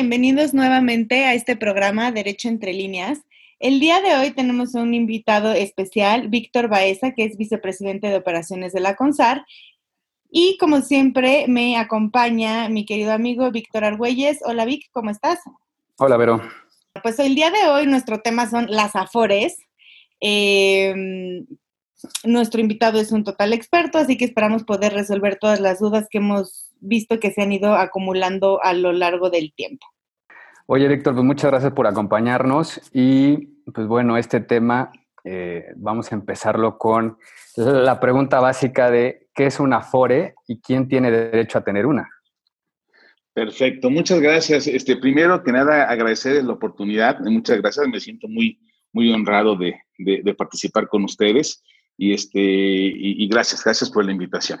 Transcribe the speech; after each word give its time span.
Bienvenidos 0.00 0.54
nuevamente 0.54 1.24
a 1.24 1.34
este 1.34 1.56
programa 1.56 2.12
Derecho 2.12 2.48
entre 2.48 2.72
líneas. 2.72 3.18
El 3.58 3.80
día 3.80 4.00
de 4.00 4.14
hoy 4.14 4.30
tenemos 4.30 4.74
un 4.74 4.94
invitado 4.94 5.52
especial, 5.52 6.28
Víctor 6.28 6.68
Baeza, 6.68 7.14
que 7.14 7.24
es 7.24 7.36
vicepresidente 7.36 8.06
de 8.06 8.14
operaciones 8.14 8.72
de 8.72 8.78
la 8.78 8.94
CONSAR. 8.94 9.44
Y 10.30 10.56
como 10.58 10.82
siempre, 10.82 11.46
me 11.48 11.76
acompaña 11.76 12.68
mi 12.68 12.86
querido 12.86 13.10
amigo 13.10 13.50
Víctor 13.50 13.82
Argüelles. 13.82 14.38
Hola, 14.44 14.66
Vic, 14.66 14.88
¿cómo 14.92 15.10
estás? 15.10 15.40
Hola, 15.96 16.16
Vero. 16.16 16.42
Pues 17.02 17.18
el 17.18 17.34
día 17.34 17.50
de 17.50 17.68
hoy 17.68 17.88
nuestro 17.88 18.20
tema 18.20 18.48
son 18.48 18.70
las 18.70 18.94
AFORES. 18.94 19.58
Eh, 20.20 20.94
nuestro 22.22 22.60
invitado 22.60 23.00
es 23.00 23.10
un 23.10 23.24
total 23.24 23.52
experto, 23.52 23.98
así 23.98 24.16
que 24.16 24.26
esperamos 24.26 24.62
poder 24.62 24.92
resolver 24.92 25.40
todas 25.40 25.58
las 25.58 25.80
dudas 25.80 26.06
que 26.08 26.18
hemos 26.18 26.68
visto 26.80 27.18
que 27.18 27.32
se 27.32 27.42
han 27.42 27.52
ido 27.52 27.74
acumulando 27.74 28.62
a 28.62 28.72
lo 28.72 28.92
largo 28.92 29.30
del 29.30 29.52
tiempo. 29.52 29.86
Oye, 30.70 30.86
Víctor, 30.86 31.14
pues 31.14 31.24
muchas 31.24 31.50
gracias 31.50 31.72
por 31.72 31.86
acompañarnos 31.86 32.78
y 32.92 33.38
pues 33.72 33.86
bueno, 33.86 34.18
este 34.18 34.40
tema 34.40 34.92
eh, 35.24 35.64
vamos 35.76 36.12
a 36.12 36.14
empezarlo 36.14 36.76
con 36.76 37.16
la 37.56 37.98
pregunta 37.98 38.38
básica 38.38 38.90
de 38.90 39.28
qué 39.34 39.46
es 39.46 39.60
una 39.60 39.80
FORE 39.80 40.34
y 40.46 40.60
quién 40.60 40.86
tiene 40.86 41.10
derecho 41.10 41.56
a 41.56 41.64
tener 41.64 41.86
una. 41.86 42.06
Perfecto, 43.32 43.88
muchas 43.88 44.20
gracias. 44.20 44.66
Este, 44.66 44.98
primero 44.98 45.42
que 45.42 45.52
nada, 45.52 45.88
agradecer 45.88 46.44
la 46.44 46.52
oportunidad. 46.52 47.18
Muchas 47.20 47.62
gracias, 47.62 47.88
me 47.88 47.98
siento 47.98 48.28
muy, 48.28 48.60
muy 48.92 49.10
honrado 49.10 49.56
de, 49.56 49.74
de 49.96 50.34
participar 50.34 50.86
con 50.88 51.02
ustedes 51.02 51.62
y, 51.96 52.12
este, 52.12 52.40
y, 52.40 53.26
gracias, 53.26 53.64
gracias 53.64 53.90
por 53.90 54.04
la 54.04 54.12
invitación. 54.12 54.60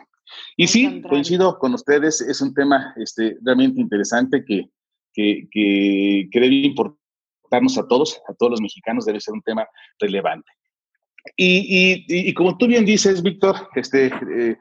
Y 0.56 0.66
sí, 0.66 1.02
coincido 1.02 1.58
con 1.58 1.74
ustedes, 1.74 2.22
es 2.22 2.40
un 2.40 2.52
tema 2.52 2.94
este, 2.96 3.36
realmente 3.42 3.80
interesante 3.80 4.44
que, 4.44 4.70
que, 5.18 6.28
que, 6.30 6.40
debe 6.40 6.54
importarnos 6.54 7.76
a 7.78 7.88
todos, 7.88 8.20
a 8.28 8.34
todos 8.34 8.52
los 8.52 8.60
mexicanos, 8.60 9.04
debe 9.04 9.20
ser 9.20 9.34
un 9.34 9.42
tema 9.42 9.66
relevante. 9.98 10.50
Y, 11.36 12.04
y, 12.08 12.32
como 12.34 12.56
tú 12.56 12.66
bien 12.66 12.84
dices, 12.84 13.22
Víctor, 13.22 13.68
este, 13.74 14.06
eh, 14.06 14.56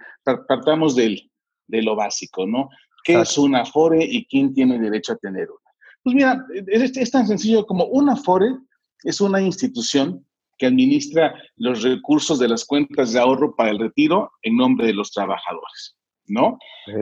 partamos 0.48 0.96
del, 0.96 1.32
de 1.68 1.82
lo 1.82 1.96
básico, 1.96 2.46
¿no? 2.46 2.70
¿Qué 3.04 3.22
es 3.22 3.38
una 3.38 3.66
FORE 3.66 4.04
y 4.04 4.26
quién 4.26 4.54
tiene 4.54 4.80
derecho 4.80 5.14
a 5.14 5.18
tener 5.18 5.48
una? 5.50 5.72
Pues 6.04 6.16
mira, 6.16 6.46
es, 6.68 6.98
es 6.98 7.12
tan 7.12 7.28
sencillo 7.28 7.66
como 7.66 7.86
una 7.86 8.16
FORE 8.16 8.56
es 9.04 9.22
una 9.22 9.40
institución 9.42 10.26
que 10.58 10.66
administra 10.66 11.36
los 11.56 11.84
recursos 11.84 12.40
de 12.40 12.48
las 12.48 12.66
cuentas 12.66 13.14
de 13.14 13.20
ahorro 13.20 13.56
para 13.56 13.70
el 13.70 13.80
retiro 13.80 14.32
en 14.42 14.58
nombre 14.58 14.88
de 14.88 14.94
los 14.94 15.12
trabajadores, 15.12 15.96
¿no? 16.26 16.58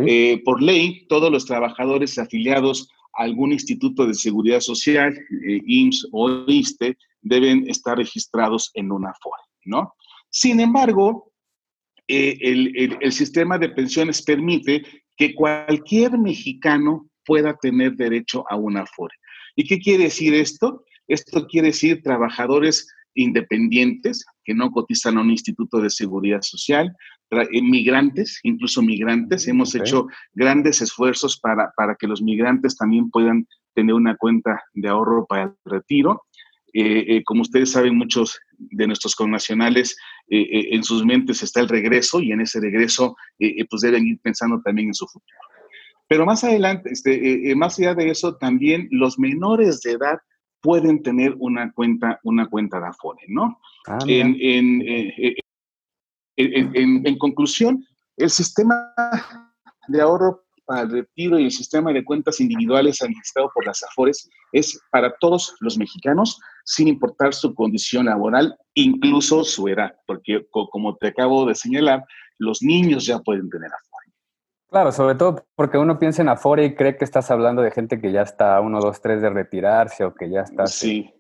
Eh, 0.05 0.41
por 0.43 0.61
ley, 0.61 1.07
todos 1.07 1.31
los 1.31 1.45
trabajadores 1.45 2.17
afiliados 2.17 2.89
algún 3.15 3.51
instituto 3.53 4.05
de 4.05 4.13
seguridad 4.13 4.59
social, 4.59 5.13
eh, 5.47 5.61
IMSS 5.65 6.07
o 6.11 6.45
ISTE, 6.47 6.97
deben 7.21 7.67
estar 7.69 7.97
registrados 7.97 8.71
en 8.73 8.91
una 8.91 9.13
FORE, 9.21 9.41
¿no? 9.65 9.93
Sin 10.29 10.59
embargo, 10.59 11.31
eh, 12.07 12.37
el, 12.41 12.97
el 13.01 13.11
sistema 13.11 13.57
de 13.57 13.69
pensiones 13.69 14.21
permite 14.21 14.83
que 15.17 15.33
cualquier 15.33 16.17
mexicano 16.17 17.09
pueda 17.25 17.55
tener 17.55 17.95
derecho 17.95 18.43
a 18.49 18.55
una 18.55 18.85
FORE. 18.85 19.15
¿Y 19.55 19.65
qué 19.65 19.79
quiere 19.79 20.05
decir 20.05 20.33
esto? 20.33 20.83
Esto 21.07 21.47
quiere 21.47 21.67
decir 21.67 22.01
trabajadores 22.03 22.87
independientes 23.15 24.25
que 24.43 24.53
no 24.53 24.69
cotizan 24.71 25.17
a 25.17 25.21
un 25.21 25.31
instituto 25.31 25.79
de 25.79 25.89
seguridad 25.89 26.41
social, 26.41 26.93
migrantes, 27.61 28.39
incluso 28.43 28.81
migrantes. 28.81 29.47
Hemos 29.47 29.75
hecho 29.75 30.07
grandes 30.33 30.81
esfuerzos 30.81 31.39
para, 31.39 31.71
para, 31.75 31.95
que 31.95 32.07
los 32.07 32.21
migrantes 32.21 32.77
también 32.77 33.09
puedan 33.09 33.47
tener 33.73 33.93
una 33.93 34.15
cuenta 34.15 34.63
de 34.73 34.87
ahorro 34.87 35.25
para 35.25 35.43
el 35.43 35.51
retiro. 35.65 36.23
Eh, 36.73 37.05
eh, 37.07 37.23
como 37.23 37.41
ustedes 37.41 37.71
saben, 37.71 37.97
muchos 37.97 38.39
de 38.57 38.87
nuestros 38.87 39.15
connacionales 39.15 39.95
en 40.27 40.83
sus 40.83 41.05
mentes 41.05 41.43
está 41.43 41.61
el 41.61 41.69
regreso 41.69 42.19
y 42.19 42.31
en 42.31 42.41
ese 42.41 42.59
regreso 42.59 43.15
pues 43.69 43.81
deben 43.81 44.07
ir 44.07 44.19
pensando 44.21 44.59
también 44.61 44.87
en 44.87 44.93
su 44.93 45.05
futuro. 45.05 45.37
Pero 46.07 46.25
más 46.25 46.43
adelante, 46.43 46.89
este, 46.91 47.53
más 47.55 47.79
allá 47.79 47.95
de 47.95 48.09
eso, 48.09 48.35
también 48.37 48.87
los 48.91 49.17
menores 49.17 49.81
de 49.81 49.93
edad 49.93 50.19
pueden 50.65 51.03
tener 51.03 51.35
una 51.37 51.71
cuenta, 51.71 52.19
una 52.23 52.47
cuenta 52.47 52.79
de 52.79 52.87
Afore, 52.87 53.23
¿no? 53.27 53.59
Ah, 53.87 53.99
eh, 54.07 54.23
eh, 54.41 55.35
en, 56.37 57.07
en, 57.07 57.17
conclusión, 57.17 57.85
el 58.17 58.29
sistema 58.29 58.91
de 59.87 60.01
ahorro 60.01 60.43
para 60.65 60.81
el 60.81 60.91
retiro 60.91 61.39
y 61.39 61.45
el 61.45 61.51
sistema 61.51 61.93
de 61.93 62.03
cuentas 62.03 62.39
individuales 62.39 63.01
administrado 63.01 63.51
por 63.53 63.65
las 63.65 63.83
AFORES 63.83 64.29
es 64.51 64.79
para 64.91 65.13
todos 65.19 65.55
los 65.59 65.77
mexicanos, 65.77 66.39
sin 66.63 66.87
importar 66.87 67.33
su 67.33 67.53
condición 67.53 68.07
laboral, 68.07 68.57
incluso 68.73 69.43
su 69.43 69.67
edad, 69.67 69.95
porque 70.07 70.45
como 70.49 70.95
te 70.97 71.07
acabo 71.07 71.45
de 71.45 71.55
señalar, 71.55 72.03
los 72.39 72.61
niños 72.61 73.05
ya 73.05 73.19
pueden 73.19 73.49
tener 73.49 73.69
Afore. 73.71 74.13
Claro, 74.69 74.91
sobre 74.91 75.15
todo 75.15 75.45
porque 75.55 75.77
uno 75.77 75.99
piensa 75.99 76.21
en 76.21 76.29
Afore 76.29 76.65
y 76.65 76.75
cree 76.75 76.97
que 76.97 77.05
estás 77.05 77.29
hablando 77.31 77.61
de 77.61 77.71
gente 77.71 78.01
que 78.01 78.11
ya 78.11 78.23
está 78.23 78.59
uno, 78.59 78.79
dos, 78.79 79.01
tres 79.01 79.21
de 79.21 79.29
retirarse 79.29 80.03
o 80.03 80.13
que 80.13 80.29
ya 80.29 80.41
está. 80.41 80.65
Sí. 80.67 81.11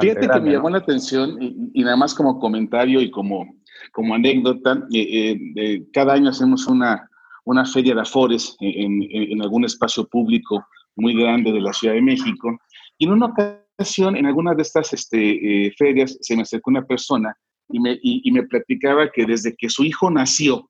Fíjate 0.00 0.28
que 0.28 0.40
me 0.40 0.52
llamó 0.52 0.70
la 0.70 0.78
atención 0.78 1.36
y, 1.40 1.82
nada 1.82 1.96
más 1.96 2.14
como 2.14 2.38
comentario 2.38 3.00
y 3.00 3.10
como, 3.10 3.46
como 3.92 4.14
anécdota, 4.14 4.86
eh, 4.92 5.36
eh, 5.56 5.82
cada 5.92 6.14
año 6.14 6.30
hacemos 6.30 6.66
una, 6.66 7.08
una 7.44 7.64
feria 7.64 7.94
de 7.94 8.00
Afores 8.00 8.56
en, 8.60 9.02
en, 9.10 9.42
algún 9.42 9.64
espacio 9.64 10.06
público 10.06 10.64
muy 10.96 11.14
grande 11.14 11.52
de 11.52 11.60
la 11.60 11.72
Ciudad 11.72 11.94
de 11.94 12.02
México. 12.02 12.58
Y 12.98 13.06
en 13.06 13.12
una 13.12 13.26
ocasión, 13.26 14.16
en 14.16 14.26
alguna 14.26 14.54
de 14.54 14.62
estas 14.62 14.92
este, 14.92 15.66
eh, 15.66 15.72
ferias, 15.76 16.16
se 16.20 16.36
me 16.36 16.42
acercó 16.42 16.70
una 16.70 16.84
persona 16.84 17.36
y 17.68 17.80
me, 17.80 17.98
y 18.02 18.30
me 18.30 18.42
platicaba 18.44 19.10
que 19.10 19.24
desde 19.24 19.54
que 19.56 19.70
su 19.70 19.84
hijo 19.84 20.10
nació, 20.10 20.68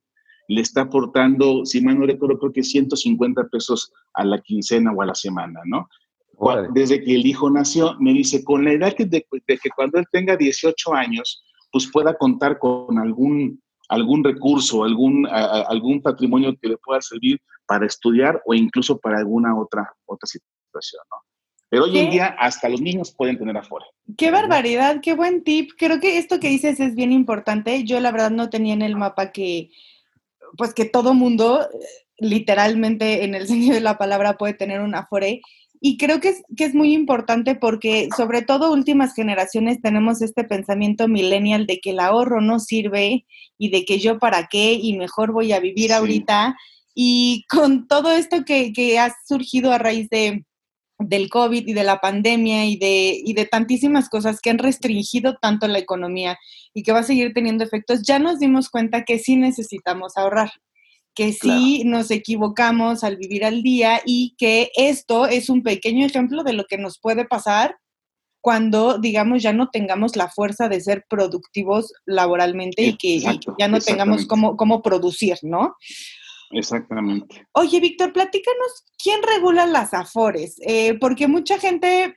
le 0.49 0.61
está 0.61 0.83
aportando, 0.83 1.65
si 1.65 1.81
mal 1.81 1.99
no 1.99 2.07
recuerdo, 2.07 2.39
creo 2.39 2.53
que 2.53 2.63
150 2.63 3.49
pesos 3.49 3.93
a 4.15 4.25
la 4.25 4.41
quincena 4.41 4.93
o 4.93 5.03
a 5.03 5.07
la 5.07 5.15
semana, 5.15 5.61
¿no? 5.65 5.89
Desde 6.73 7.03
que 7.03 7.15
el 7.15 7.27
hijo 7.27 7.49
nació, 7.49 7.97
me 8.01 8.13
dice, 8.13 8.43
con 8.45 8.65
la 8.65 8.73
edad 8.73 8.97
de, 8.97 9.25
que 9.47 9.71
cuando 9.75 9.99
él 9.99 10.05
tenga 10.11 10.37
18 10.37 10.95
años, 10.95 11.45
pues 11.75 11.91
pueda 11.91 12.17
contar 12.17 12.61
con 12.61 13.01
algún, 13.01 13.61
algún 13.89 14.23
recurso, 14.23 14.85
algún, 14.85 15.27
algún 15.27 16.01
patrimonio 16.01 16.55
que 16.57 16.69
le 16.69 16.77
pueda 16.77 17.01
servir 17.03 17.41
para 17.67 17.85
estudiar 17.85 18.41
o 18.47 18.55
incluso 18.55 18.97
para 19.01 19.19
alguna 19.19 19.59
otra, 19.59 19.93
otra 20.07 20.25
situación, 20.25 21.03
¿no? 21.11 21.17
Pero 21.69 21.87
hoy 21.87 21.99
en 21.99 22.11
día 22.13 22.27
hasta 22.39 22.69
los 22.69 22.81
niños 22.81 23.13
pueden 23.13 23.37
tener 23.37 23.57
afuera. 23.57 23.87
Qué 24.17 24.31
barbaridad, 24.31 25.01
qué 25.03 25.15
buen 25.15 25.43
tip. 25.43 25.73
Creo 25.77 25.99
que 25.99 26.19
esto 26.19 26.39
que 26.39 26.49
dices 26.49 26.79
es 26.79 26.95
bien 26.95 27.11
importante. 27.11 27.83
Yo 27.83 27.99
la 27.99 28.13
verdad 28.13 28.31
no 28.31 28.51
tenía 28.51 28.75
en 28.75 28.83
el 28.83 28.95
mapa 28.95 29.33
que 29.33 29.71
pues 30.57 30.75
que 30.75 30.85
todo 30.85 31.13
mundo, 31.13 31.69
literalmente 32.19 33.25
en 33.25 33.35
el 33.35 33.49
sentido 33.49 33.75
de 33.75 33.81
la 33.81 33.99
palabra, 33.99 34.39
puede 34.39 34.55
tener 34.55 34.81
un 34.81 34.95
Afore. 34.95 35.41
Y 35.81 35.99
creo 35.99 36.21
que 36.21 36.31
es, 36.31 36.43
que 36.57 36.65
es 36.65 36.75
muy 36.75 36.95
importante 36.95 37.55
porque 37.55 38.09
sobre 38.17 38.43
todo 38.43 38.73
últimas 38.73 39.15
generaciones 39.15 39.83
tenemos 39.83 40.23
este 40.23 40.45
pensamiento 40.45 41.09
millennial 41.09 41.67
de 41.67 41.81
que 41.81 41.91
el 41.91 42.01
ahorro 42.01 42.41
no 42.41 42.59
sirve 42.59 43.27
y 43.59 43.71
de 43.71 43.85
que 43.85 43.99
yo 43.99 44.19
para 44.19 44.47
qué 44.47 44.75
y 44.75 44.97
mejor 44.97 45.33
voy 45.33 45.53
a 45.53 45.61
vivir 45.61 45.93
ahorita. 45.93 46.57
Y 46.95 47.45
con 47.51 47.87
todo 47.89 48.13
esto 48.13 48.45
que, 48.45 48.73
que 48.73 48.99
ha 48.99 49.15
surgido 49.27 49.73
a 49.73 49.79
raíz 49.79 50.09
de, 50.09 50.45
del 50.99 51.29
COVID 51.29 51.67
y 51.67 51.73
de 51.73 51.85
la 51.85 52.01
pandemia 52.01 52.67
y 52.67 52.77
de, 52.77 53.21
y 53.25 53.35
de 53.35 53.47
tantísimas 53.47 54.09
cosas 54.09 54.41
que 54.41 54.51
han 54.51 54.59
restringido 54.59 55.37
tanto 55.41 55.67
la 55.67 55.79
economía 55.79 56.39
y 56.73 56.83
que 56.83 56.93
va 56.93 57.01
a 57.01 57.05
seguir 57.05 57.33
teniendo 57.35 57.65
efectos, 57.65 58.03
ya 58.03 58.19
nos 58.19 58.39
dimos 58.39 58.71
cuenta 58.71 59.05
que 59.05 59.19
sí 59.19 59.37
necesitamos 59.37 60.17
ahorrar, 60.17 60.51
que 61.15 61.33
sí 61.33 61.83
nos 61.85 62.11
equivocamos 62.11 63.05
al 63.05 63.17
vivir 63.17 63.45
al 63.45 63.63
día 63.63 64.01
y 64.05 64.35
que 64.37 64.71
esto 64.77 65.27
es 65.27 65.49
un 65.49 65.63
pequeño 65.63 66.07
ejemplo 66.07 66.43
de 66.43 66.53
lo 66.53 66.65
que 66.65 66.79
nos 66.79 66.99
puede 66.99 67.25
pasar 67.25 67.77
cuando, 68.41 68.99
digamos, 68.99 69.43
ya 69.43 69.55
no 69.55 69.71
tengamos 69.71 70.17
la 70.17 70.29
fuerza 70.29 70.69
de 70.69 70.79
ser 70.79 71.07
productivos 71.09 71.95
laboralmente 72.05 72.83
y 72.83 72.97
que 72.99 73.19
ya 73.19 73.69
no 73.69 73.81
tengamos 73.81 74.27
cómo, 74.27 74.57
cómo 74.59 74.83
producir, 74.83 75.39
¿no? 75.41 75.77
Exactamente. 76.51 77.47
Oye, 77.53 77.81
Víctor, 77.81 78.13
platícanos, 78.13 78.85
¿quién 79.03 79.23
regula 79.23 79.65
las 79.67 79.95
afores? 79.95 80.57
Eh, 80.67 80.95
porque 81.01 81.27
mucha 81.27 81.59
gente, 81.59 82.17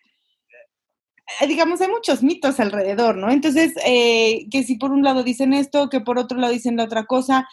eh, 1.40 1.48
digamos, 1.48 1.80
hay 1.80 1.88
muchos 1.88 2.22
mitos 2.22 2.60
alrededor, 2.60 3.16
¿no? 3.16 3.32
Entonces, 3.32 3.74
eh, 3.86 4.48
que 4.52 4.64
si 4.64 4.76
por 4.76 4.92
un 4.92 5.04
lado 5.04 5.24
dicen 5.24 5.54
esto, 5.54 5.90
que 5.90 6.02
por 6.02 6.20
otro 6.20 6.38
lado 6.38 6.52
dicen 6.52 6.76
la 6.76 6.84
otra 6.84 7.06
cosa. 7.06 7.48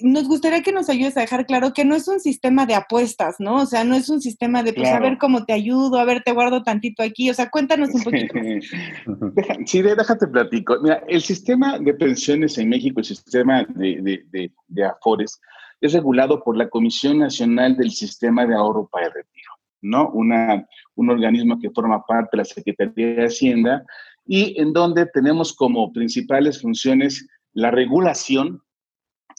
Nos 0.00 0.28
gustaría 0.28 0.62
que 0.62 0.72
nos 0.72 0.90
ayudes 0.90 1.16
a 1.16 1.20
dejar 1.20 1.46
claro 1.46 1.72
que 1.72 1.84
no 1.84 1.94
es 1.94 2.06
un 2.06 2.20
sistema 2.20 2.66
de 2.66 2.74
apuestas, 2.74 3.36
¿no? 3.38 3.56
O 3.56 3.66
sea, 3.66 3.82
no 3.84 3.94
es 3.94 4.08
un 4.08 4.20
sistema 4.20 4.62
de, 4.62 4.72
pues, 4.72 4.88
a 4.88 5.00
ver 5.00 5.16
cómo 5.18 5.44
te 5.44 5.52
ayudo, 5.52 5.98
a 5.98 6.04
ver, 6.04 6.22
te 6.22 6.32
guardo 6.32 6.62
tantito 6.62 7.02
aquí. 7.02 7.30
O 7.30 7.34
sea, 7.34 7.48
cuéntanos 7.48 7.90
un 7.94 8.02
poquito. 8.02 8.34
sí, 9.66 9.82
déjate 9.82 10.26
platico. 10.26 10.76
Mira, 10.82 11.02
el 11.08 11.22
sistema 11.22 11.78
de 11.78 11.94
pensiones 11.94 12.58
en 12.58 12.68
México, 12.68 13.00
el 13.00 13.06
sistema 13.06 13.64
de, 13.64 14.02
de, 14.02 14.24
de, 14.30 14.52
de 14.68 14.84
afores, 14.84 15.40
es 15.80 15.92
regulado 15.94 16.42
por 16.42 16.56
la 16.56 16.68
Comisión 16.68 17.18
Nacional 17.18 17.76
del 17.76 17.90
Sistema 17.90 18.46
de 18.46 18.54
Ahorro 18.54 18.88
para 18.92 19.06
el 19.06 19.12
Retiro. 19.12 19.52
¿no? 19.82 20.10
Una, 20.10 20.66
un 20.94 21.10
organismo 21.10 21.58
que 21.58 21.70
forma 21.70 22.04
parte 22.04 22.30
de 22.32 22.38
la 22.38 22.44
Secretaría 22.44 23.14
de 23.14 23.24
Hacienda 23.24 23.84
y 24.26 24.60
en 24.60 24.72
donde 24.72 25.06
tenemos 25.06 25.54
como 25.54 25.92
principales 25.92 26.60
funciones 26.60 27.26
la 27.52 27.70
regulación 27.70 28.62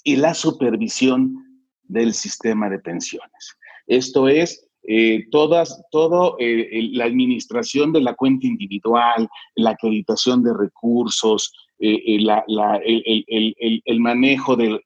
y 0.04 0.16
la 0.16 0.34
supervisión 0.34 1.36
del 1.84 2.14
sistema 2.14 2.70
de 2.70 2.80
pensiones. 2.80 3.58
Esto 3.88 4.28
es, 4.28 4.68
eh, 4.84 5.26
todas, 5.30 5.84
todo 5.92 6.38
eh, 6.40 6.90
la 6.94 7.06
administración 7.06 7.94
de 7.94 8.02
la 8.02 8.16
cuenta 8.16 8.48
individual, 8.48 9.30
la 9.56 9.72
acreditación 9.72 10.44
de 10.44 10.54
recursos, 10.54 11.54
eh, 11.80 12.00
el, 12.06 14.00
manejo 14.00 14.56
de, 14.56 14.80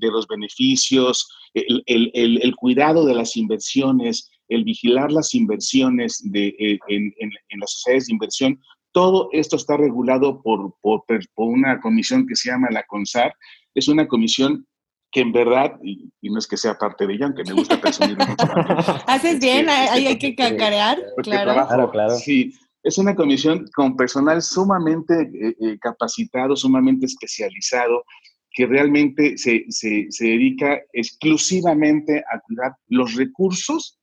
los 0.00 0.26
beneficios, 0.28 1.28
el, 1.52 2.54
cuidado 2.56 3.04
de 3.04 3.14
las 3.14 3.36
inversiones, 3.36 4.30
el 4.48 4.64
vigilar 4.64 5.10
las 5.10 5.34
inversiones 5.34 6.22
de, 6.30 6.78
en, 6.88 7.12
las 7.58 7.72
sociedades 7.72 8.06
de 8.06 8.12
inversión, 8.12 8.60
todo 8.94 9.28
esto 9.32 9.56
está 9.56 9.76
regulado 9.76 10.40
por, 10.40 10.76
por, 10.80 11.04
por, 11.04 11.48
una 11.48 11.80
comisión 11.80 12.26
que 12.28 12.36
se 12.36 12.48
llama 12.48 12.68
la 12.70 12.84
CONSAR. 12.84 13.34
Es 13.74 13.88
una 13.88 14.06
comisión 14.06 14.66
que 15.10 15.20
en 15.20 15.32
verdad, 15.32 15.72
y, 15.82 16.10
no 16.22 16.38
es 16.38 16.46
que 16.46 16.56
sea 16.56 16.78
parte 16.78 17.06
de 17.06 17.14
ella, 17.14 17.26
aunque 17.26 17.42
me 17.44 17.54
gusta 17.54 17.80
presumir 17.80 18.16
mucho. 18.16 18.34
Haces 19.08 19.40
bien, 19.40 19.68
ahí 19.68 20.06
hay 20.06 20.18
que 20.18 20.36
cacarear, 20.36 21.02
claro. 21.22 21.90
claro, 21.90 22.16
Sí, 22.16 22.52
es 22.84 22.96
una 22.96 23.16
comisión 23.16 23.66
con 23.74 23.96
personal 23.96 24.40
sumamente 24.42 25.22
eh, 25.22 25.56
eh, 25.60 25.78
capacitado, 25.80 26.54
sumamente 26.54 27.06
especializado, 27.06 28.04
que 28.52 28.66
realmente 28.66 29.36
se, 29.36 29.64
se, 29.70 30.06
se, 30.10 30.24
dedica 30.24 30.80
exclusivamente 30.92 32.22
a 32.32 32.38
cuidar 32.40 32.76
los 32.86 33.14
recursos 33.14 33.98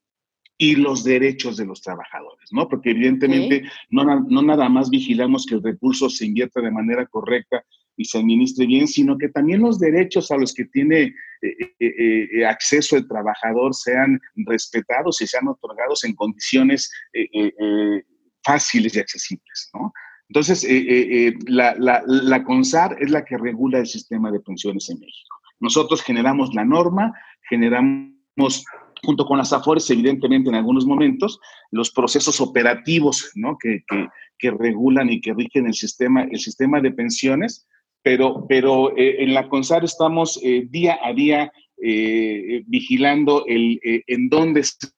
y 0.62 0.76
los 0.76 1.02
derechos 1.02 1.56
de 1.56 1.66
los 1.66 1.82
trabajadores, 1.82 2.52
¿no? 2.52 2.68
Porque 2.68 2.90
evidentemente 2.90 3.64
no, 3.90 4.04
no 4.04 4.42
nada 4.42 4.68
más 4.68 4.90
vigilamos 4.90 5.44
que 5.44 5.56
el 5.56 5.62
recurso 5.64 6.08
se 6.08 6.24
invierta 6.24 6.60
de 6.60 6.70
manera 6.70 7.04
correcta 7.06 7.64
y 7.96 8.04
se 8.04 8.18
administre 8.18 8.66
bien, 8.66 8.86
sino 8.86 9.18
que 9.18 9.28
también 9.28 9.60
los 9.60 9.80
derechos 9.80 10.30
a 10.30 10.36
los 10.36 10.54
que 10.54 10.66
tiene 10.66 11.02
eh, 11.42 11.56
eh, 11.80 12.28
eh, 12.32 12.46
acceso 12.46 12.96
el 12.96 13.08
trabajador 13.08 13.74
sean 13.74 14.20
respetados 14.36 15.20
y 15.20 15.26
sean 15.26 15.48
otorgados 15.48 16.04
en 16.04 16.14
condiciones 16.14 16.92
fáciles 18.44 18.94
y 18.94 19.00
accesibles. 19.00 19.68
¿no? 19.74 19.92
Entonces, 20.28 20.64
la, 21.48 21.74
la, 21.76 22.04
la 22.06 22.44
CONSAR 22.44 22.98
es 23.00 23.10
la 23.10 23.24
que 23.24 23.36
regula 23.36 23.80
el 23.80 23.86
sistema 23.88 24.30
de 24.30 24.38
pensiones 24.38 24.88
en 24.90 25.00
México. 25.00 25.40
Nosotros 25.58 26.02
generamos 26.02 26.54
la 26.54 26.64
norma, 26.64 27.12
generamos 27.48 28.64
junto 29.02 29.26
con 29.26 29.38
las 29.38 29.52
AFORES, 29.52 29.90
evidentemente 29.90 30.48
en 30.48 30.54
algunos 30.54 30.86
momentos, 30.86 31.40
los 31.70 31.90
procesos 31.90 32.40
operativos 32.40 33.32
¿no? 33.34 33.58
que, 33.58 33.84
que, 34.38 34.50
regulan 34.50 35.10
y 35.10 35.20
que 35.20 35.34
rigen 35.34 35.66
el 35.66 35.74
sistema, 35.74 36.24
el 36.24 36.38
sistema 36.38 36.80
de 36.80 36.92
pensiones, 36.92 37.66
pero, 38.02 38.46
pero 38.48 38.96
eh, 38.96 39.22
en 39.22 39.34
la 39.34 39.48
CONSAR 39.48 39.84
estamos 39.84 40.40
eh, 40.42 40.66
día 40.68 40.98
a 41.02 41.12
día 41.12 41.52
eh, 41.80 42.62
vigilando 42.66 43.44
el, 43.46 43.80
en 43.82 44.28
dónde 44.28 44.62
se 44.64 44.88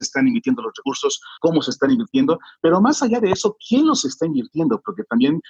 están 0.00 0.26
invirtiendo 0.26 0.62
los 0.62 0.72
recursos, 0.76 1.20
cómo 1.40 1.62
se 1.62 1.70
están 1.70 1.90
invirtiendo, 1.90 2.38
pero 2.60 2.80
más 2.80 3.02
allá 3.02 3.20
de 3.20 3.30
eso, 3.30 3.56
¿quién 3.68 3.86
los 3.86 4.04
está 4.04 4.26
invirtiendo? 4.26 4.80
Porque 4.84 5.04
también 5.04 5.40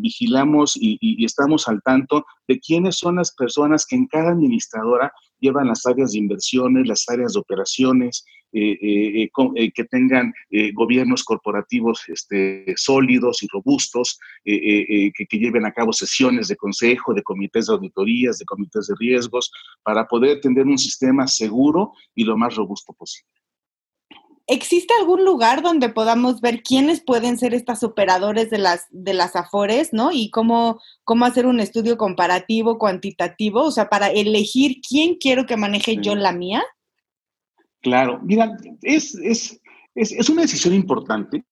vigilamos 0.00 0.76
y, 0.76 1.24
estamos 1.24 1.68
al 1.68 1.80
tanto 1.82 2.24
de 2.48 2.58
quiénes 2.58 2.96
son 2.96 3.16
las 3.16 3.32
personas 3.34 3.86
que 3.86 3.96
en 3.96 4.06
cada 4.06 4.30
administradora 4.30 5.12
llevan 5.38 5.68
las 5.68 5.86
áreas 5.86 6.12
de 6.12 6.18
inversiones, 6.18 6.86
las 6.86 7.08
áreas 7.08 7.32
de 7.32 7.40
operaciones, 7.40 8.24
eh, 8.52 8.76
eh, 8.82 9.30
eh, 9.56 9.72
que 9.72 9.84
tengan 9.84 10.32
gobiernos 10.74 11.22
corporativos 11.22 12.02
este, 12.08 12.74
sólidos 12.76 13.42
y 13.42 13.48
robustos, 13.48 14.18
que, 14.44 15.12
lleven 15.30 15.64
a 15.64 15.72
cabo 15.72 15.92
sesiones 15.92 16.48
de 16.48 16.56
consejo, 16.56 17.14
de 17.14 17.22
comités 17.22 17.66
de 17.66 17.74
auditorías, 17.74 18.38
de 18.38 18.44
comités 18.44 18.88
de 18.88 18.94
riesgos, 18.98 19.50
para 19.82 20.06
poder 20.06 20.40
tener 20.40 20.66
un 20.66 20.78
sistema 20.78 21.26
seguro 21.26 21.92
y 22.14 22.24
lo 22.24 22.36
más 22.36 22.56
robusto 22.56 22.92
posible. 22.92 23.39
¿Existe 24.50 24.92
algún 24.98 25.24
lugar 25.24 25.62
donde 25.62 25.90
podamos 25.90 26.40
ver 26.40 26.64
quiénes 26.64 27.00
pueden 27.00 27.38
ser 27.38 27.54
estas 27.54 27.84
operadores 27.84 28.50
de 28.50 28.58
las, 28.58 28.88
de 28.90 29.14
las 29.14 29.36
AFORES, 29.36 29.92
¿no? 29.92 30.10
Y 30.10 30.28
cómo, 30.30 30.80
cómo 31.04 31.24
hacer 31.24 31.46
un 31.46 31.60
estudio 31.60 31.96
comparativo, 31.96 32.76
cuantitativo, 32.76 33.62
o 33.62 33.70
sea, 33.70 33.88
para 33.88 34.08
elegir 34.08 34.78
quién 34.86 35.14
quiero 35.14 35.46
que 35.46 35.56
maneje 35.56 35.98
yo 36.02 36.16
la 36.16 36.32
mía. 36.32 36.64
Claro, 37.80 38.18
mira, 38.24 38.56
es, 38.82 39.14
es, 39.22 39.60
es, 39.94 40.28
una 40.28 40.42
decisión 40.42 40.74
importante, 40.74 41.44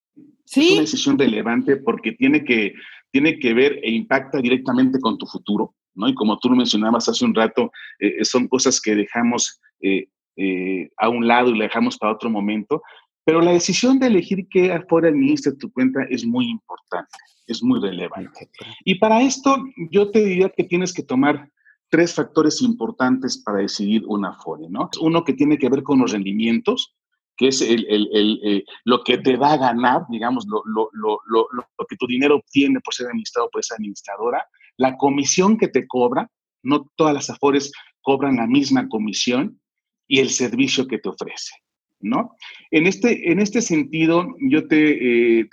¿Sí? 0.45 0.67
es 0.67 0.73
una 0.73 0.81
decisión 0.81 1.19
relevante 1.21 1.77
porque 1.77 2.11
tiene 2.13 2.45
que, 2.45 2.75
tiene 3.13 3.39
que 3.39 3.55
ver 3.55 3.79
e 3.81 3.93
impacta 3.93 4.41
directamente 4.41 4.99
con 4.99 5.17
tu 5.19 5.27
futuro, 5.27 5.77
¿no? 5.95 6.09
Y 6.09 6.15
como 6.15 6.37
tú 6.41 6.51
lo 6.51 6.57
mencionabas 6.57 7.09
hace 7.09 7.25
un 7.25 7.33
rato, 7.33 7.71
eh, 8.01 8.25
son 8.25 8.49
cosas 8.49 8.81
que 8.81 8.97
dejamos 8.97 9.61
eh, 9.81 10.09
eh, 10.39 10.89
a 10.97 11.09
un 11.09 11.27
lado 11.27 11.51
y 11.51 11.59
la 11.59 11.65
dejamos 11.65 11.99
para 11.99 12.13
otro 12.13 12.31
momento. 12.31 12.83
Pero 13.25 13.43
la 13.43 13.53
decisión 13.53 13.99
de 13.99 14.07
elegir 14.07 14.47
qué 14.49 14.73
afuera 14.73 15.09
administra 15.09 15.53
tu 15.59 15.71
cuenta 15.71 16.01
es 16.09 16.25
muy 16.25 16.49
importante, 16.49 17.19
es 17.47 17.63
muy 17.63 17.81
relevante. 17.81 18.49
Y 18.85 18.95
para 18.95 19.21
esto 19.21 19.59
yo 19.91 20.11
te 20.11 20.25
diría 20.25 20.49
que 20.49 20.65
tienes 20.65 20.95
que 20.95 21.03
tomar 21.03 21.51
tres 21.91 22.15
factores 22.15 22.63
importantes 22.63 23.43
para 23.43 23.59
decidir 23.59 24.05
una 24.07 24.31
Afore, 24.31 24.69
¿no? 24.71 24.89
Uno 25.01 25.25
que 25.25 25.33
tiene 25.33 25.59
que 25.59 25.69
ver 25.69 25.83
con 25.83 25.99
los 25.99 26.13
rendimientos, 26.13 26.95
que 27.37 27.49
es 27.49 27.61
el, 27.61 27.87
el, 27.89 28.09
el, 28.13 28.41
eh, 28.45 28.65
lo 28.85 29.03
que 29.05 29.19
te 29.19 29.37
va 29.37 29.53
a 29.53 29.59
ganar, 29.59 30.03
digamos, 30.09 30.47
lo, 30.47 30.63
lo, 30.67 30.91
lo, 30.93 31.21
lo, 31.27 31.87
que 31.89 31.97
tu 31.97 32.07
dinero 32.07 32.37
obtiene 32.37 32.81
por 32.81 32.95
ser 32.95 33.07
administrado 33.07 33.49
por 33.51 33.61
esa 33.61 33.77
administradora, 33.77 34.47
la 34.77 34.97
comisión 34.97 35.57
que 35.57 35.69
te 35.69 35.87
cobra, 35.87 36.31
no 36.63 36.91
todas 36.97 37.15
las 37.15 37.31
Afores 37.31 37.73
cobran 38.03 38.37
la 38.37 38.47
misma 38.47 38.89
comisión, 38.89 39.61
y 40.09 40.19
el 40.19 40.31
servicio 40.31 40.89
que 40.89 40.99
te 40.99 41.11
ofrece. 41.11 41.55
¿No? 42.01 42.37
En 42.71 42.87
este, 42.87 43.31
en 43.31 43.41
este 43.41 43.61
sentido, 43.61 44.25
yo 44.41 44.69
te, 44.69 45.41
eh, 45.41 45.49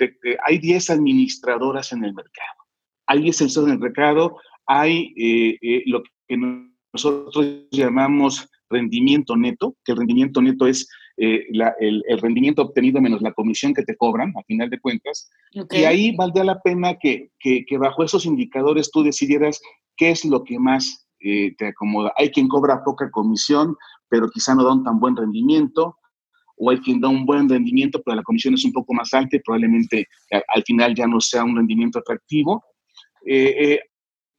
hay 0.46 0.60
10 0.60 0.92
administradoras 0.92 1.92
en 1.92 2.04
el 2.04 2.14
mercado. 2.14 2.64
Hay 3.08 3.22
10 3.22 3.36
administradoras 3.36 3.76
en 3.76 3.82
el 3.82 3.84
mercado, 3.84 4.38
hay 4.68 5.14
eh, 5.18 5.58
eh, 5.62 5.84
lo 5.88 6.04
que 6.28 6.38
nosotros 6.94 7.66
llamamos 7.72 8.48
rendimiento 8.70 9.36
neto, 9.36 9.76
que 9.84 9.94
el 9.94 10.00
rendimiento 10.00 10.42
neto 10.42 10.68
es 10.68 10.88
el, 11.18 12.04
rendimiento 12.22 12.62
obtenido 12.62 13.02
menos 13.02 13.22
la 13.22 13.34
comisión 13.34 13.74
que 13.74 13.84
te 13.84 13.96
cobran, 13.96 14.34
a 14.38 14.44
final 14.44 14.70
de 14.70 14.80
cuentas. 14.80 15.30
Y 15.72 15.84
ahí 15.84 16.16
valdría 16.16 16.44
la 16.44 16.62
pena 16.62 16.98
que, 17.00 17.32
que, 17.40 17.66
que, 17.66 17.78
bajo 17.78 18.04
esos 18.04 18.26
indicadores 18.26 18.92
tú 18.92 19.02
decidieras 19.02 19.62
qué 19.98 20.12
es 20.12 20.26
lo 20.26 20.44
que 20.44 20.60
más 20.60 21.08
te 21.20 21.68
acomoda. 21.68 22.14
Hay 22.18 22.30
quien 22.30 22.48
cobra 22.48 22.84
poca 22.84 23.10
comisión, 23.10 23.76
pero 24.10 24.30
quizá 24.30 24.56
no 24.56 24.64
da 24.64 24.74
un 24.74 24.84
tan 24.84 25.00
buen 25.00 25.16
rendimiento, 25.16 25.98
o 26.58 26.70
hay 26.70 26.78
quien 26.78 27.02
da 27.02 27.10
un 27.10 27.26
buen 27.26 27.50
rendimiento, 27.50 28.02
pero 28.04 28.16
la 28.16 28.24
comisión 28.24 28.54
es 28.54 28.64
un 28.64 28.72
poco 28.72 28.94
más 28.94 29.14
alta 29.14 29.36
y 29.36 29.40
probablemente 29.40 30.08
al 30.32 30.64
final 30.64 30.96
ya 30.96 31.06
no 31.06 31.20
sea 31.20 31.44
un 31.44 31.56
rendimiento 31.56 32.00
atractivo. 32.00 32.64
Eh, 33.26 33.74
eh, 33.74 33.80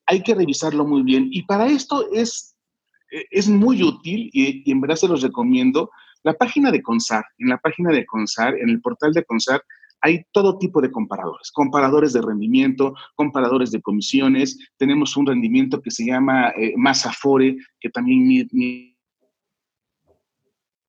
hay 0.06 0.22
que 0.22 0.34
revisarlo 0.34 0.86
muy 0.86 1.02
bien 1.02 1.28
y 1.30 1.42
para 1.42 1.66
esto 1.66 2.10
es, 2.12 2.56
eh, 3.12 3.24
es 3.30 3.48
muy 3.48 3.82
útil 3.82 4.30
y, 4.32 4.70
en 4.70 4.80
verdad 4.80 4.96
se 4.96 5.08
los 5.08 5.22
recomiendo 5.22 5.90
la 6.22 6.34
página 6.34 6.70
de 6.70 6.82
CONSAR. 6.82 7.24
En 7.38 7.48
la 7.48 7.58
página 7.58 7.90
de 7.90 8.06
CONSAR, 8.06 8.54
en 8.54 8.70
el 8.70 8.80
portal 8.80 9.12
de 9.12 9.24
CONSAR, 9.24 9.62
hay 10.02 10.24
todo 10.32 10.58
tipo 10.58 10.80
de 10.80 10.90
comparadores, 10.90 11.50
comparadores 11.52 12.12
de 12.12 12.22
rendimiento, 12.22 12.94
comparadores 13.14 13.70
de 13.70 13.80
comisiones. 13.80 14.58
Tenemos 14.76 15.16
un 15.16 15.26
rendimiento 15.26 15.80
que 15.80 15.90
se 15.90 16.04
llama 16.04 16.50
eh, 16.50 16.74
Masafore, 16.76 17.56
que 17.80 17.90
también 17.90 18.48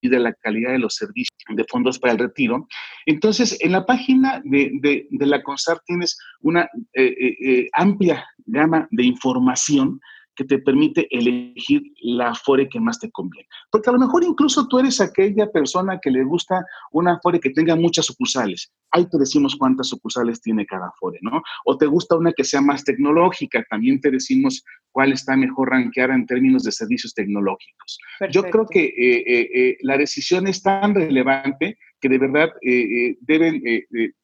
de 0.10 0.20
la 0.20 0.34
calidad 0.34 0.72
de 0.72 0.80
los 0.80 0.96
servicios 0.96 1.38
de 1.50 1.66
fondos 1.66 2.00
para 2.00 2.14
el 2.14 2.20
retiro. 2.20 2.68
Entonces, 3.06 3.58
en 3.62 3.72
la 3.72 3.86
página 3.86 4.42
de, 4.44 5.08
la 5.12 5.42
CONSAR 5.44 5.80
tienes 5.86 6.18
una 6.42 6.64
eh, 6.94 7.16
eh, 7.20 7.38
eh, 7.46 7.70
amplia 7.74 8.26
gama 8.46 8.88
de 8.92 9.04
información 9.04 10.00
que 10.38 10.46
te 10.46 10.60
permite 10.60 11.08
elegir 11.10 11.82
la 12.02 12.30
Afore 12.30 12.70
que 12.70 12.80
más 12.80 13.00
te 13.00 13.10
conviene. 13.12 13.48
Porque 13.72 13.90
a 13.90 13.94
lo 13.94 14.00
mejor 14.00 14.24
incluso 14.24 14.68
tú 14.68 14.80
eres 14.80 15.02
aquella 15.02 15.52
persona 15.52 16.00
que 16.00 16.12
le 16.12 16.24
gusta 16.24 16.64
una 16.92 17.14
Afore 17.14 17.40
que 17.40 17.50
tenga 17.50 17.76
muchas 17.76 18.06
sucursales. 18.06 18.72
Ahí 18.92 19.10
te 19.10 19.18
decimos 19.18 19.56
cuántas 19.56 19.88
sucursales 19.88 20.40
tiene 20.40 20.66
cada 20.66 20.88
Afore, 20.88 21.18
¿no? 21.22 21.42
O 21.66 21.78
te 21.78 21.88
gusta 21.88 22.16
una 22.16 22.32
que 22.32 22.44
sea 22.44 22.62
más 22.62 22.84
tecnológica, 22.84 23.66
también 23.70 24.00
te 24.00 24.12
decimos 24.12 24.64
cuál 24.92 25.12
está 25.12 25.36
mejor 25.36 25.72
rankeada 25.72 26.14
en 26.14 26.26
términos 26.28 26.64
de 26.64 26.72
servicios 26.72 27.14
tecnológicos. 27.14 28.00
Yo 28.32 28.44
creo 28.44 28.68
que 28.68 28.86
eh, 28.86 29.24
eh, 29.28 29.50
eh, 29.54 29.78
la 29.82 29.98
decisión 29.98 30.48
es 30.48 30.62
tan 30.62 30.94
relevante 30.94 31.78
que 32.00 32.10
de 32.10 32.18
verdad 32.20 32.50
deben, 33.22 33.62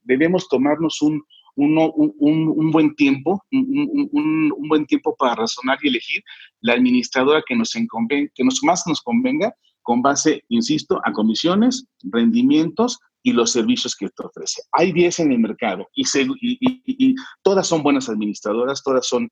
debemos 0.04 0.48
tomarnos 0.48 1.02
un, 1.02 1.24
un, 1.56 2.72
buen 2.72 2.96
tiempo, 2.96 3.44
un, 3.52 4.68
buen 4.68 4.86
tiempo 4.86 5.16
para 5.18 5.36
razonar 5.36 5.78
y 5.82 5.90
elegir 5.90 6.24
la 6.62 6.74
administradora 6.74 7.44
que 7.46 7.56
nos, 7.56 7.72
que 7.72 8.44
nos 8.44 8.64
más 8.64 8.88
nos 8.88 9.02
convenga 9.02 9.54
con 9.84 10.02
base, 10.02 10.44
insisto, 10.50 11.00
a 11.04 11.12
comisiones, 11.12 11.86
rendimientos 12.04 13.00
y 13.22 13.32
los 13.32 13.52
servicios 13.52 13.96
que 13.96 14.10
te 14.10 14.26
ofrece. 14.26 14.62
Hay 14.72 14.92
10 14.92 15.20
en 15.20 15.32
el 15.32 15.40
mercado 15.40 15.88
y, 15.96 17.16
todas 17.42 17.68
son 17.68 17.84
buenas 17.84 18.10
administradoras, 18.10 18.84
todas 18.84 19.08
son 19.08 19.30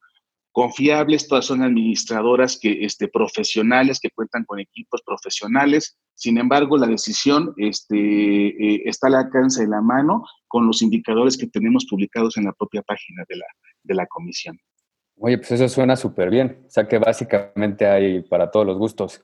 confiables, 0.51 1.27
todas 1.27 1.45
son 1.45 1.61
administradoras 1.61 2.57
que, 2.59 2.83
este, 2.83 3.07
profesionales 3.07 3.99
que 3.99 4.09
cuentan 4.09 4.43
con 4.45 4.59
equipos 4.59 5.01
profesionales. 5.05 5.97
Sin 6.15 6.37
embargo, 6.37 6.77
la 6.77 6.87
decisión 6.87 7.53
este, 7.57 7.95
eh, 7.97 8.83
está 8.85 9.07
al 9.07 9.15
alcance 9.15 9.61
de 9.61 9.69
la 9.69 9.81
mano 9.81 10.23
con 10.47 10.67
los 10.67 10.81
indicadores 10.81 11.37
que 11.37 11.47
tenemos 11.47 11.85
publicados 11.89 12.37
en 12.37 12.45
la 12.45 12.53
propia 12.53 12.81
página 12.81 13.23
de 13.29 13.37
la, 13.37 13.45
de 13.83 13.95
la 13.95 14.05
comisión. 14.07 14.59
Oye, 15.17 15.37
pues 15.37 15.51
eso 15.51 15.69
suena 15.69 15.95
súper 15.95 16.29
bien. 16.29 16.63
O 16.67 16.69
sea 16.69 16.87
que 16.87 16.97
básicamente 16.97 17.85
hay 17.85 18.21
para 18.21 18.49
todos 18.49 18.65
los 18.65 18.77
gustos. 18.77 19.23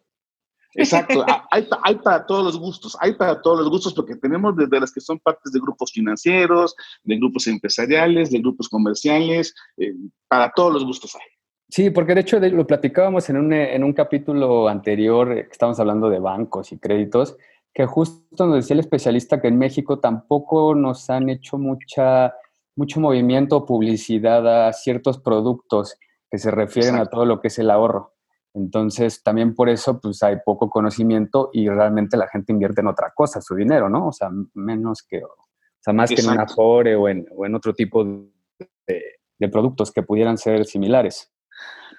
Exacto, 0.78 1.26
hay, 1.52 1.68
hay, 1.84 1.96
para 1.96 2.26
todos 2.26 2.46
los 2.46 2.60
gustos, 2.60 2.96
hay 3.02 3.16
para 3.16 3.42
todos 3.42 3.60
los 3.60 3.70
gustos 3.70 3.94
porque 3.94 4.16
tenemos 4.16 4.56
desde 4.56 4.80
las 4.80 4.92
que 4.92 5.02
son 5.02 5.20
partes 5.20 5.52
de 5.52 5.60
grupos 5.60 5.92
financieros, 5.92 6.76
de 7.04 7.18
grupos 7.18 7.48
empresariales, 7.48 8.30
de 8.30 8.40
grupos 8.40 8.70
comerciales, 8.70 9.56
eh, 9.78 9.94
para 10.28 10.52
todos 10.56 10.72
los 10.72 10.86
gustos 10.86 11.16
hay. 11.16 11.22
Sí, 11.70 11.90
porque 11.90 12.14
de 12.14 12.22
hecho 12.22 12.40
lo 12.40 12.66
platicábamos 12.66 13.30
en 13.30 13.38
un, 13.38 13.52
en 13.52 13.84
un 13.84 13.92
capítulo 13.92 14.70
anterior, 14.70 15.32
eh, 15.32 15.46
que 15.46 15.52
estábamos 15.52 15.80
hablando 15.80 16.10
de 16.10 16.20
bancos 16.20 16.72
y 16.72 16.78
créditos, 16.78 17.36
que 17.74 17.86
justo 17.86 18.46
nos 18.46 18.56
decía 18.58 18.76
el 18.76 18.80
especialista 18.80 19.42
que 19.42 19.48
en 19.48 19.58
México 19.58 20.00
tampoco 20.00 20.76
nos 20.76 21.10
han 21.10 21.30
hecho 21.30 21.58
mucha, 21.58 22.36
mucho 22.76 23.00
movimiento 23.00 23.58
o 23.58 23.66
publicidad 23.66 24.68
a 24.68 24.74
ciertos 24.74 25.18
productos 25.18 25.98
que 26.30 26.38
se 26.38 26.52
refieren 26.52 26.96
a 26.96 27.08
todo 27.08 27.26
lo 27.26 27.42
que 27.42 27.48
es 27.48 27.60
el 27.60 27.72
ahorro. 27.72 28.17
Entonces, 28.58 29.22
también 29.22 29.54
por 29.54 29.70
eso, 29.70 30.00
pues 30.00 30.24
hay 30.24 30.38
poco 30.44 30.70
conocimiento 30.70 31.52
y 31.54 31.70
realmente 31.70 32.18
la 32.18 32.28
gente 32.28 32.52
invierte 32.52 32.82
en 32.82 32.88
otra 32.88 33.12
cosa, 33.14 33.40
su 33.40 33.56
dinero, 33.56 33.88
¿no? 33.88 34.08
O 34.08 34.12
sea, 34.12 34.30
menos 34.56 35.04
que, 35.04 35.24
o 35.24 35.48
sea, 35.80 35.94
más 35.94 36.10
que 36.10 36.22
en 36.22 36.30
un 36.30 36.40
Afore 36.40 36.96
o 36.96 37.08
en, 37.08 37.28
o 37.36 37.46
en 37.46 37.54
otro 37.54 37.74
tipo 37.74 38.04
de, 38.04 39.04
de, 39.38 39.50
productos 39.50 39.92
que 39.92 40.02
pudieran 40.02 40.38
ser 40.40 40.66
similares. 40.66 41.32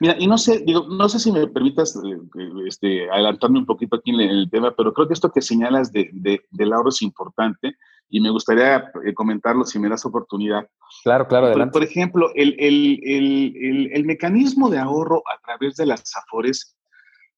Mira, 0.00 0.16
y 0.18 0.26
no 0.26 0.36
sé, 0.36 0.60
digo, 0.64 0.86
no 0.88 1.08
sé 1.08 1.20
si 1.20 1.30
me 1.30 1.46
permitas 1.46 1.96
eh, 1.96 2.48
este, 2.66 3.08
adelantarme 3.10 3.60
un 3.60 3.66
poquito 3.66 3.96
aquí 3.96 4.10
en 4.10 4.20
el 4.20 4.50
tema, 4.50 4.74
pero 4.76 4.92
creo 4.92 5.06
que 5.06 5.14
esto 5.14 5.30
que 5.30 5.42
señalas 5.42 5.92
de, 5.92 6.10
de, 6.12 6.40
del 6.50 6.72
ahorro 6.72 6.88
es 6.88 7.02
importante 7.02 7.76
y 8.08 8.20
me 8.20 8.30
gustaría 8.30 8.90
eh, 9.04 9.14
comentarlo 9.14 9.64
si 9.64 9.78
me 9.78 9.88
das 9.88 10.04
oportunidad. 10.06 10.68
Claro, 11.02 11.26
claro, 11.26 11.46
adelante. 11.46 11.72
Por, 11.72 11.84
ejemplo, 11.84 12.30
el, 12.34 12.56
el, 12.58 13.00
el, 13.04 13.90
el, 13.92 14.04
mecanismo 14.04 14.70
de 14.70 14.78
ahorro 14.78 15.22
a 15.28 15.38
través 15.44 15.76
de 15.76 15.86
las 15.86 16.04
AFORES 16.16 16.76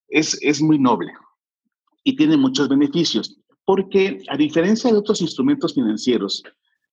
es, 0.08 0.38
es 0.42 0.62
muy 0.62 0.78
noble 0.78 1.12
y 2.04 2.16
tiene 2.16 2.36
muchos 2.36 2.68
beneficios, 2.68 3.38
porque 3.64 4.22
a 4.28 4.36
diferencia 4.36 4.90
de 4.90 4.98
otros 4.98 5.20
instrumentos 5.20 5.74
financieros, 5.74 6.42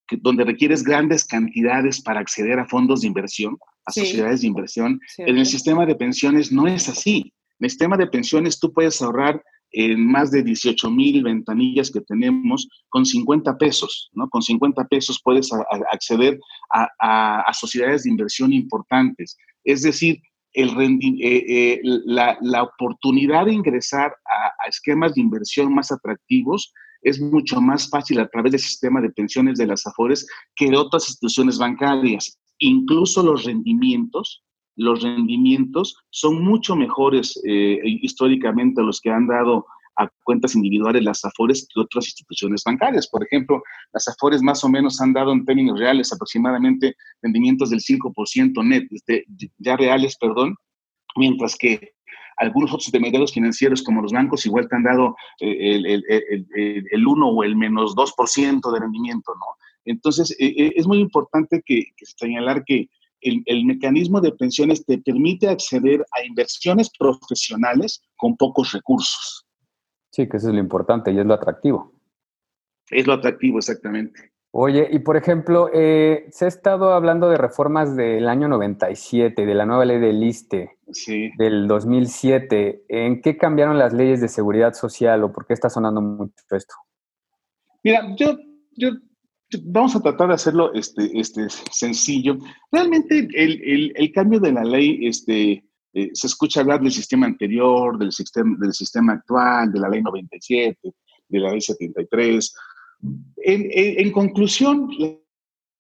que, 0.08 0.18
donde 0.18 0.44
requieres 0.44 0.84
grandes 0.84 1.26
cantidades 1.26 2.02
para 2.02 2.20
acceder 2.20 2.60
a 2.60 2.68
fondos 2.68 3.02
de 3.02 3.08
inversión, 3.08 3.58
a 3.86 3.92
sociedades 3.92 4.42
de 4.42 4.48
inversión, 4.48 5.00
en 5.18 5.38
el 5.38 5.46
sistema 5.46 5.86
de 5.86 5.96
pensiones 5.96 6.52
no 6.52 6.68
es 6.68 6.90
así. 6.90 7.34
En 7.60 7.66
el 7.66 7.70
sistema 7.70 7.98
de 7.98 8.08
pensiones 8.08 8.60
tú 8.60 8.74
puedes 8.74 9.02
ahorrar 9.02 9.42
en 9.72 10.06
más 10.06 10.32
de 10.32 10.44
18 10.44 10.90
mil 10.90 11.24
ventanillas 11.24 11.92
que 11.92 12.02
tenemos 12.02 12.68
con 12.90 13.06
50 13.06 13.58
pesos, 13.58 14.10
¿no? 14.14 14.30
Con 14.30 14.42
50 14.42 14.88
pesos 14.88 15.22
puedes 15.24 15.50
acceder 15.92 16.40
a, 16.72 17.52
sociedades 17.54 18.04
de 18.04 18.12
inversión 18.12 18.54
importantes. 18.54 19.38
Es 19.64 19.82
decir, 19.82 20.22
el 20.54 20.70
eh, 20.80 21.20
eh, 21.22 21.82
la, 21.84 22.38
la, 22.42 22.64
oportunidad 22.64 23.46
de 23.46 23.54
ingresar 23.54 24.16
a, 24.26 24.68
esquemas 24.68 25.14
de 25.14 25.22
inversión 25.22 25.74
más 25.74 25.92
atractivos 25.92 26.74
es 27.02 27.20
mucho 27.20 27.62
más 27.62 27.90
fácil 27.90 28.20
a 28.20 28.28
través 28.28 28.54
del 28.54 28.62
sistema 28.62 29.02
de 29.02 29.12
pensiones 29.12 29.58
de 29.58 29.68
las 29.68 29.86
AFORES 29.86 30.28
que 30.56 30.70
de 30.70 30.78
otras 30.78 31.08
instituciones 31.10 31.58
bancarias. 31.58 32.40
Incluso 32.60 33.22
los 33.22 33.44
rendimientos 33.44 34.44
los 34.78 35.02
rendimientos 35.02 35.98
son 36.12 36.44
mucho 36.44 36.76
mejores 36.76 37.40
eh, 37.46 37.80
históricamente 37.84 38.80
a 38.80 38.86
los 38.86 39.02
que 39.02 39.10
han 39.10 39.28
dado 39.28 39.66
a 39.98 40.08
cuentas 40.24 40.56
individuales 40.56 41.04
las 41.04 41.26
AFORES 41.26 41.68
que 41.74 41.82
otras 41.82 42.06
instituciones 42.06 42.64
bancarias. 42.64 43.08
Por 43.08 43.24
ejemplo, 43.24 43.64
las 43.92 44.08
AFORES 44.08 44.44
más 44.44 44.64
o 44.64 44.70
menos 44.70 45.02
han 45.02 45.12
dado 45.12 45.32
en 45.34 45.44
términos 45.44 45.80
reales 45.80 46.14
aproximadamente 46.14 46.96
rendimientos 47.24 47.72
del 47.72 47.80
5% 47.80 48.64
net, 48.64 48.84
este, 48.92 49.26
ya 49.58 49.76
reales, 49.76 50.16
perdón, 50.18 50.56
mientras 51.16 51.56
que 51.56 51.94
algunos 52.38 52.70
otros 52.70 52.88
intermediarios 52.90 53.34
financieros 53.34 53.82
como 53.82 54.04
los 54.04 54.12
bancos 54.12 54.46
igual 54.46 54.70
te 54.70 54.76
han 54.76 54.84
dado 54.84 55.16
eh, 55.40 55.76
el, 55.76 55.86
el, 55.88 56.86
el, 56.92 57.08
1 57.08 57.28
o 57.28 57.44
el 57.44 57.56
menos 57.56 57.96
2% 57.96 58.72
de 58.72 58.80
rendimiento, 58.80 59.34
¿no? 59.34 59.46
Entonces, 59.86 60.36
eh, 60.40 60.74
es 60.76 60.86
muy 60.86 61.00
importante 61.00 61.64
que, 61.66 61.86
que 61.96 62.06
señalar 62.06 62.64
que 62.66 62.90
el, 63.46 63.66
mecanismo 63.66 64.22
de 64.22 64.32
pensiones 64.32 64.86
te 64.86 64.98
permite 64.98 65.48
acceder 65.48 66.06
a 66.12 66.26
inversiones 66.26 66.90
profesionales 66.98 68.02
con 68.16 68.36
pocos 68.38 68.72
recursos. 68.72 69.46
Sí, 70.12 70.28
que 70.28 70.38
eso 70.38 70.48
es 70.48 70.54
lo 70.54 70.60
importante 70.60 71.12
y 71.12 71.20
es 71.20 71.26
lo 71.26 71.34
atractivo. 71.34 71.94
Es 72.90 73.06
lo 73.06 73.14
atractivo, 73.14 73.58
exactamente. 73.58 74.32
Oye, 74.52 74.88
y 74.92 75.00
por 75.00 75.18
ejemplo, 75.18 75.70
eh, 75.74 76.26
se 76.32 76.46
ha 76.46 76.48
estado 76.48 76.94
hablando 76.94 77.30
de 77.30 77.38
reformas 77.38 77.96
del 77.96 78.28
año 78.28 78.48
97, 78.48 79.46
de 79.46 79.54
la 79.54 79.66
nueva 79.66 79.86
ley 79.86 80.00
del 80.00 80.24
ISTE, 80.24 80.78
del 81.38 81.68
2007. 81.68 82.86
¿En 82.88 83.22
qué 83.22 83.38
cambiaron 83.38 83.78
las 83.78 83.94
leyes 83.94 84.22
de 84.22 84.30
seguridad 84.30 84.74
social 84.74 85.24
o 85.24 85.32
por 85.32 85.46
qué 85.46 85.54
está 85.54 85.70
sonando 85.70 86.02
mucho 86.02 86.34
esto? 86.52 86.74
Mira, 87.84 88.16
yo, 88.18 88.38
yo 88.76 88.90
vamos 89.64 89.96
a 89.96 90.02
tratar 90.02 90.30
de 90.30 90.34
hacerlo 90.34 90.74
este, 90.74 91.18
este, 91.20 91.48
sencillo. 91.72 92.38
Realmente 92.72 93.28
el, 93.34 93.94
el, 93.96 94.12
cambio 94.12 94.40
de 94.40 94.52
la 94.52 94.64
ley, 94.64 95.08
este, 95.08 95.64
eh, 95.94 96.10
se 96.14 96.28
escucha 96.28 96.62
hablar 96.62 96.82
del 96.82 96.92
sistema 96.92 97.26
anterior, 97.26 97.98
del 97.98 98.12
sistema, 98.12 98.58
del 98.60 98.74
sistema 98.74 99.14
actual, 99.14 99.72
de 99.72 99.80
la 99.80 99.90
ley 99.90 100.02
97, 100.02 100.94
de 101.30 101.40
la 101.40 101.52
ley 101.52 101.62
73. 101.62 102.56
En, 103.38 103.68
en, 103.72 104.12
conclusión, 104.12 104.90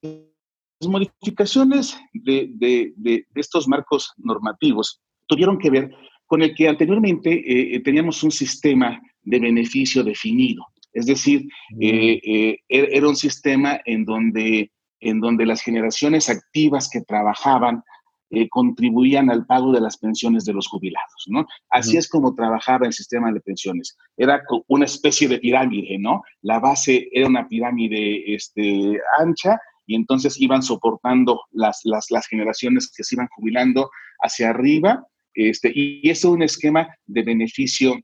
las 0.02 0.90
modificaciones 0.90 1.98
de, 2.14 2.50
de, 2.54 2.94
de, 2.96 3.26
estos 3.36 3.68
marcos 3.68 4.14
normativos 4.18 5.02
tuvieron 5.26 5.58
que 5.58 5.70
ver 5.70 5.92
con 6.26 6.42
el 6.42 6.54
que 6.54 6.68
anteriormente 6.68 7.76
eh, 7.76 7.80
teníamos 7.82 8.22
un 8.24 8.32
sistema 8.32 9.02
de 9.24 9.40
beneficio 9.40 10.04
definido. 10.04 10.66
Es 10.98 11.06
decir, 11.06 11.48
eh, 11.80 12.20
eh, 12.24 12.60
er, 12.70 12.90
era 12.92 13.08
un 13.08 13.16
sistema 13.16 13.80
en 13.86 14.04
donde, 14.04 14.72
en 15.00 15.20
donde 15.20 15.46
las 15.46 15.62
generaciones 15.62 16.28
activas 16.28 16.90
que 16.90 17.02
trabajaban 17.02 17.84
eh, 18.32 18.50
contribuían 18.50 19.30
al 19.30 19.46
pago 19.46 19.72
de 19.72 19.80
las 19.80 20.00
pensiones 20.00 20.44
de 20.44 20.54
los 20.54 20.68
jubilados, 20.68 21.26
¿no? 21.28 21.46
Así 21.70 21.98
es 21.98 22.10
como 22.10 22.34
trabajaba 22.34 22.88
el 22.88 22.94
sistema 22.94 23.32
de 23.32 23.42
pensiones. 23.42 23.96
Era 24.18 24.42
una 24.68 24.86
especie 24.86 25.28
de 25.28 25.38
pirámide, 25.38 26.00
¿no? 26.00 26.24
La 26.42 26.60
base 26.60 27.08
era 27.12 27.28
una 27.28 27.48
pirámide 27.48 28.34
este, 28.34 29.00
ancha 29.20 29.60
y 29.86 29.94
entonces 29.94 30.42
iban 30.42 30.64
soportando 30.64 31.42
las, 31.52 31.82
las, 31.84 32.10
las 32.10 32.26
generaciones 32.26 32.92
que 32.92 33.04
se 33.04 33.14
iban 33.14 33.28
jubilando 33.36 33.92
hacia 34.24 34.50
arriba, 34.50 35.06
este, 35.36 35.72
y, 35.76 36.10
es 36.10 36.26
un 36.26 36.42
esquema 36.42 36.88
de 37.06 37.22
beneficio 37.22 38.00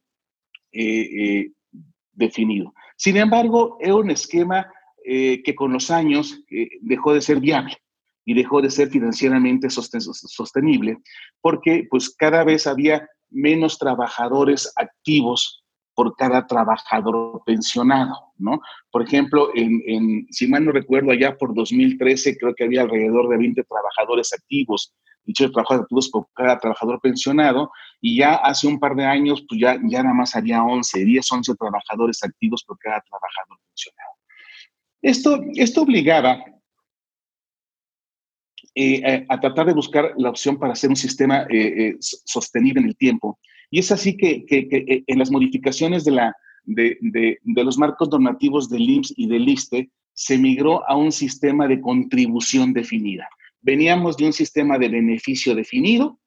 definido. 2.13 2.74
Sin 2.96 3.17
embargo, 3.17 3.77
era 3.82 3.96
un 3.96 4.12
esquema 4.12 4.72
eh, 5.05 5.41
que 5.43 5.55
con 5.55 5.74
los 5.74 5.91
años 5.91 6.39
eh, 6.50 6.70
dejó 6.82 7.13
de 7.13 7.22
ser 7.22 7.39
viable 7.39 7.77
y 8.25 8.34
dejó 8.34 8.62
de 8.62 8.70
ser 8.70 8.89
financieramente 8.89 9.70
sostenible 9.70 10.98
porque 11.41 11.86
pues 11.89 12.15
cada 12.15 12.43
vez 12.46 12.67
había 12.67 13.08
menos 13.29 13.77
trabajadores 13.77 14.72
activos 14.77 15.63
por 15.96 16.15
cada 16.15 16.48
trabajador 16.48 17.43
pensionado, 17.46 18.15
¿no? 18.38 18.62
Por 18.91 19.03
ejemplo, 19.03 19.50
en, 19.53 20.25
si 20.32 20.48
mal 20.48 20.65
no 20.65 20.72
recuerdo, 20.72 21.12
allá 21.12 21.38
por 21.38 21.53
2013 21.53 22.38
creo 22.38 22.53
que 22.55 22.63
había 22.63 22.82
alrededor 22.82 23.29
de 23.29 23.38
20 23.38 23.63
trabajadores 23.63 24.34
activos 24.34 24.93
dichos 25.25 25.51
trabajadores 25.51 25.84
activos 25.84 26.10
por 26.10 26.27
cada 26.34 26.60
trabajador 26.60 27.00
pensionado, 27.01 27.72
y 28.01 28.18
ya 28.18 28.36
hace 28.36 28.68
un 28.68 28.80
par 28.80 28.96
de 28.96 29.06
años, 29.06 29.44
pues 29.48 29.62
ya, 29.62 29.77
ya 29.84 30.03
nada 30.03 30.13
más 30.13 30.36
había 30.36 30.63
11, 30.63 31.06
10, 31.06 31.32
11 31.32 31.56
trabajadores 31.56 32.24
activos 32.24 32.63
por 32.63 32.77
cada 32.77 33.01
trabajador 33.01 33.60
pensionado. 33.68 34.13
Esto, 35.01 35.42
esto 35.56 35.82
obligaba 35.82 36.44
eh, 38.75 39.25
a, 39.30 39.39
tratar 39.39 39.68
de 39.68 39.74
buscar 39.74 40.13
la 40.18 40.30
opción 40.30 40.58
para 40.58 40.74
hacer 40.74 40.89
un 40.89 40.96
sistema 40.96 41.44
eh, 41.50 41.89
eh, 41.89 41.96
sostenible 42.00 42.82
en 42.82 42.88
el 42.88 42.98
tiempo. 42.98 43.39
Y 43.70 43.80
es 43.80 43.92
así 43.92 44.18
que, 44.18 44.46
que, 44.46 45.03
en 45.06 45.20
las 45.20 45.30
modificaciones 45.30 46.03
de, 46.06 46.12
la, 46.12 46.36
de, 46.63 46.98
de, 47.01 47.38
de, 47.42 47.63
los 47.63 47.77
marcos 47.77 48.10
normativos 48.10 48.70
del 48.70 48.89
IMSS 48.89 49.13
y 49.18 49.27
del 49.27 49.48
ISTE 49.48 49.89
se 50.13 50.38
migró 50.38 50.88
a 50.88 50.96
un 50.96 51.12
sistema 51.12 51.68
de 51.68 51.82
contribución 51.82 52.74
definida 52.74 53.27
veníamos 53.63 54.17
de 54.17 54.25
un 54.25 54.34
sistema 54.34 54.77
de 54.77 54.89
beneficio 54.89 55.55
definido 55.55 56.20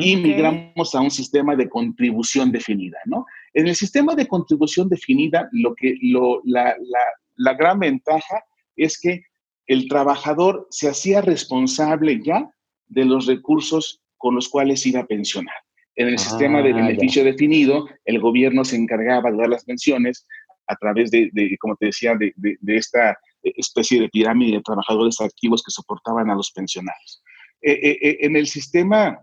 y 0.00 0.16
migramos 0.16 0.92
a 0.96 1.00
un 1.00 1.10
sistema 1.10 1.54
de 1.54 1.68
contribución 1.68 2.50
definida, 2.50 2.98
¿no? 3.04 3.24
En 3.54 3.68
el 3.68 3.76
sistema 3.76 4.16
de 4.16 4.26
contribución 4.26 4.88
definida, 4.88 5.48
lo 5.52 5.72
que, 5.76 5.94
lo, 6.02 6.40
la, 6.44 6.64
la, 6.64 6.98
la 7.36 7.54
gran 7.54 7.78
ventaja 7.78 8.42
es 8.74 8.98
que 8.98 9.22
el 9.68 9.86
trabajador 9.86 10.66
se 10.70 10.88
hacía 10.88 11.20
responsable 11.20 12.20
ya 12.24 12.50
de 12.88 13.04
los 13.04 13.26
recursos 13.26 14.02
con 14.16 14.34
los 14.34 14.48
cuales 14.48 14.84
iba 14.84 15.00
a 15.00 15.06
pensionar. 15.06 15.54
En 15.94 16.08
el 16.08 16.18
sistema 16.18 16.62
de 16.62 16.70
ah, 16.70 16.76
beneficio 16.76 17.24
definido, 17.24 17.88
el 18.04 18.20
gobierno 18.20 18.64
se 18.64 18.76
encargaba 18.76 19.30
de 19.30 19.36
dar 19.36 19.48
las 19.48 19.64
pensiones 19.64 20.26
a 20.66 20.76
través 20.76 21.10
de, 21.10 21.30
como 21.60 21.76
te 21.76 21.86
decía, 21.86 22.14
de, 22.16 22.32
esta 22.66 23.18
especie 23.42 24.00
de 24.00 24.08
pirámide 24.08 24.56
de 24.56 24.62
trabajadores 24.62 25.20
activos 25.20 25.62
que 25.62 25.70
soportaban 25.70 26.30
a 26.30 26.34
los 26.34 26.50
pensionados. 26.50 27.22
Eh, 27.60 27.72
eh, 27.72 27.98
eh, 28.00 28.16
en 28.20 28.36
el 28.36 28.46
sistema 28.46 29.18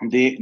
de, 0.00 0.36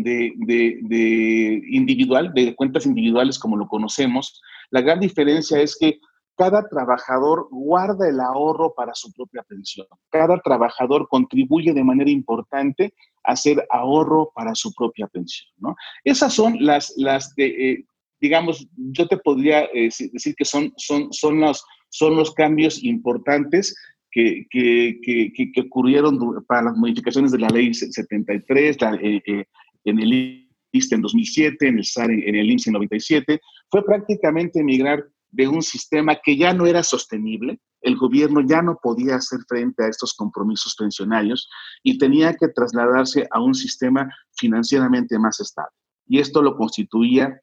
individual, 1.71 2.33
de 2.35 2.55
cuentas 2.55 2.87
individuales 2.87 3.39
como 3.39 3.57
lo 3.57 3.67
conocemos, 3.69 4.41
la 4.71 4.81
gran 4.81 5.01
diferencia 5.01 5.61
es 5.61 5.77
que 5.79 5.99
cada 6.37 6.69
trabajador 6.69 7.49
guarda 7.51 8.09
el 8.09 8.21
ahorro 8.21 8.75
para 8.75 8.95
su 8.95 9.13
propia 9.13 9.43
pensión. 9.45 9.87
Cada 10.11 10.39
trabajador 10.41 11.09
contribuye 11.09 11.73
de 11.73 11.85
manera 11.85 12.11
importante 12.11 12.93
a 13.23 13.33
hacer 13.33 13.65
ahorro 13.71 14.33
para 14.35 14.55
su 14.55 14.73
propia 14.75 15.07
pensión. 15.07 15.49
¿no? 15.59 15.77
Esas 16.03 16.33
son 16.33 16.57
las, 16.59 16.93
las 16.97 17.33
eh, 17.37 17.85
digamos, 18.25 18.67
yo 18.75 19.07
te 19.07 19.19
podría 19.19 19.65
eh, 19.65 19.91
decir 20.13 20.35
que 20.35 20.47
son, 20.47 20.73
son, 20.79 21.13
son, 21.13 21.41
los, 21.41 21.63
son 21.91 22.17
los 22.17 22.33
cambios 22.33 22.83
importantes 22.83 23.77
que, 24.11 24.47
que, 24.51 24.99
que, 25.03 25.61
ocurrieron 25.61 26.19
para 26.47 26.63
las 26.63 26.77
modificaciones 26.77 27.33
de 27.33 27.39
la 27.41 27.49
ley 27.49 27.75
73, 27.75 28.79
eh, 29.03 29.45
en 29.85 29.99
el 29.99 30.49
ISTE 30.73 30.95
en 30.95 31.03
2007, 31.03 31.69
en 31.69 31.79
el 31.79 31.85
SAR 31.85 32.11
en 32.11 32.35
el 32.35 32.51
IMSS 32.51 32.69
en 32.69 32.73
97, 32.73 33.41
fue 33.71 33.85
prácticamente 33.85 34.65
migrar 34.65 35.05
de 35.31 35.47
un 35.47 35.61
sistema 35.61 36.17
que 36.25 36.39
ya 36.39 36.55
no 36.55 36.65
era 36.65 36.83
sostenible, 36.83 37.59
el 37.83 37.97
gobierno 37.97 38.41
ya 38.41 38.63
no 38.63 38.79
podía 38.83 39.17
hacer 39.17 39.41
frente 39.47 39.85
a 39.85 39.89
estos 39.89 40.15
compromisos 40.15 40.75
pensionarios 40.79 41.51
y 41.83 41.99
tenía 41.99 42.33
que 42.33 42.49
trasladarse 42.49 43.27
a 43.31 43.43
un 43.43 43.55
sistema 43.55 44.09
financieramente 44.33 45.19
más 45.19 45.41
estable. 45.41 45.77
Y 46.07 46.21
esto 46.21 46.41
lo 46.41 46.57
constituía 46.57 47.43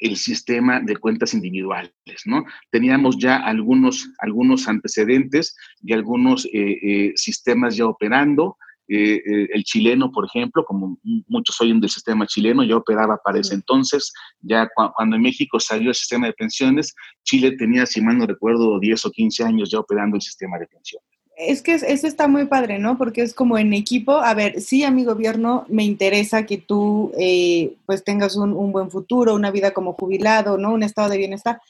el 0.00 0.16
sistema 0.16 0.80
de 0.80 0.96
cuentas 0.96 1.34
individuales, 1.34 1.92
¿no? 2.24 2.44
Teníamos 2.70 3.18
ya 3.18 3.36
algunos, 3.36 4.08
algunos 4.18 4.68
antecedentes 4.68 5.56
y 5.82 5.92
algunos 5.92 6.46
eh, 6.46 6.78
eh, 6.82 7.12
sistemas 7.16 7.76
ya 7.76 7.86
operando, 7.86 8.56
eh, 8.88 9.20
el 9.52 9.64
chileno, 9.64 10.12
por 10.12 10.26
ejemplo, 10.26 10.64
como 10.64 10.96
muchos 11.26 11.60
oyen 11.60 11.80
del 11.80 11.90
sistema 11.90 12.26
chileno, 12.26 12.62
ya 12.62 12.76
operaba 12.76 13.18
para 13.24 13.40
ese 13.40 13.54
entonces, 13.54 14.12
ya 14.40 14.68
cuando 14.94 15.16
en 15.16 15.22
México 15.22 15.58
salió 15.58 15.88
el 15.88 15.94
sistema 15.94 16.26
de 16.26 16.34
pensiones, 16.34 16.94
Chile 17.24 17.56
tenía, 17.56 17.84
si 17.84 18.00
mal 18.00 18.18
no 18.18 18.26
recuerdo, 18.26 18.78
10 18.78 19.06
o 19.06 19.10
15 19.10 19.42
años 19.42 19.70
ya 19.70 19.80
operando 19.80 20.16
el 20.16 20.22
sistema 20.22 20.58
de 20.58 20.66
pensiones. 20.68 21.15
Es 21.36 21.60
que 21.60 21.74
eso 21.74 22.06
está 22.06 22.28
muy 22.28 22.46
padre, 22.46 22.78
¿no? 22.78 22.96
Porque 22.96 23.20
es 23.20 23.34
como 23.34 23.58
en 23.58 23.74
equipo, 23.74 24.12
a 24.12 24.32
ver, 24.32 24.62
sí 24.62 24.84
a 24.84 24.90
mi 24.90 25.04
gobierno 25.04 25.66
me 25.68 25.84
interesa 25.84 26.46
que 26.46 26.56
tú 26.56 27.12
eh, 27.18 27.76
pues 27.84 28.02
tengas 28.04 28.36
un, 28.36 28.72
buen 28.72 28.90
futuro, 28.90 29.34
una 29.34 29.50
vida 29.50 29.72
como 29.72 29.92
jubilado, 29.92 30.56
¿no? 30.56 30.72
Un 30.72 30.82
estado 30.82 31.10
de 31.10 31.18
bienestar, 31.18 31.60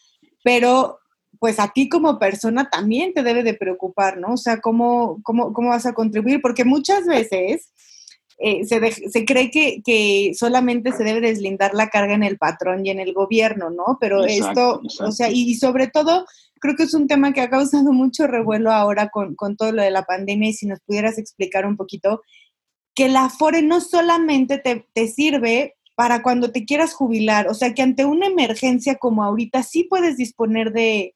pero 0.44 1.00
pues 1.40 1.58
a 1.58 1.72
ti 1.72 1.88
como 1.88 2.18
persona 2.20 2.70
también 2.70 3.12
te 3.12 3.24
debe 3.24 3.42
de 3.42 3.54
preocupar, 3.54 4.18
¿no? 4.18 4.34
O 4.34 4.36
sea, 4.36 4.60
¿cómo, 4.60 5.18
cómo, 5.24 5.52
cómo 5.52 5.70
vas 5.70 5.84
a 5.84 5.94
contribuir? 5.94 6.40
Porque 6.40 6.64
muchas 6.64 7.04
veces 7.04 7.72
eh, 8.38 8.66
se, 8.66 8.92
se, 8.92 9.24
cree 9.24 9.50
que, 9.50 9.80
que, 9.84 10.32
solamente 10.34 10.92
se 10.92 11.04
debe 11.04 11.20
deslindar 11.20 11.72
la 11.74 11.88
carga 11.88 12.14
en 12.14 12.22
el 12.22 12.36
patrón 12.36 12.84
y 12.84 12.90
en 12.90 13.00
el 13.00 13.14
gobierno, 13.14 13.70
¿no? 13.70 13.96
Pero 14.00 14.24
esto, 14.24 14.82
o 15.00 15.12
sea, 15.12 15.30
y, 15.30 15.54
sobre 15.54 15.86
todo, 15.88 16.26
creo 16.60 16.76
que 16.76 16.82
es 16.82 16.94
un 16.94 17.06
tema 17.06 17.32
que 17.32 17.40
ha 17.40 17.50
causado 17.50 17.92
mucho 17.92 18.26
revuelo 18.26 18.72
ahora 18.72 19.08
con, 19.08 19.34
con 19.34 19.56
todo 19.56 19.72
lo 19.72 19.82
de 19.82 19.90
la 19.90 20.04
pandemia 20.04 20.50
y 20.50 20.54
si 20.54 20.66
nos 20.66 20.80
pudieras 20.80 21.18
explicar 21.18 21.64
un 21.66 21.76
poquito, 21.76 22.22
que 22.94 23.08
la 23.08 23.30
FORE 23.30 23.62
no 23.62 23.80
solamente 23.80 24.58
te, 24.58 24.86
te 24.92 25.08
sirve 25.08 25.74
para 25.94 26.22
cuando 26.22 26.52
te 26.52 26.66
quieras 26.66 26.92
jubilar, 26.92 27.48
o 27.48 27.54
sea, 27.54 27.72
que 27.72 27.80
ante 27.80 28.04
una 28.04 28.26
emergencia 28.26 28.96
como 28.96 29.24
ahorita 29.24 29.62
sí 29.62 29.84
puedes 29.84 30.18
disponer 30.18 30.72
de, 30.72 31.14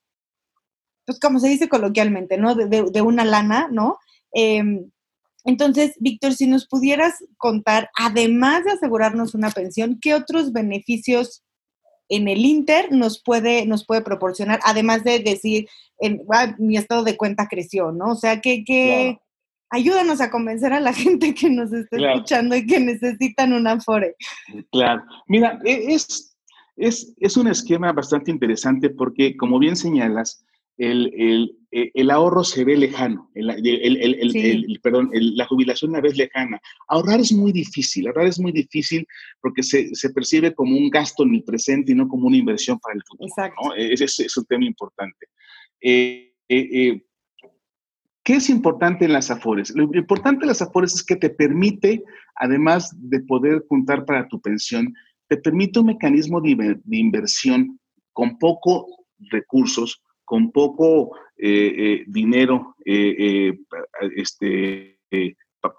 pues 1.04 1.20
como 1.20 1.38
se 1.38 1.48
dice 1.48 1.68
coloquialmente, 1.68 2.38
¿no? 2.38 2.54
De, 2.54 3.02
una 3.02 3.24
lana, 3.24 3.68
¿no? 3.70 3.98
Em, 4.32 4.90
entonces, 5.44 5.94
Víctor, 6.00 6.34
si 6.34 6.46
nos 6.46 6.66
pudieras 6.66 7.14
contar, 7.38 7.90
además 7.96 8.64
de 8.64 8.72
asegurarnos 8.72 9.34
una 9.34 9.50
pensión, 9.50 9.98
¿qué 10.00 10.14
otros 10.14 10.52
beneficios 10.52 11.42
en 12.08 12.28
el 12.28 12.44
Inter 12.44 12.92
nos 12.92 13.22
puede, 13.22 13.66
nos 13.66 13.86
puede 13.86 14.02
proporcionar? 14.02 14.60
Además 14.64 15.04
de 15.04 15.20
decir, 15.20 15.66
en, 15.98 16.22
ah, 16.32 16.54
mi 16.58 16.76
estado 16.76 17.04
de 17.04 17.16
cuenta 17.16 17.48
creció, 17.48 17.92
¿no? 17.92 18.12
O 18.12 18.16
sea, 18.16 18.40
que, 18.40 19.18
ayúdanos 19.70 20.20
a 20.20 20.30
convencer 20.30 20.72
a 20.72 20.80
la 20.80 20.92
gente 20.94 21.34
que 21.34 21.48
nos 21.48 21.72
está 21.72 21.96
escuchando 21.96 22.56
y 22.56 22.66
que 22.66 22.80
necesitan 22.80 23.52
una 23.52 23.72
Afore. 23.72 24.16
Claro. 24.72 25.02
Mira, 25.26 25.58
e, 25.64 25.94
es, 25.94 26.36
es, 26.76 27.14
es 27.18 27.36
un 27.36 27.48
esquema 27.48 27.92
bastante 27.92 28.30
interesante 28.30 28.90
porque, 28.90 29.36
como 29.36 29.58
bien 29.58 29.76
señalas, 29.76 30.44
el, 30.76 31.12
eh, 31.16 31.48
el, 31.70 32.10
ahorro 32.10 32.42
se 32.42 32.64
ve 32.64 32.76
lejano, 32.76 33.30
el, 33.34 34.80
perdón, 34.82 35.10
la 35.12 35.46
jubilación 35.46 35.92
una 35.92 36.00
vez 36.00 36.16
lejana. 36.16 36.60
Ahorrar 36.88 37.20
es 37.20 37.32
muy 37.32 37.52
difícil, 37.52 38.06
ahorrar 38.06 38.26
es 38.26 38.40
muy 38.40 38.52
difícil 38.52 39.06
porque 39.40 39.62
se, 39.62 39.94
se 39.94 40.10
percibe 40.10 40.52
como 40.54 40.76
un 40.76 40.90
gasto 40.90 41.22
en 41.22 41.34
el 41.34 41.44
presente 41.44 41.92
y 41.92 41.94
no 41.94 42.08
como 42.08 42.26
una 42.26 42.36
inversión 42.36 42.78
para 42.80 42.96
el 42.96 43.02
futuro. 43.06 43.30
¿no? 43.62 43.74
Ese 43.74 44.04
es, 44.04 44.36
un 44.36 44.44
tema 44.46 44.64
importante. 44.64 45.26
Eh, 45.80 46.32
eh, 46.48 47.02
¿Qué 48.22 48.34
es 48.34 48.50
importante 48.50 49.04
en 49.04 49.12
las 49.12 49.30
AFORES? 49.30 49.70
Lo 49.74 49.84
importante 49.94 50.44
en 50.44 50.48
las 50.48 50.62
AFORES 50.62 50.94
es 50.94 51.04
que 51.04 51.16
te 51.16 51.30
permite, 51.30 52.02
además 52.34 52.90
de 52.96 53.20
poder 53.20 53.64
juntar 53.68 54.04
para 54.04 54.28
tu 54.28 54.40
pensión, 54.40 54.92
te 55.28 55.36
permite 55.36 55.78
un 55.78 55.86
mecanismo 55.86 56.40
de, 56.40 56.78
de 56.82 56.96
inversión 56.96 57.78
con 58.12 58.38
poco 58.38 59.06
recursos, 59.30 60.02
con 60.30 60.52
poco 60.52 61.16
eh, 61.36 61.74
eh, 61.76 62.04
dinero, 62.06 62.76
eh, 62.84 63.52
este, 64.14 64.96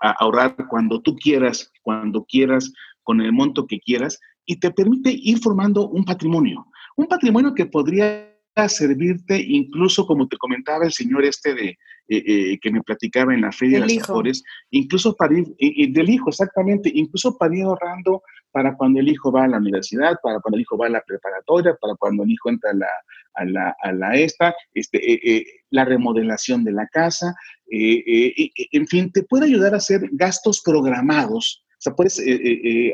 ahorrar 0.01 0.57
cuando 0.67 1.01
tú 1.01 1.15
quieras, 1.15 1.71
cuando 1.81 2.25
quieras, 2.25 2.73
con 3.01 3.21
el 3.21 3.31
monto 3.31 3.65
que 3.65 3.79
quieras, 3.79 4.19
y 4.45 4.59
te 4.59 4.71
permite 4.71 5.09
ir 5.09 5.37
formando 5.37 5.87
un 5.87 6.03
patrimonio. 6.03 6.67
Un 6.97 7.07
patrimonio 7.07 7.55
que 7.55 7.65
podría 7.65 8.29
servirte 8.67 9.41
incluso, 9.41 10.05
como 10.05 10.27
te 10.27 10.35
comentaba 10.35 10.83
el 10.83 10.91
señor 10.91 11.23
este 11.23 11.55
de 11.55 11.77
que 12.09 12.71
me 12.73 12.83
platicaba 12.83 13.33
en 13.33 13.39
la 13.39 13.53
Feria 13.53 13.79
de 13.79 13.85
las 13.85 13.95
Mejores, 13.95 14.43
incluso 14.69 15.15
para 15.15 15.33
ir, 15.33 15.47
del 15.93 16.09
hijo, 16.09 16.27
exactamente, 16.27 16.91
incluso 16.93 17.37
para 17.37 17.55
ir 17.55 17.63
ahorrando 17.63 18.21
para 18.51 18.75
cuando 18.75 18.99
el 18.99 19.09
hijo 19.09 19.31
va 19.31 19.45
a 19.45 19.47
la 19.47 19.57
universidad, 19.57 20.17
para 20.21 20.39
cuando 20.39 20.57
el 20.57 20.61
hijo 20.61 20.77
va 20.77 20.87
a 20.87 20.89
la 20.89 21.01
preparatoria, 21.01 21.75
para 21.79 21.95
cuando 21.95 22.23
el 22.23 22.31
hijo 22.31 22.49
entra 22.49 22.71
a 22.71 22.73
la, 22.73 22.87
a 23.35 23.45
la, 23.45 23.75
a 23.81 23.91
la 23.93 24.15
esta, 24.15 24.55
este, 24.73 24.97
eh, 24.97 25.19
eh, 25.23 25.45
la 25.69 25.85
remodelación 25.85 26.63
de 26.63 26.73
la 26.73 26.87
casa, 26.87 27.33
eh, 27.71 28.49
en 28.71 28.87
fin, 28.87 29.11
te 29.11 29.23
puede 29.23 29.45
ayudar 29.45 29.73
a 29.73 29.77
hacer 29.77 30.01
gastos 30.11 30.61
programados. 30.61 31.63
O 31.65 31.83
sea, 31.83 31.95
puedes 31.95 32.21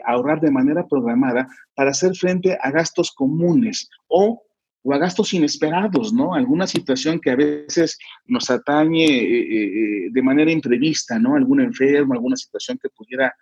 ahorrar 0.06 0.40
de 0.40 0.52
manera 0.52 0.88
programada 0.88 1.48
para 1.76 1.90
hacer 1.90 2.16
frente 2.16 2.58
a 2.62 2.72
gastos 2.72 3.12
comunes 3.12 3.90
o 4.08 4.44
o 4.84 4.94
a 4.94 4.98
gastos 5.00 5.34
inesperados, 5.34 6.14
¿no? 6.14 6.34
Alguna 6.34 6.66
situación 6.66 7.20
que 7.20 7.32
a 7.32 7.36
veces 7.36 7.98
nos 8.26 8.50
atañe 8.50 10.08
de 10.10 10.22
manera 10.22 10.50
imprevista, 10.50 11.20
¿no? 11.20 11.36
Algún 11.36 11.60
enfermo, 11.60 12.14
alguna 12.14 12.38
situación 12.38 12.80
que 12.82 12.88
pudiera 12.90 13.36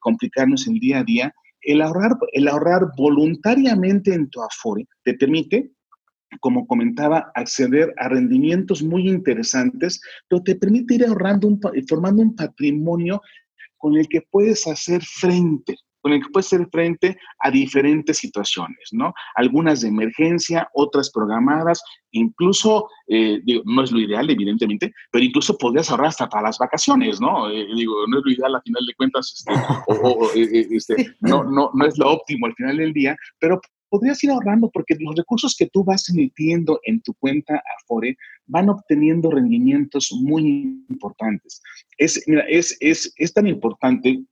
complicarnos 0.00 0.66
el 0.66 0.78
día 0.78 0.98
a 0.98 1.04
día 1.04 1.34
el 1.64 1.82
ahorrar, 1.82 2.12
el 2.32 2.48
ahorrar 2.48 2.88
voluntariamente 2.96 4.14
en 4.14 4.28
tu 4.30 4.42
Afore 4.42 4.86
te 5.02 5.14
permite, 5.14 5.70
como 6.40 6.66
comentaba, 6.66 7.30
acceder 7.34 7.94
a 7.96 8.08
rendimientos 8.08 8.82
muy 8.82 9.08
interesantes, 9.08 10.00
pero 10.28 10.42
te 10.42 10.56
permite 10.56 10.94
ir 10.94 11.06
ahorrando, 11.06 11.48
formando 11.88 12.22
un 12.22 12.34
patrimonio 12.34 13.20
con 13.76 13.96
el 13.96 14.08
que 14.08 14.22
puedes 14.30 14.66
hacer 14.66 15.02
frente 15.02 15.76
con 16.04 16.12
el 16.12 16.22
que 16.22 16.28
puedes 16.28 16.52
hacer 16.52 16.68
frente 16.70 17.16
a 17.38 17.50
diferentes 17.50 18.18
situaciones, 18.18 18.90
¿no? 18.92 19.14
Algunas 19.36 19.80
de 19.80 19.88
emergencia, 19.88 20.68
otras 20.74 21.10
programadas, 21.10 21.82
incluso, 22.10 22.90
eh, 23.06 23.40
digo, 23.42 23.62
no 23.64 23.82
es 23.82 23.90
lo 23.90 24.00
ideal, 24.00 24.28
evidentemente, 24.28 24.92
pero 25.10 25.24
incluso 25.24 25.56
podrías 25.56 25.90
ahorrar 25.90 26.08
hasta 26.08 26.28
para 26.28 26.48
las 26.48 26.58
vacaciones, 26.58 27.22
¿no? 27.22 27.48
Eh, 27.48 27.66
digo, 27.74 28.06
no 28.06 28.18
es 28.18 28.24
lo 28.26 28.32
ideal 28.32 28.54
a 28.54 28.60
final 28.60 28.84
de 28.86 28.94
cuentas, 28.96 29.32
este, 29.34 29.52
o, 29.88 30.28
eh, 30.36 30.66
este, 30.72 31.16
no, 31.20 31.42
no, 31.42 31.70
no 31.72 31.86
es 31.86 31.96
lo 31.96 32.10
óptimo 32.10 32.44
al 32.44 32.54
final 32.54 32.76
del 32.76 32.92
día, 32.92 33.16
pero 33.38 33.58
podrías 33.88 34.22
ir 34.24 34.30
ahorrando 34.30 34.70
porque 34.70 34.96
los 35.00 35.16
recursos 35.16 35.56
que 35.58 35.70
tú 35.70 35.84
vas 35.84 36.06
emitiendo 36.10 36.80
en 36.82 37.00
tu 37.00 37.14
cuenta 37.14 37.62
Afore 37.80 38.18
van 38.44 38.68
obteniendo 38.68 39.30
rendimientos 39.30 40.12
muy 40.20 40.84
importantes. 40.90 41.62
Es, 41.96 42.22
mira, 42.26 42.44
es, 42.46 42.76
es, 42.80 43.10
es 43.16 43.32
tan 43.32 43.46
importante 43.46 44.22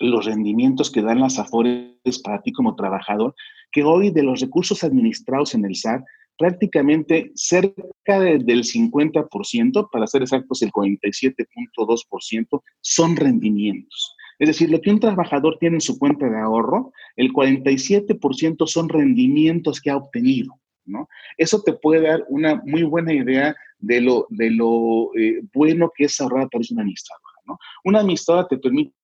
los 0.00 0.26
rendimientos 0.26 0.90
que 0.90 1.02
dan 1.02 1.20
las 1.20 1.38
AFORES 1.38 2.22
para 2.22 2.40
ti 2.42 2.52
como 2.52 2.74
trabajador, 2.74 3.34
que 3.72 3.84
hoy 3.84 4.10
de 4.10 4.22
los 4.22 4.40
recursos 4.40 4.84
administrados 4.84 5.54
en 5.54 5.64
el 5.64 5.74
SAT, 5.74 6.02
prácticamente 6.38 7.32
cerca 7.34 8.20
del 8.20 8.62
50%, 8.62 9.88
para 9.90 10.06
ser 10.06 10.22
exactos 10.22 10.62
el 10.62 10.70
47.2%, 10.70 12.62
son 12.80 13.16
rendimientos. 13.16 14.14
Es 14.38 14.48
decir, 14.48 14.70
lo 14.70 14.80
que 14.80 14.90
un 14.90 15.00
trabajador 15.00 15.58
tiene 15.58 15.76
en 15.76 15.80
su 15.80 15.98
cuenta 15.98 16.28
de 16.28 16.38
ahorro, 16.38 16.92
el 17.16 17.32
47% 17.32 18.66
son 18.66 18.88
rendimientos 18.88 19.80
que 19.80 19.90
ha 19.90 19.96
obtenido. 19.96 20.54
¿no? 20.84 21.08
Eso 21.36 21.60
te 21.62 21.72
puede 21.72 22.02
dar 22.02 22.24
una 22.28 22.62
muy 22.64 22.84
buena 22.84 23.12
idea 23.12 23.54
de 23.78 24.00
lo, 24.00 24.26
de 24.30 24.50
lo 24.50 25.14
eh, 25.16 25.42
bueno 25.52 25.90
que 25.94 26.04
es 26.04 26.20
ahorrar 26.20 26.48
para 26.48 26.64
una 26.70 26.82
administradora. 26.82 27.34
¿no? 27.46 27.58
Una 27.84 28.00
administradora 28.00 28.46
te 28.46 28.58
permite 28.58 28.94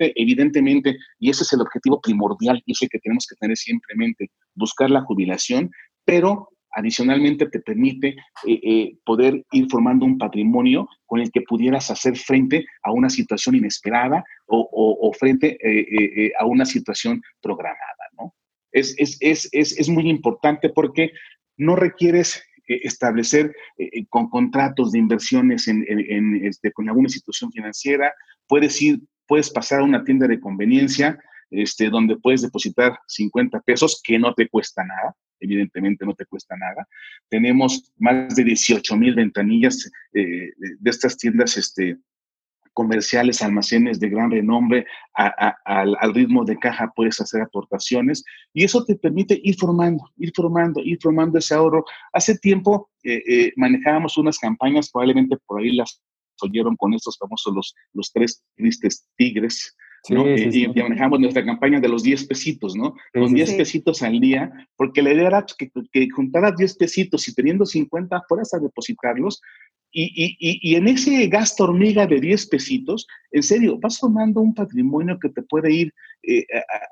evidentemente, 0.00 0.96
y 1.18 1.30
ese 1.30 1.44
es 1.44 1.52
el 1.52 1.60
objetivo 1.60 2.00
primordial 2.00 2.62
y 2.66 2.72
ese 2.72 2.88
que 2.88 2.98
tenemos 2.98 3.26
que 3.26 3.36
tener 3.36 3.56
siempre 3.56 3.92
en 3.92 3.98
mente, 3.98 4.30
buscar 4.54 4.90
la 4.90 5.02
jubilación, 5.02 5.70
pero 6.04 6.48
adicionalmente 6.72 7.46
te 7.48 7.60
permite 7.60 8.08
eh, 8.08 8.60
eh, 8.62 8.96
poder 9.04 9.44
ir 9.52 9.66
formando 9.70 10.04
un 10.04 10.18
patrimonio 10.18 10.88
con 11.06 11.20
el 11.20 11.30
que 11.30 11.42
pudieras 11.42 11.90
hacer 11.90 12.16
frente 12.16 12.64
a 12.82 12.92
una 12.92 13.10
situación 13.10 13.56
inesperada 13.56 14.24
o, 14.46 15.12
frente 15.18 15.58
eh, 15.62 16.32
a 16.38 16.46
una 16.46 16.64
situación 16.64 17.20
programada, 17.40 18.04
¿no? 18.18 18.34
Es, 18.72 18.96
es, 18.98 19.88
muy 19.88 20.08
importante 20.08 20.68
porque 20.68 21.10
no 21.56 21.76
requieres 21.76 22.44
establecer 22.66 23.52
con 24.08 24.30
contratos 24.30 24.92
de 24.92 25.00
inversiones 25.00 25.66
en, 25.66 26.44
este, 26.44 26.72
con 26.72 26.88
alguna 26.88 27.06
institución 27.06 27.50
financiera, 27.50 28.14
puedes 28.46 28.80
ir, 28.80 29.00
puedes 29.30 29.48
pasar 29.48 29.78
a 29.78 29.84
una 29.84 30.02
tienda 30.02 30.26
de 30.26 30.40
conveniencia, 30.40 31.16
este, 31.52 31.88
donde 31.88 32.16
puedes 32.16 32.42
depositar 32.42 32.98
50 33.06 33.60
pesos, 33.60 34.00
que 34.02 34.18
no 34.18 34.34
te 34.34 34.48
cuesta 34.48 34.84
nada, 34.84 35.14
evidentemente 35.38 36.04
no 36.04 36.14
te 36.14 36.26
cuesta 36.26 36.56
nada. 36.56 36.84
Tenemos 37.28 37.92
más 37.96 38.34
de 38.34 38.42
18 38.42 38.96
mil 38.96 39.14
ventanillas 39.14 39.88
eh, 40.14 40.50
de 40.56 40.90
estas 40.90 41.16
tiendas 41.16 41.56
este, 41.56 41.96
comerciales, 42.72 43.40
almacenes 43.40 44.00
de 44.00 44.08
gran 44.08 44.32
renombre, 44.32 44.84
al, 45.14 46.12
ritmo 46.12 46.44
de 46.44 46.58
caja 46.58 46.92
puedes 46.96 47.20
hacer 47.20 47.40
aportaciones 47.42 48.24
y 48.52 48.64
eso 48.64 48.84
te 48.84 48.96
permite 48.96 49.40
ir 49.44 49.54
formando, 49.54 50.10
ir 50.16 50.32
formando, 50.34 50.80
ir 50.80 50.98
formando 51.00 51.38
ese 51.38 51.54
ahorro. 51.54 51.84
Hace 52.12 52.36
tiempo 52.36 52.90
eh, 53.04 53.22
eh, 53.28 53.52
manejábamos 53.54 54.18
unas 54.18 54.38
campañas, 54.38 54.90
probablemente 54.90 55.36
por 55.46 55.60
ahí 55.60 55.76
las 55.76 56.02
oyeron 56.42 56.76
con 56.76 56.94
estos 56.94 57.16
famosos 57.18 57.54
los, 57.54 57.74
los 57.92 58.12
tres 58.12 58.42
tristes 58.56 59.06
tigres, 59.16 59.76
eh, 60.08 60.50
y, 60.52 60.66
manejamos 60.68 61.20
nuestra 61.20 61.44
campaña 61.44 61.78
de 61.78 61.88
los 61.88 62.02
10 62.02 62.26
pesitos, 62.26 62.74
¿no? 62.74 62.94
Con 63.12 63.34
10 63.34 63.54
pesitos 63.54 64.02
al 64.02 64.18
día, 64.18 64.50
porque 64.76 65.02
la 65.02 65.12
idea 65.12 65.26
era 65.26 65.46
que, 65.58 65.70
que 65.92 66.08
juntaras 66.10 66.56
10 66.56 66.76
pesitos 66.76 67.28
y 67.28 67.34
teniendo 67.34 67.66
50 67.66 68.22
fueras 68.26 68.54
a 68.54 68.58
depositarlos. 68.58 69.40
Y, 69.92 70.04
y, 70.14 70.36
y, 70.38 70.76
en 70.76 70.88
ese 70.88 71.26
gasto 71.26 71.64
hormiga 71.64 72.06
de 72.06 72.20
10 72.20 72.46
pesitos, 72.46 73.06
en 73.32 73.42
serio, 73.42 73.78
vas 73.78 73.98
formando 73.98 74.40
un 74.40 74.54
patrimonio 74.54 75.18
que 75.20 75.28
te 75.30 75.42
puede 75.42 75.72
ir 75.72 75.92
eh, 76.22 76.46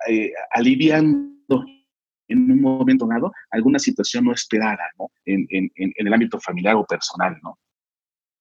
eh, 0.09 0.33
aliviando 0.51 1.65
en 2.27 2.51
un 2.51 2.61
momento 2.61 3.07
dado 3.07 3.33
alguna 3.51 3.79
situación 3.79 4.25
no 4.25 4.33
esperada, 4.33 4.85
¿no? 4.99 5.11
En, 5.25 5.47
en, 5.49 5.71
en 5.77 6.07
el 6.07 6.13
ámbito 6.13 6.39
familiar 6.41 6.75
o 6.75 6.85
personal, 6.85 7.39
¿no? 7.43 7.59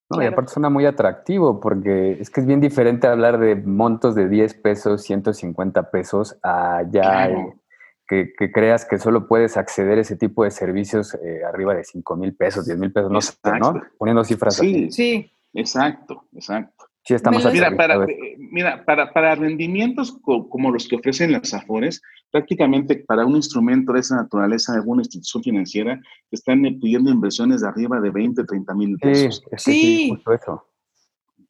No, 0.09 0.23
y 0.23 0.25
aparte 0.25 0.53
suena 0.53 0.69
muy 0.69 0.85
atractivo 0.85 1.59
porque 1.59 2.17
es 2.19 2.29
que 2.29 2.39
es 2.39 2.47
bien 2.47 2.61
diferente 2.61 3.07
hablar 3.07 3.39
de 3.39 3.55
montos 3.55 4.15
de 4.15 4.29
10 4.29 4.53
pesos, 4.55 5.01
150 5.03 5.91
pesos, 5.91 6.37
a 6.43 6.83
ya 6.89 7.29
que, 8.07 8.33
creas 8.53 8.85
que 8.85 8.99
solo 8.99 9.27
puedes 9.27 9.57
acceder 9.57 9.97
a 9.97 10.01
ese 10.01 10.15
tipo 10.15 10.45
de 10.45 10.51
servicios 10.51 11.13
eh, 11.15 11.41
arriba 11.43 11.75
de 11.75 11.83
5 11.83 12.15
mil 12.15 12.33
pesos, 12.35 12.65
10 12.65 12.79
mil 12.79 12.93
pesos, 12.93 13.11
no 13.11 13.19
sé, 13.19 13.33
¿no? 13.59 13.81
Poniendo 13.97 14.23
cifras 14.23 14.55
sí, 14.55 14.85
así. 14.85 14.91
Sí, 14.91 15.31
exacto, 15.53 16.23
exacto. 16.33 16.76
Sí, 17.07 17.13
estamos 17.13 17.45
mira, 17.53 17.73
para, 17.73 18.03
eh, 18.03 18.35
mira 18.37 18.83
para, 18.83 19.13
para, 19.13 19.33
rendimientos 19.33 20.19
como 20.21 20.71
los 20.71 20.89
que 20.89 20.97
ofrecen 20.97 21.31
las 21.31 21.53
AFORES, 21.53 22.01
prácticamente 22.31 22.97
para 23.07 23.25
un 23.25 23.37
instrumento 23.37 23.93
de 23.93 24.01
esa 24.01 24.17
naturaleza 24.17 24.73
de 24.73 24.79
alguna 24.79 25.03
institución 25.03 25.41
financiera, 25.41 26.01
están 26.31 26.63
pidiendo 26.63 27.09
inversiones 27.09 27.61
de 27.61 27.69
arriba 27.69 28.01
de 28.01 28.09
20, 28.09 28.43
30 28.43 28.73
mil 28.73 28.97
pesos. 28.97 29.41
Sí, 29.55 30.09
justo 30.09 30.33
eso. 30.33 30.65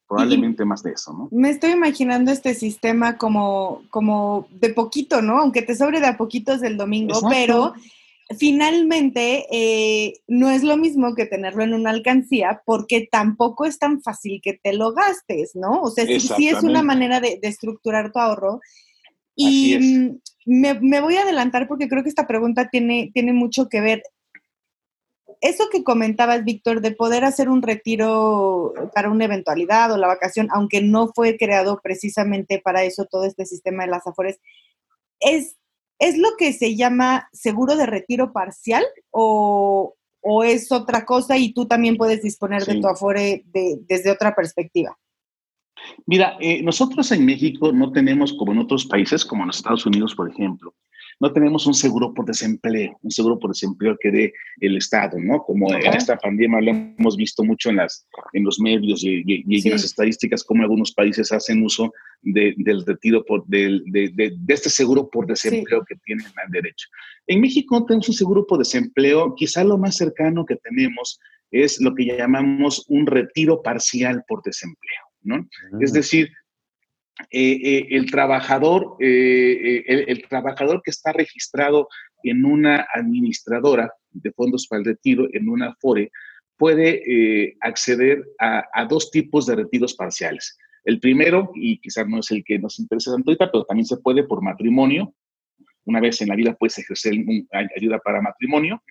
Probablemente 0.08 0.64
más 0.64 0.84
de 0.84 0.92
eso, 0.92 1.12
¿no? 1.12 1.28
Me 1.32 1.50
estoy 1.50 1.72
imaginando 1.72 2.32
este 2.32 2.54
sistema 2.54 3.18
como, 3.18 3.82
como 3.90 4.48
de 4.52 4.70
poquito, 4.70 5.24
¿no? 5.24 5.40
Aunque 5.40 5.64
te 5.64 5.74
sobre 5.74 6.00
de 6.00 6.06
a 6.06 6.18
poquitos 6.18 6.62
del 6.62 6.78
domingo, 6.78 7.20
pero 7.32 7.74
finalmente 8.36 9.46
eh, 9.52 10.20
no 10.28 10.50
es 10.50 10.64
lo 10.64 10.76
mismo 10.76 11.16
que 11.16 11.26
tenerlo 11.26 11.64
en 11.64 11.74
una 11.74 11.92
alcancía 11.92 12.62
porque 12.66 13.08
tampoco 13.10 13.66
es 13.66 13.80
tan 13.80 14.02
fácil 14.02 14.42
que 14.44 14.54
te 14.54 14.74
lo 14.74 14.94
gastes, 14.94 15.56
¿no? 15.56 15.82
O 15.82 15.90
sea, 15.90 16.06
sí, 16.06 16.50
es 16.50 16.64
una 16.64 16.84
manera 16.84 17.22
de, 17.22 17.40
estructurar 17.42 18.12
tu 18.12 18.20
ahorro. 18.20 18.60
Y 19.36 19.78
mm, 19.78 20.20
me, 20.46 21.00
voy 21.00 21.16
a 21.16 21.22
adelantar 21.22 21.68
porque 21.68 21.88
creo 21.88 22.04
que 22.04 22.10
esta 22.10 22.28
pregunta 22.28 22.70
tiene, 22.70 23.12
tiene 23.14 23.32
mucho 23.32 23.70
que 23.70 23.82
ver. 23.82 24.04
Eso 25.40 25.66
que 25.72 25.84
comentabas, 25.84 26.44
Víctor, 26.44 26.82
de 26.82 26.92
poder 26.92 27.24
hacer 27.24 27.48
un 27.48 27.62
retiro 27.62 28.74
para 28.94 29.12
una 29.12 29.26
eventualidad 29.26 29.92
o 29.92 29.98
la 29.98 30.08
vacación, 30.08 30.48
aunque 30.52 30.82
no 30.82 31.12
fue 31.14 31.38
creado 31.38 31.80
precisamente 31.82 32.60
para 32.60 32.84
eso 32.84 33.06
todo 33.06 33.24
este 33.24 33.46
sistema 33.46 33.84
de 33.84 33.92
las 33.92 34.08
afores, 34.08 34.40
es 35.20 35.56
¿Es 36.00 36.18
lo 36.18 36.30
que 36.38 36.54
se 36.54 36.76
llama 36.76 37.28
seguro 37.34 37.76
de 37.76 37.86
retiro 37.86 38.32
parcial 38.32 38.84
o, 39.12 39.94
es 40.44 40.72
otra 40.74 41.06
cosa 41.06 41.38
y 41.38 41.54
tú 41.54 41.68
también 41.68 41.96
puedes 41.96 42.22
disponer 42.22 42.66
de 42.66 42.82
tu 42.82 42.88
afore 42.88 43.46
desde 43.46 44.12
otra 44.12 44.36
perspectiva? 44.36 44.98
Mira, 46.06 46.36
eh, 46.42 46.62
nosotros 46.62 47.12
en 47.14 47.26
México 47.26 47.72
no 47.72 47.92
tenemos 47.94 48.34
como 48.34 48.52
en 48.52 48.60
otros 48.60 48.86
países, 48.86 49.24
como 49.24 49.44
en 49.44 49.48
los 49.48 49.58
Estados 49.58 49.86
Unidos, 49.86 50.16
por 50.16 50.30
ejemplo, 50.30 50.74
no 51.20 51.34
tenemos 51.34 51.66
un 51.66 51.74
seguro 51.74 52.14
por 52.14 52.26
desempleo, 52.26 52.98
un 53.02 53.12
seguro 53.12 53.40
por 53.40 53.52
desempleo 53.52 53.98
que 54.00 54.12
dé 54.12 54.34
el 54.60 54.78
Estado, 54.78 55.18
¿no? 55.20 55.42
Como 55.44 55.74
en 55.74 55.94
esta 55.94 56.16
pandemia 56.18 56.62
lo 56.62 56.72
hemos 56.72 57.18
visto 57.18 57.44
mucho 57.44 57.70
en, 57.70 57.78
las, 57.78 58.08
en 58.34 58.44
los 58.44 58.60
medios 58.60 59.04
y, 59.04 59.24
en 59.28 59.72
las 59.72 59.84
estadísticas, 59.84 60.44
como 60.44 60.64
algunos 60.64 60.92
países 60.92 61.32
hacen 61.32 61.64
uso 61.64 61.92
del 62.22 62.86
retiro 62.86 63.26
por, 63.26 63.46
de, 63.48 63.82
este 64.48 64.70
seguro 64.70 65.10
por 65.10 65.26
desempleo 65.26 65.84
que 65.88 65.96
tienen 66.06 66.26
al 66.44 66.52
derecho. 66.52 66.88
En 67.26 67.42
México 67.42 67.80
no 67.80 67.86
tenemos 67.86 68.10
un 68.10 68.16
seguro 68.16 68.46
por 68.46 68.60
desempleo, 68.60 69.34
quizá 69.36 69.64
lo 69.64 69.78
más 69.78 69.98
cercano 69.98 70.46
que 70.46 70.56
tenemos 70.58 71.20
es 71.50 71.82
lo 71.82 71.96
que 71.96 72.06
llamamos 72.06 72.86
un 72.90 73.08
retiro 73.08 73.62
parcial 73.62 74.24
por 74.28 74.44
desempleo, 74.44 75.04
¿no? 75.24 75.48
Es 75.80 75.94
decir, 75.94 76.30
eh, 77.32 77.60
eh, 77.64 77.88
el 77.92 78.10
trabajador, 78.10 78.96
eh, 79.00 79.84
el, 79.88 80.28
trabajador 80.28 80.82
que 80.84 80.92
está 80.92 81.12
registrado 81.12 81.88
en 82.24 82.46
una 82.46 82.88
administradora 82.94 83.92
de 84.12 84.32
fondos 84.32 84.68
para 84.68 84.80
el 84.80 84.86
retiro, 84.86 85.28
en 85.34 85.50
una 85.50 85.76
FORE, 85.80 86.12
puede 86.58 87.56
acceder 87.62 88.24
a, 88.40 88.86
dos 88.90 89.12
tipos 89.12 89.46
de 89.46 89.56
retiros 89.56 89.94
parciales. 89.94 90.58
El 90.84 91.00
primero, 91.00 91.52
y 91.54 91.80
quizás 91.80 92.08
no 92.08 92.20
es 92.20 92.32
el 92.32 92.44
que 92.44 92.58
nos 92.58 92.80
interesa 92.80 93.12
tanto 93.12 93.30
ahorita, 93.30 93.52
pero 93.52 93.66
también 93.66 93.86
se 93.86 93.98
puede 93.98 94.24
por 94.24 94.42
matrimonio. 94.42 95.14
Una 95.86 96.00
vez 96.00 96.22
en 96.22 96.30
la 96.30 96.36
vida 96.36 96.56
puedes 96.56 96.78
ejercer 96.80 97.14
ayuda 97.76 98.00
para 98.00 98.22
matrimonio 98.22 98.82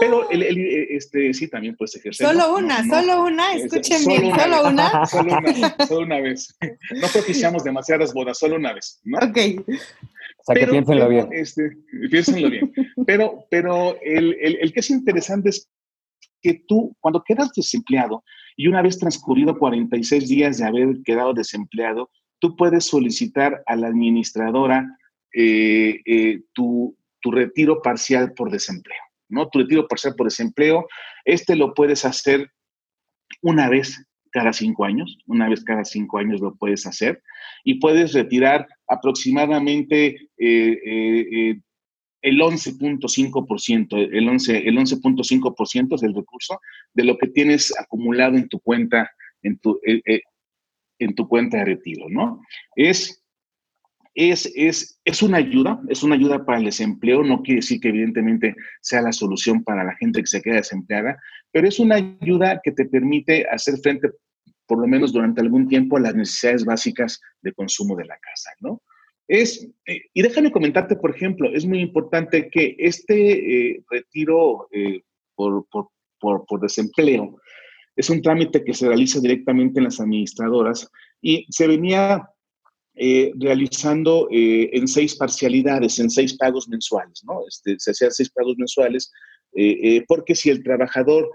pero 0.00 0.28
el, 0.30 0.42
eh, 0.42 0.96
este, 0.96 1.32
sí, 1.34 1.48
también 1.48 1.76
puedes 1.76 1.94
ejercer. 1.96 2.26
Solo 2.26 2.56
una, 2.56 2.84
solo 2.88 3.24
una, 3.24 3.54
escuchen 3.54 4.04
bien, 4.06 4.34
solo 4.34 4.68
una. 4.68 5.06
Solo 5.06 5.38
una, 5.38 5.86
solo 5.86 6.06
una 6.06 6.20
vez. 6.20 6.56
No 7.00 7.08
propiciamos 7.12 7.64
demasiadas 7.64 8.12
bodas, 8.12 8.38
solo 8.38 8.56
una 8.56 8.72
vez, 8.72 9.00
¿no? 9.04 9.18
Ok. 9.18 9.38
O 10.38 10.42
sea, 10.44 10.54
que 10.54 10.66
piénsenlo 10.66 11.08
bien. 11.08 11.28
Este, 11.32 11.70
piénsenlo 12.10 12.50
bien. 12.50 12.72
Pero, 13.06 13.46
pero 13.50 13.96
el, 14.02 14.36
el, 14.40 14.58
el 14.60 14.72
que 14.72 14.80
es 14.80 14.90
interesante 14.90 15.50
es 15.50 15.68
que 16.42 16.62
tú, 16.66 16.96
cuando 17.00 17.22
quedas 17.22 17.52
desempleado 17.52 18.24
y 18.56 18.66
una 18.66 18.82
vez 18.82 18.98
transcurrido 18.98 19.58
46 19.58 20.28
días 20.28 20.58
de 20.58 20.64
haber 20.64 21.02
quedado 21.04 21.34
desempleado, 21.34 22.10
tú 22.38 22.56
puedes 22.56 22.86
solicitar 22.86 23.62
a 23.66 23.76
la 23.76 23.88
administradora 23.88 24.98
eh, 25.32 26.00
eh, 26.04 26.42
tu, 26.52 26.96
tu 27.20 27.30
retiro 27.30 27.82
parcial 27.82 28.32
por 28.32 28.50
desempleo. 28.50 28.98
¿No? 29.30 29.48
Tu 29.48 29.60
retiro 29.60 29.88
parcial 29.88 30.14
por 30.14 30.26
desempleo, 30.26 30.86
este 31.24 31.56
lo 31.56 31.74
puedes 31.74 32.04
hacer 32.04 32.50
una 33.42 33.68
vez 33.68 34.04
cada 34.30 34.52
cinco 34.52 34.84
años, 34.84 35.18
una 35.26 35.48
vez 35.48 35.64
cada 35.64 35.84
cinco 35.84 36.18
años 36.18 36.40
lo 36.40 36.54
puedes 36.54 36.86
hacer 36.86 37.22
y 37.64 37.74
puedes 37.74 38.12
retirar 38.12 38.66
aproximadamente 38.86 40.06
eh, 40.38 40.78
eh, 40.84 41.26
eh, 41.32 41.60
el 42.22 42.38
11.5%, 42.38 44.08
el 44.12 44.28
11, 44.28 44.68
el 44.68 44.76
11.5% 44.76 46.00
del 46.00 46.14
recurso 46.14 46.60
de 46.92 47.04
lo 47.04 47.16
que 47.16 47.28
tienes 47.28 47.76
acumulado 47.78 48.36
en 48.36 48.48
tu 48.48 48.60
cuenta, 48.60 49.10
en 49.42 49.58
tu, 49.58 49.80
en 50.98 51.14
tu 51.14 51.26
cuenta 51.26 51.58
de 51.58 51.64
retiro, 51.64 52.06
¿no? 52.10 52.42
Es 52.76 53.19
es, 54.14 54.50
es, 54.54 55.00
es 55.04 55.22
una 55.22 55.38
ayuda, 55.38 55.80
es 55.88 56.02
una 56.02 56.14
ayuda 56.14 56.44
para 56.44 56.58
el 56.58 56.64
desempleo, 56.64 57.22
no 57.22 57.42
quiere 57.42 57.60
decir 57.60 57.80
que 57.80 57.88
evidentemente 57.88 58.56
sea 58.80 59.02
la 59.02 59.12
solución 59.12 59.62
para 59.62 59.84
la 59.84 59.94
gente 59.96 60.20
que 60.20 60.26
se 60.26 60.42
queda 60.42 60.56
desempleada, 60.56 61.18
pero 61.52 61.68
es 61.68 61.78
una 61.78 61.96
ayuda 61.96 62.60
que 62.62 62.72
te 62.72 62.86
permite 62.86 63.46
hacer 63.48 63.78
frente, 63.78 64.10
por 64.66 64.80
lo 64.80 64.86
menos 64.86 65.12
durante 65.12 65.40
algún 65.40 65.68
tiempo, 65.68 65.96
a 65.96 66.00
las 66.00 66.14
necesidades 66.14 66.64
básicas 66.64 67.20
de 67.42 67.52
consumo 67.52 67.96
de 67.96 68.06
la 68.06 68.18
casa, 68.18 68.50
¿no? 68.60 68.82
Es, 69.28 69.64
eh, 69.86 70.02
y 70.12 70.22
déjame 70.22 70.50
comentarte, 70.50 70.96
por 70.96 71.14
ejemplo, 71.14 71.48
es 71.52 71.64
muy 71.64 71.80
importante 71.80 72.50
que 72.50 72.74
este 72.78 73.74
eh, 73.76 73.84
retiro 73.88 74.68
eh, 74.72 75.02
por, 75.36 75.66
por, 75.70 75.90
por, 76.18 76.44
por 76.46 76.60
desempleo 76.60 77.40
es 77.94 78.10
un 78.10 78.22
trámite 78.22 78.64
que 78.64 78.74
se 78.74 78.88
realiza 78.88 79.20
directamente 79.20 79.78
en 79.78 79.84
las 79.84 80.00
administradoras 80.00 80.90
y 81.20 81.46
se 81.50 81.68
venía 81.68 82.28
eh, 82.96 83.32
realizando 83.38 84.28
eh, 84.32 84.68
en 84.72 84.88
seis 84.88 85.14
parcialidades, 85.14 85.98
en 86.00 86.10
seis 86.10 86.36
pagos 86.36 86.68
mensuales, 86.68 87.22
¿no? 87.24 87.46
Este, 87.48 87.76
se 87.78 87.92
hacían 87.92 88.10
seis 88.10 88.30
pagos 88.30 88.56
mensuales, 88.58 89.12
eh, 89.54 90.04
porque 90.08 90.34
si 90.34 90.50
el 90.50 90.62
trabajador 90.62 91.30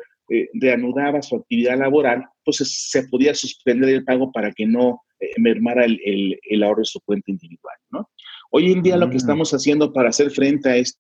reanudaba 0.53 1.21
su 1.21 1.37
actividad 1.37 1.77
laboral, 1.77 2.25
pues 2.43 2.57
se 2.57 3.07
podía 3.07 3.33
suspender 3.33 3.89
el 3.89 4.03
pago 4.03 4.31
para 4.31 4.51
que 4.51 4.65
no 4.65 5.01
mermara 5.37 5.85
el, 5.85 6.39
el, 6.43 6.63
ahorro 6.63 6.79
de 6.79 6.85
su 6.85 6.99
cuenta 7.01 7.31
individual, 7.31 7.77
¿no? 7.91 8.09
Hoy 8.51 8.71
en 8.71 8.81
día 8.81 8.97
lo 8.97 9.07
que 9.07 9.15
mm. 9.15 9.17
estamos 9.17 9.51
haciendo 9.53 9.93
para 9.93 10.09
hacer 10.09 10.31
frente 10.31 10.69
a 10.69 10.77
esta, 10.77 10.99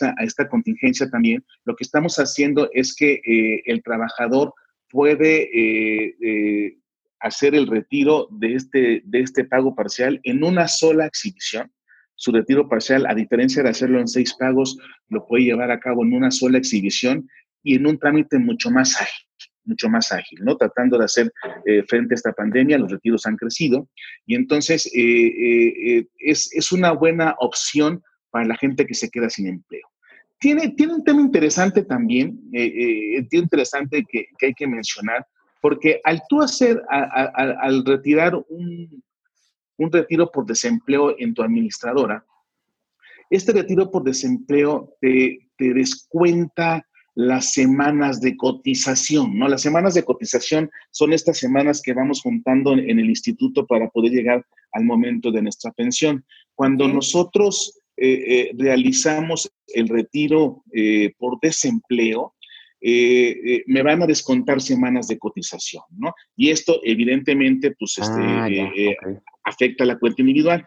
a 0.00 0.24
esta 0.24 0.48
contingencia 0.48 1.08
también, 1.10 1.44
lo 1.64 1.76
que 1.76 1.84
estamos 1.84 2.16
haciendo 2.16 2.68
es 2.72 2.94
que 2.94 3.20
el 3.66 3.82
trabajador 3.82 4.52
puede 4.90 5.50
hacer 7.20 7.54
el 7.54 7.66
retiro 7.66 8.28
de 8.30 8.54
este, 8.54 9.02
de 9.04 9.20
este 9.20 9.44
pago 9.44 9.74
parcial 9.74 10.20
en 10.24 10.44
una 10.44 10.68
sola 10.68 11.06
exhibición. 11.06 11.72
Su 12.14 12.32
retiro 12.32 12.68
parcial, 12.68 13.06
a 13.06 13.14
diferencia 13.14 13.62
de 13.62 13.68
hacerlo 13.68 14.00
en 14.00 14.08
seis 14.08 14.34
pagos, 14.34 14.78
lo 15.08 15.26
puede 15.26 15.44
llevar 15.44 15.70
a 15.70 15.80
cabo 15.80 16.02
en 16.02 16.14
una 16.14 16.30
sola 16.30 16.58
exhibición 16.58 17.28
y 17.62 17.74
en 17.74 17.86
un 17.86 17.98
trámite 17.98 18.38
mucho 18.38 18.70
más 18.70 19.00
ágil 19.00 19.26
mucho 19.66 19.88
más 19.88 20.12
ágil, 20.12 20.38
¿no? 20.42 20.56
Tratando 20.56 20.98
de 20.98 21.04
hacer 21.04 21.32
eh, 21.66 21.82
frente 21.88 22.14
a 22.14 22.16
esta 22.16 22.32
pandemia, 22.32 22.78
los 22.78 22.90
retiros 22.90 23.26
han 23.26 23.36
crecido 23.36 23.88
y 24.24 24.34
entonces 24.34 24.86
eh, 24.94 25.98
eh, 25.98 26.06
es, 26.18 26.48
es, 26.52 26.72
una 26.72 26.92
buena 26.92 27.34
opción 27.38 28.02
para 28.30 28.46
la 28.46 28.56
gente 28.56 28.86
que 28.86 28.94
se 28.94 29.10
queda 29.10 29.28
sin 29.28 29.48
empleo. 29.48 29.86
Tiene, 30.38 30.70
tiene 30.70 30.94
un 30.94 31.04
tema 31.04 31.20
interesante 31.20 31.82
también, 31.82 32.38
tiene 32.50 33.26
interesante 33.30 34.04
que, 34.08 34.26
que, 34.38 34.46
hay 34.46 34.54
que 34.54 34.66
mencionar, 34.66 35.26
porque 35.66 36.00
al 36.04 36.22
tú 36.28 36.42
hacer, 36.42 36.80
al 36.88 37.84
retirar 37.84 38.36
un, 38.36 39.02
retiro 39.90 40.30
por 40.30 40.46
desempleo 40.46 41.18
en 41.18 41.34
tu 41.34 41.42
administradora, 41.42 42.24
este 43.30 43.50
retiro 43.50 43.90
por 43.90 44.04
desempleo 44.04 44.96
te, 45.00 45.40
descuenta 45.58 46.86
las 47.16 47.52
semanas 47.52 48.20
de 48.20 48.36
cotización, 48.36 49.36
¿no? 49.36 49.48
Las 49.48 49.62
semanas 49.62 49.94
de 49.94 50.04
cotización 50.04 50.70
son 50.92 51.12
estas 51.12 51.36
semanas 51.36 51.82
que 51.82 51.94
vamos 51.94 52.22
juntando 52.22 52.72
en, 52.72 53.00
el 53.00 53.08
instituto 53.08 53.66
para 53.66 53.88
poder 53.88 54.12
llegar 54.12 54.46
al 54.70 54.84
momento 54.84 55.32
de 55.32 55.42
nuestra 55.42 55.72
pensión. 55.72 56.24
Cuando 56.54 56.86
nosotros 56.86 57.80
eh, 57.96 58.12
eh, 58.28 58.50
realizamos 58.56 59.50
el 59.66 59.88
retiro 59.88 60.62
eh, 60.72 61.12
por 61.18 61.40
desempleo, 61.40 62.35
eh, 62.88 63.40
eh, 63.44 63.64
me 63.66 63.82
van 63.82 64.00
a 64.00 64.06
descontar 64.06 64.60
semanas 64.60 65.08
de 65.08 65.18
cotización, 65.18 65.82
¿no? 65.98 66.14
Y 66.36 66.50
esto 66.50 66.80
evidentemente, 66.84 67.74
pues, 67.76 67.98
este, 67.98 68.20
ah, 68.20 68.48
eh, 68.48 68.96
afecta 69.42 69.82
a 69.82 69.88
la 69.88 69.98
cuenta 69.98 70.22
individual. 70.22 70.64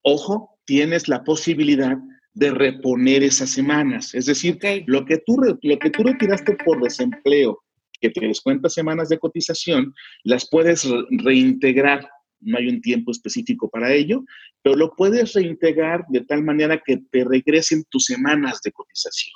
Ojo, 0.00 0.58
tienes 0.64 1.06
la 1.06 1.22
posibilidad 1.22 1.98
de 2.32 2.50
reponer 2.52 3.22
esas 3.22 3.50
semanas. 3.50 4.14
Es 4.14 4.24
decir, 4.24 4.58
lo, 4.86 5.04
que 5.04 5.18
tú, 5.18 5.36
lo 5.60 5.78
que 5.78 5.90
tú 5.90 6.02
retiraste 6.02 6.56
por 6.64 6.80
desempleo, 6.80 7.62
que 8.00 8.08
te 8.08 8.26
descuenta 8.26 8.70
semanas 8.70 9.10
de 9.10 9.18
cotización, 9.18 9.92
las 10.24 10.48
puedes 10.48 10.88
reintegrar 11.10 12.08
no 12.40 12.58
hay 12.58 12.68
un 12.68 12.80
tiempo 12.80 13.10
específico 13.10 13.68
para 13.68 13.92
ello, 13.92 14.24
pero 14.62 14.76
lo 14.76 14.94
puedes 14.94 15.32
reintegrar 15.34 16.04
de 16.08 16.22
tal 16.22 16.42
manera 16.42 16.80
que 16.84 16.98
te 17.10 17.24
regresen 17.24 17.84
tus 17.90 18.04
semanas 18.04 18.60
de 18.62 18.72
cotización. 18.72 19.34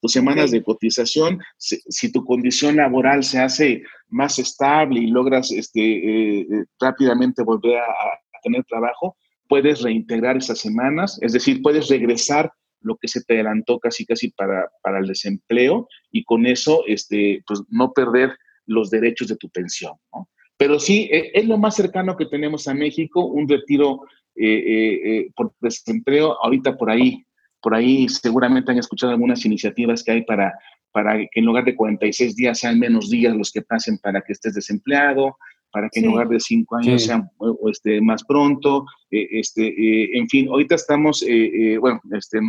Tus 0.00 0.12
semanas 0.12 0.50
de 0.50 0.62
cotización, 0.62 1.40
si, 1.56 2.12
tu 2.12 2.24
condición 2.24 2.76
laboral 2.76 3.24
se 3.24 3.38
hace 3.38 3.82
más 4.08 4.38
estable 4.38 5.00
y 5.00 5.06
logras 5.06 5.50
este, 5.50 5.80
eh, 5.80 6.40
eh, 6.40 6.64
rápidamente 6.78 7.42
volver 7.42 7.78
a, 7.78 7.84
tener 8.42 8.62
trabajo, 8.64 9.16
puedes 9.48 9.80
reintegrar 9.80 10.36
esas 10.36 10.58
semanas, 10.58 11.18
es 11.22 11.32
decir, 11.32 11.62
puedes 11.62 11.88
regresar 11.88 12.52
lo 12.82 12.96
que 12.96 13.08
se 13.08 13.22
te 13.24 13.32
adelantó 13.32 13.78
casi 13.78 14.04
casi 14.04 14.28
para, 14.32 14.68
para 14.82 14.98
el 14.98 15.06
desempleo 15.06 15.88
y 16.10 16.24
con 16.24 16.44
eso 16.44 16.82
este, 16.86 17.42
pues, 17.46 17.62
no 17.70 17.92
perder 17.92 18.36
los 18.66 18.90
derechos 18.90 19.28
de 19.28 19.36
tu 19.36 19.48
pensión. 19.48 19.94
¿no? 20.12 20.28
Pero 20.56 20.78
sí, 20.78 21.08
e, 21.10 21.30
es 21.34 21.46
lo 21.46 21.58
más 21.58 21.74
cercano 21.74 22.16
que 22.16 22.26
tenemos 22.26 22.68
a 22.68 22.74
México, 22.74 23.24
un 23.24 23.48
retiro 23.48 24.02
eh, 24.36 24.46
eh, 24.46 25.00
eh, 25.04 25.30
por 25.36 25.54
desempleo. 25.60 26.36
Ahorita 26.42 26.76
por 26.76 26.90
ahí, 26.90 27.24
por 27.60 27.74
ahí 27.74 28.08
seguramente 28.08 28.72
han 28.72 28.78
escuchado 28.78 29.12
algunas 29.12 29.44
iniciativas 29.44 30.02
que 30.02 30.12
hay 30.12 30.22
para, 30.22 30.52
para 30.90 31.18
que 31.18 31.28
en 31.40 31.44
lugar 31.44 31.64
de 31.64 31.76
46 31.76 32.34
días 32.34 32.58
sean 32.58 32.78
menos 32.78 33.10
días 33.10 33.36
los 33.36 33.52
que 33.52 33.62
pasen 33.62 33.98
para 33.98 34.20
que 34.22 34.32
estés 34.32 34.54
desempleado, 34.54 35.36
para 35.70 35.88
que 35.88 36.00
en 36.00 36.06
lugar 36.06 36.28
de 36.28 36.38
cinco 36.40 36.76
años 36.76 37.04
sean 37.04 37.30
este, 37.68 38.00
más 38.00 38.22
pronto. 38.24 38.84
este, 39.10 40.16
en 40.16 40.28
fin, 40.28 40.48
ahorita 40.48 40.76
estamos, 40.76 41.24
bueno, 41.80 42.00
este, 42.12 42.40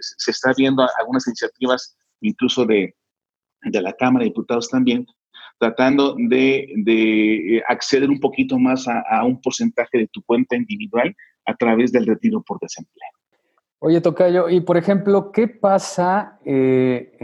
se 0.00 0.30
está 0.30 0.52
viendo 0.56 0.86
algunas 0.98 1.26
iniciativas 1.26 1.96
incluso 2.20 2.64
de, 2.64 2.94
de 3.62 3.82
la 3.82 3.92
Cámara 3.94 4.24
de 4.24 4.30
Diputados 4.30 4.68
también, 4.68 5.06
tratando 5.58 6.14
de, 6.16 6.72
eh, 6.86 7.62
acceder 7.66 8.08
un 8.08 8.20
poquito 8.20 8.58
más 8.58 8.86
a, 8.88 9.24
un 9.24 9.40
porcentaje 9.40 9.98
de 9.98 10.08
tu 10.08 10.22
cuenta 10.22 10.56
individual 10.56 11.14
a 11.44 11.56
través 11.56 11.92
del 11.92 12.06
retiro 12.06 12.42
por 12.42 12.58
desempleo. 12.60 13.08
Oye, 13.80 14.00
Tocayo, 14.00 14.48
y 14.48 14.60
por 14.60 14.76
ejemplo, 14.76 15.30
¿qué 15.32 15.48
pasa 15.48 16.38
eh, 16.44 17.16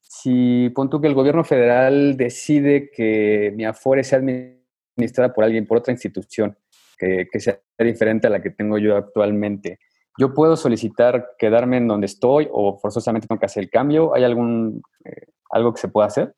si 0.00 0.70
pon 0.74 0.90
tú 0.90 1.00
que 1.00 1.06
el 1.06 1.14
gobierno 1.14 1.44
federal 1.44 2.16
decide 2.16 2.90
que 2.90 3.52
mi 3.56 3.64
Afore 3.64 4.04
sea 4.04 4.18
administrada 4.18 5.32
por 5.32 5.44
alguien, 5.44 5.66
por 5.66 5.78
otra 5.78 5.92
institución, 5.92 6.56
que, 6.98 7.26
sea 7.40 7.58
diferente 7.78 8.26
a 8.26 8.30
la 8.30 8.42
que 8.42 8.50
tengo 8.50 8.76
yo 8.76 8.96
actualmente? 8.96 9.78
¿Yo 10.18 10.34
puedo 10.34 10.56
solicitar 10.56 11.30
quedarme 11.38 11.78
en 11.78 11.88
donde 11.88 12.06
estoy 12.06 12.48
o 12.52 12.78
forzosamente 12.78 13.26
tengo 13.26 13.40
que 13.40 13.46
hacer 13.46 13.62
el 13.62 13.70
cambio? 13.70 14.14
¿Hay 14.14 14.24
algún, 14.24 14.82
eh, 15.04 15.28
algo 15.50 15.72
que 15.72 15.80
se 15.80 15.88
pueda 15.88 16.08
hacer? 16.08 16.34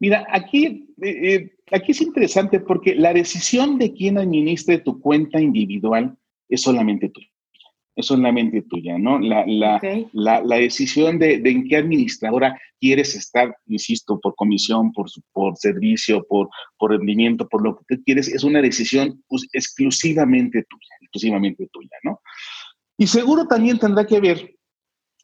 Mira, 0.00 0.26
aquí, 0.30 0.94
eh, 1.02 1.34
eh, 1.34 1.50
aquí 1.70 1.92
es 1.92 2.00
interesante 2.00 2.60
porque 2.60 2.94
la 2.94 3.12
decisión 3.12 3.78
de 3.78 3.92
quién 3.92 4.18
administre 4.18 4.78
tu 4.78 5.00
cuenta 5.00 5.40
individual 5.40 6.16
es 6.48 6.62
solamente 6.62 7.08
tuya. 7.08 7.28
Es 7.96 8.06
solamente 8.06 8.62
tuya, 8.62 8.98
¿no? 8.98 9.20
La, 9.20 9.44
la, 9.46 9.80
la, 10.12 10.56
decisión 10.56 11.16
de, 11.20 11.38
de, 11.38 11.50
en 11.50 11.68
qué 11.68 11.76
administradora 11.76 12.60
quieres 12.80 13.14
estar, 13.14 13.56
insisto, 13.66 14.18
por 14.18 14.34
comisión, 14.34 14.92
por, 14.92 15.06
por 15.32 15.56
servicio, 15.56 16.26
por, 16.28 16.48
por 16.76 16.90
rendimiento, 16.90 17.48
por 17.48 17.62
lo 17.62 17.76
que 17.76 17.94
tú 17.94 18.02
quieres, 18.04 18.26
es 18.26 18.42
una 18.42 18.60
decisión 18.60 19.22
pues, 19.28 19.46
exclusivamente 19.52 20.64
tuya, 20.68 20.94
exclusivamente 21.02 21.68
tuya, 21.70 21.96
¿no? 22.02 22.20
Y 22.98 23.06
seguro 23.06 23.46
también 23.46 23.78
tendrá 23.78 24.04
que 24.04 24.20
ver 24.20 24.53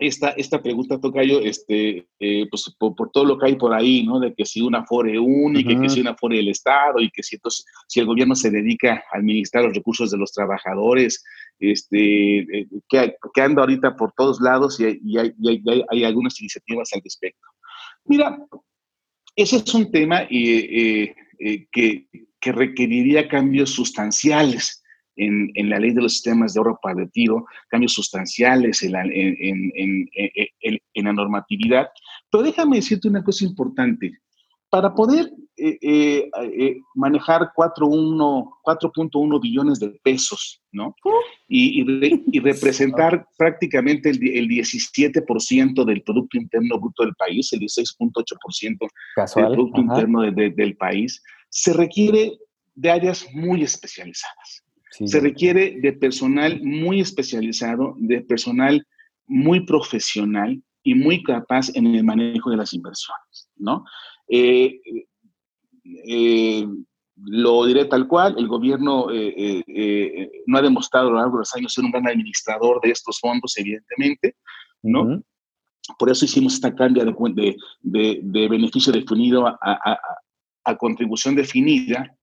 esta, 0.00 0.30
esta 0.30 0.62
pregunta, 0.62 0.98
Tocayo, 0.98 1.40
este, 1.40 2.08
eh, 2.18 2.46
pues 2.50 2.74
por, 2.78 3.10
todo 3.12 3.24
lo 3.24 3.38
que 3.38 3.46
hay 3.46 3.56
por 3.56 3.74
ahí, 3.74 4.04
¿no? 4.04 4.18
De 4.18 4.34
que 4.34 4.46
si 4.46 4.62
una 4.62 4.84
FORE 4.84 5.18
única, 5.18 5.78
que 5.78 5.90
si 5.90 6.00
una 6.00 6.16
FORE 6.16 6.38
del 6.38 6.48
Estado, 6.48 7.00
y 7.00 7.10
que 7.10 7.22
si, 7.22 7.36
entonces, 7.36 7.66
si 7.86 8.00
el 8.00 8.06
gobierno 8.06 8.34
se 8.34 8.50
dedica 8.50 9.04
a 9.12 9.18
administrar 9.18 9.64
los 9.64 9.74
recursos 9.74 10.10
de 10.10 10.16
los 10.16 10.32
trabajadores, 10.32 11.22
este, 11.58 12.38
eh, 12.38 12.66
que, 12.88 13.14
que, 13.34 13.42
anda 13.42 13.60
ahorita 13.60 13.94
por 13.94 14.12
todos 14.16 14.40
lados 14.40 14.80
y, 14.80 15.18
hay, 15.18 15.34
hay, 15.90 16.04
algunas 16.04 16.40
iniciativas 16.40 16.90
al 16.94 17.02
respecto. 17.04 17.46
Mira, 18.06 18.38
ese 19.36 19.56
es 19.56 19.74
un 19.74 19.90
tema 19.90 20.22
eh, 20.30 21.14
que, 21.70 22.08
que 22.40 22.52
requeriría 22.52 23.28
cambios 23.28 23.70
sustanciales 23.70 24.79
en, 25.16 25.50
en, 25.54 25.70
la 25.70 25.78
ley 25.78 25.92
de 25.92 26.02
los 26.02 26.12
sistemas 26.14 26.54
de 26.54 26.58
ahorro 26.60 26.78
para 26.82 26.96
retiro, 26.96 27.44
cambios 27.68 27.92
sustanciales 27.92 28.82
en 28.82 28.92
la, 28.92 29.02
en, 29.04 29.72
en 29.74 31.04
la, 31.04 31.12
normatividad. 31.12 31.88
Pero 32.30 32.44
déjame 32.44 32.76
decirte 32.76 33.08
una 33.08 33.22
cosa 33.24 33.44
importante. 33.44 34.12
Para 34.70 34.94
poder 34.94 35.32
eh, 35.56 35.78
eh, 35.82 36.30
eh, 36.58 36.76
manejar 36.94 37.52
4.1 37.54 39.40
billones 39.42 39.78
de 39.80 39.90
pesos, 40.02 40.62
¿no? 40.72 40.94
Y, 41.48 41.82
y, 41.82 42.40
representar 42.40 43.26
prácticamente 43.36 44.10
el, 44.10 44.26
el 44.26 44.48
17% 44.48 45.84
del 45.84 46.02
Producto 46.02 46.38
Interno 46.38 46.78
Bruto 46.78 47.02
del 47.04 47.14
país, 47.14 47.52
el 47.52 47.60
16.8% 47.60 48.88
del 49.36 49.54
Producto 49.54 49.80
Interno 49.80 50.22
del 50.22 50.76
país, 50.76 51.22
se 51.50 51.72
requiere 51.74 52.38
de 52.74 52.90
áreas 52.90 53.26
muy 53.34 53.62
especializadas 53.62 54.64
Se 54.90 55.20
requiere 55.20 55.78
de 55.80 55.92
personal 55.92 56.60
muy 56.62 57.00
especializado, 57.00 57.94
de 57.98 58.22
personal 58.22 58.86
muy 59.26 59.64
profesional 59.64 60.60
y 60.82 60.94
muy 60.94 61.22
capaz 61.22 61.68
en 61.74 61.86
el 61.94 62.02
manejo 62.02 62.50
de 62.50 62.56
las 62.56 62.72
inversiones, 62.72 63.48
¿no? 63.56 63.84
Eh, 64.28 64.80
eh, 65.84 66.66
lo 67.16 67.66
diré 67.66 67.84
tal 67.84 68.08
cual, 68.08 68.34
el 68.38 68.48
gobierno 68.48 69.08
eh, 69.12 70.30
no 70.46 70.58
ha 70.58 70.62
demostrado 70.62 71.08
a 71.08 71.10
lo 71.10 71.16
largo 71.18 71.36
de 71.36 71.40
los 71.40 71.54
años 71.54 71.72
ser 71.72 71.84
un 71.84 71.92
gran 71.92 72.08
administrador 72.08 72.80
de 72.80 72.90
estos 72.90 73.20
fondos, 73.20 73.56
evidentemente, 73.58 74.36
¿no? 74.82 75.22
Por 75.98 76.10
eso 76.10 76.24
hicimos 76.24 76.54
esta 76.54 76.74
cambio 76.74 77.04
de, 77.04 77.56
de, 77.80 78.48
beneficio 78.48 78.92
definido 78.92 79.46
a, 79.46 80.76
contribución 80.78 81.34
definida. 81.34 82.16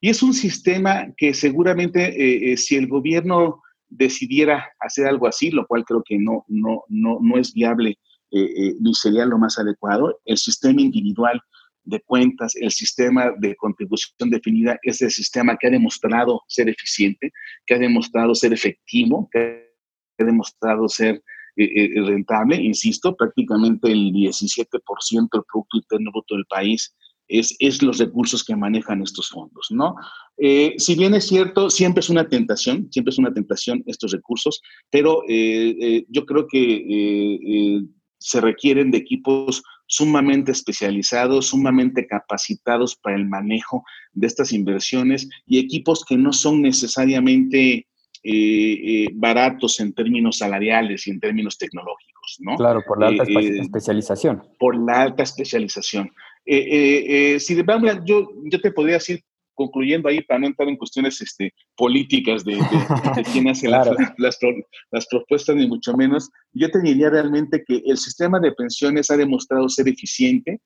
Y 0.00 0.10
es 0.10 0.22
un 0.22 0.34
sistema 0.34 1.06
que 1.16 1.34
seguramente 1.34 2.56
si 2.56 2.76
el 2.76 2.88
gobierno 2.88 3.62
decidiera 3.88 4.68
hacer 4.80 5.06
algo 5.06 5.26
así, 5.26 5.50
lo 5.50 5.66
cual 5.66 5.84
creo 5.84 6.02
que 6.04 6.18
no, 6.18 6.44
no, 6.48 6.84
no, 6.88 7.18
no 7.20 7.38
es 7.38 7.52
viable 7.52 7.98
ni 8.30 8.94
sería 8.94 9.24
lo 9.26 9.38
más 9.38 9.58
adecuado, 9.58 10.20
el 10.24 10.36
sistema 10.36 10.80
individual 10.80 11.40
de 11.84 12.00
cuentas, 12.00 12.54
el 12.56 12.70
sistema 12.70 13.32
de 13.38 13.54
contribución 13.56 14.30
definida 14.30 14.78
es 14.82 15.02
el 15.02 15.10
sistema 15.10 15.56
que 15.56 15.66
ha 15.66 15.70
demostrado 15.70 16.40
ser 16.48 16.68
eficiente, 16.68 17.32
que 17.66 17.74
ha 17.74 17.78
demostrado 17.78 18.34
ser 18.34 18.52
efectivo, 18.52 19.28
que 19.30 19.70
ha 20.18 20.24
demostrado 20.24 20.88
ser 20.88 21.22
eh, 21.56 21.64
eh, 21.64 22.02
rentable. 22.02 22.56
Insisto, 22.56 23.14
prácticamente 23.14 23.92
el 23.92 24.12
17% 24.12 25.28
del 25.32 25.42
Producto 25.52 25.76
Interno 25.76 26.10
Bruto 26.10 26.34
del 26.34 26.46
país 26.46 26.94
es, 27.28 27.56
es, 27.58 27.82
los 27.82 27.98
recursos 27.98 28.44
que 28.44 28.56
manejan 28.56 29.02
estos 29.02 29.28
fondos, 29.28 29.68
¿no? 29.70 29.94
Eh, 30.36 30.74
si 30.78 30.94
bien 30.94 31.14
es 31.14 31.26
cierto, 31.26 31.70
siempre 31.70 32.00
es 32.00 32.10
una 32.10 32.28
tentación, 32.28 32.88
siempre 32.90 33.12
es 33.12 33.18
una 33.18 33.32
tentación 33.32 33.82
estos 33.86 34.12
recursos, 34.12 34.60
pero 34.90 35.22
yo 35.26 36.26
creo 36.26 36.46
que 36.48 37.86
se 38.18 38.40
requieren 38.40 38.90
de 38.90 38.98
equipos 38.98 39.62
sumamente 39.86 40.52
especializados, 40.52 41.48
sumamente 41.48 42.06
capacitados 42.06 42.96
para 42.96 43.16
el 43.16 43.26
manejo 43.26 43.84
de 44.12 44.26
estas 44.26 44.52
inversiones 44.52 45.28
y 45.46 45.58
equipos 45.58 46.04
que 46.04 46.16
no 46.16 46.32
son 46.32 46.62
necesariamente 46.62 47.86
eh, 48.22 49.04
eh, 49.04 49.10
baratos 49.12 49.80
en 49.80 49.92
términos 49.92 50.38
salariales 50.38 51.06
y 51.06 51.10
en 51.10 51.20
términos 51.20 51.58
tecnológicos, 51.58 52.38
¿no? 52.40 52.56
Claro, 52.56 52.82
por 52.86 52.98
la 52.98 53.08
alta 53.08 53.24
eh, 53.24 53.58
especialización. 53.60 54.42
Por 54.58 54.82
la 54.82 55.02
alta 55.02 55.22
especialización. 55.22 56.10
Si 56.46 57.54
de 57.54 57.64
yo, 58.04 58.28
yo 58.44 58.60
te 58.60 58.72
podría 58.72 58.94
decir 58.94 59.22
concluyendo 59.54 60.08
ahí, 60.08 60.20
para 60.22 60.40
no 60.40 60.46
entrar 60.48 60.68
en 60.68 60.76
cuestiones 60.76 61.20
este, 61.20 61.54
políticas 61.76 62.44
de, 62.44 62.58
quién 63.32 63.48
hace 63.48 63.68
las, 63.68 63.88
las, 64.18 65.06
propuestas, 65.08 65.56
ni 65.56 65.66
mucho 65.66 65.96
menos, 65.96 66.30
yo 66.52 66.70
te 66.70 66.80
diría 66.80 67.10
realmente 67.10 67.64
que 67.66 67.82
el 67.86 67.96
sistema 67.96 68.38
de 68.40 68.52
pensiones 68.52 69.10
ha 69.10 69.16
demostrado 69.16 69.68
ser 69.68 69.88
eficiente, 69.88 70.60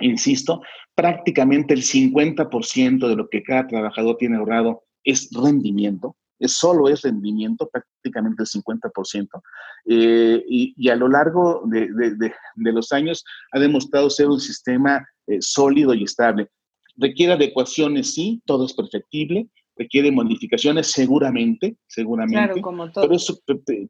insisto, 0.00 0.60
prácticamente 0.94 1.74
el 1.74 1.82
50% 1.82 3.08
de 3.08 3.16
lo 3.16 3.28
que 3.28 3.42
cada 3.42 3.66
trabajador 3.66 4.16
tiene 4.16 4.36
ahorrado 4.36 4.84
es 5.04 5.30
rendimiento, 5.32 6.16
es 6.40 6.56
solo 6.56 6.88
es 6.88 7.02
rendimiento, 7.02 7.68
prácticamente 7.70 8.42
el 8.42 8.48
50%, 8.48 9.42
eh, 9.86 10.42
y, 10.48 10.88
a 10.88 10.96
lo 10.96 11.08
largo 11.08 11.62
de, 11.66 12.32
los 12.56 12.92
años 12.92 13.24
ha 13.52 13.60
demostrado 13.60 14.10
ser 14.10 14.28
un 14.28 14.40
sistema 14.40 15.06
eh, 15.26 15.36
sólido 15.40 15.94
y 15.94 16.04
estable. 16.04 16.48
Requiere 16.96 17.34
adecuaciones, 17.34 18.14
sí, 18.14 18.42
todo 18.46 18.66
es 18.66 18.72
perfectible. 18.72 19.48
Requiere 19.76 20.10
modificaciones, 20.10 20.90
seguramente, 20.90 21.76
seguramente. 21.86 22.46
Claro, 22.46 22.60
como 22.60 22.90
todo. 22.90 23.04
Pero 23.04 23.16
eso, 23.16 23.38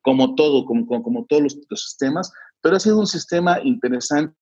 como 0.03 0.35
todo, 0.35 0.65
como, 0.65 0.87
como, 0.87 1.25
todos 1.29 1.43
los, 1.43 1.83
sistemas. 1.83 2.33
Pero 2.61 2.77
ha 2.77 2.81
sido 2.81 3.01
un 3.01 3.09
sistema 3.09 3.59
interesante 3.65 4.35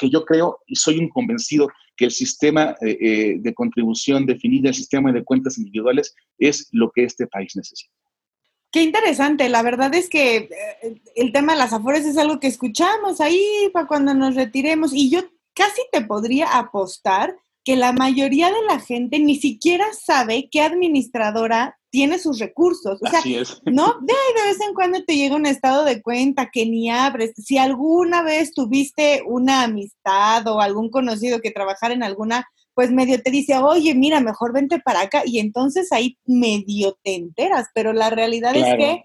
que 0.00 0.10
yo 0.10 0.24
creo 0.24 0.58
y 0.66 0.76
soy 0.76 0.98
un 0.98 1.08
convencido 1.10 1.68
que 1.96 2.06
el 2.06 2.10
sistema 2.10 2.74
eh, 2.80 2.96
eh, 3.00 3.34
de 3.38 3.54
contribución 3.54 4.24
definida, 4.24 4.70
el 4.70 4.74
sistema 4.74 5.12
de 5.12 5.22
cuentas 5.22 5.58
individuales, 5.58 6.14
es 6.38 6.68
lo 6.72 6.90
que 6.90 7.04
este 7.04 7.26
país 7.26 7.54
necesita. 7.54 7.92
Qué 8.72 8.82
interesante, 8.82 9.48
la 9.48 9.62
verdad 9.62 9.94
es 9.94 10.08
que 10.08 10.36
eh, 10.82 11.02
el 11.16 11.32
tema 11.32 11.52
de 11.52 11.58
las 11.58 11.72
afores 11.72 12.06
es 12.06 12.16
algo 12.16 12.40
que 12.40 12.46
escuchamos 12.46 13.20
ahí 13.20 13.68
para 13.72 13.86
cuando 13.86 14.14
nos 14.14 14.34
retiremos 14.34 14.92
y 14.94 15.10
yo 15.10 15.20
casi 15.54 15.82
te 15.92 16.00
podría 16.00 16.58
apostar 16.58 17.36
que 17.64 17.76
la 17.76 17.92
mayoría 17.92 18.48
de 18.48 18.62
la 18.66 18.80
gente 18.80 19.18
ni 19.18 19.36
siquiera 19.36 19.86
sabe 19.92 20.48
qué 20.50 20.62
administradora 20.62 21.78
tiene 21.90 22.18
sus 22.18 22.38
recursos. 22.38 23.00
O 23.02 23.10
sea, 23.10 23.20
¿no? 23.66 23.98
De 24.00 24.14
de 24.14 24.48
vez 24.48 24.60
en 24.66 24.74
cuando 24.74 25.02
te 25.04 25.16
llega 25.16 25.36
un 25.36 25.46
estado 25.46 25.84
de 25.84 26.00
cuenta 26.02 26.50
que 26.50 26.66
ni 26.66 26.90
abres. 26.90 27.32
Si 27.36 27.58
alguna 27.58 28.22
vez 28.22 28.54
tuviste 28.54 29.22
una 29.26 29.64
amistad 29.64 30.46
o 30.46 30.60
algún 30.60 30.90
conocido 30.90 31.40
que 31.40 31.50
trabajara 31.50 31.94
en 31.94 32.02
alguna, 32.02 32.46
pues 32.74 32.90
medio 32.90 33.20
te 33.20 33.30
dice, 33.30 33.58
oye, 33.58 33.94
mira, 33.94 34.20
mejor 34.20 34.52
vente 34.52 34.78
para 34.78 35.02
acá. 35.02 35.22
Y 35.26 35.38
entonces 35.38 35.92
ahí 35.92 36.16
medio 36.24 36.96
te 37.02 37.14
enteras. 37.14 37.66
Pero 37.74 37.92
la 37.92 38.10
realidad 38.10 38.56
es 38.56 38.76
que 38.76 39.02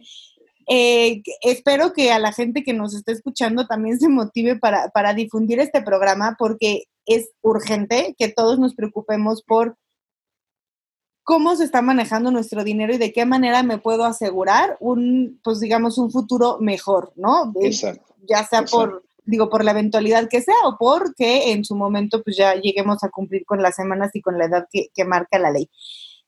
eh, 0.67 1.21
espero 1.41 1.93
que 1.93 2.12
a 2.12 2.19
la 2.19 2.32
gente 2.32 2.63
que 2.63 2.73
nos 2.73 2.95
está 2.95 3.12
escuchando 3.12 3.67
también 3.67 3.99
se 3.99 4.10
motive 4.10 4.58
para, 4.58 4.89
para 4.89 5.13
difundir 5.13 5.60
este 5.60 5.82
programa 5.82 6.36
porque 6.39 6.86
es 7.06 7.30
urgente 7.41 8.15
que 8.17 8.30
todos 8.30 8.58
nos 8.58 8.73
preocupemos 8.75 9.43
por 9.43 9.78
cómo 11.23 11.56
se 11.56 11.65
está 11.65 11.82
manejando 11.82 12.32
nuestro 12.32 12.63
dinero 12.63 12.93
y 12.93 12.97
de 12.97 13.12
qué 13.12 13.25
manera 13.25 13.63
me 13.63 13.80
puedo 13.80 14.06
asegurar 14.06 14.78
un, 14.80 15.39
pues 15.43 15.60
digamos, 15.60 15.97
un 15.97 16.12
futuro 16.12 16.58
mejor, 16.60 17.13
¿no? 17.15 17.51
Exacto. 17.62 18.15
Ya 18.28 18.45
sea 18.45 18.63
por, 18.63 19.04
digo, 19.23 19.49
por 19.49 19.63
la 19.63 19.71
eventualidad 19.71 20.30
que 20.30 20.41
sea 20.41 20.56
o 20.65 20.78
porque 20.78 21.51
en 21.51 21.65
su 21.65 21.75
momento 21.75 22.23
pues 22.23 22.38
ya 22.38 22.56
lleguemos 22.56 23.04
a 23.04 23.10
cumplir 23.10 23.45
con 23.45 23.62
las 23.62 23.75
semanas 23.75 24.12
y 24.13 24.21
con 24.21 24.38
la 24.38 24.45
edad 24.45 24.67
que, 24.71 24.89
que 24.93 25.06
marca 25.06 25.39
la 25.39 25.51
ley. 25.51 25.69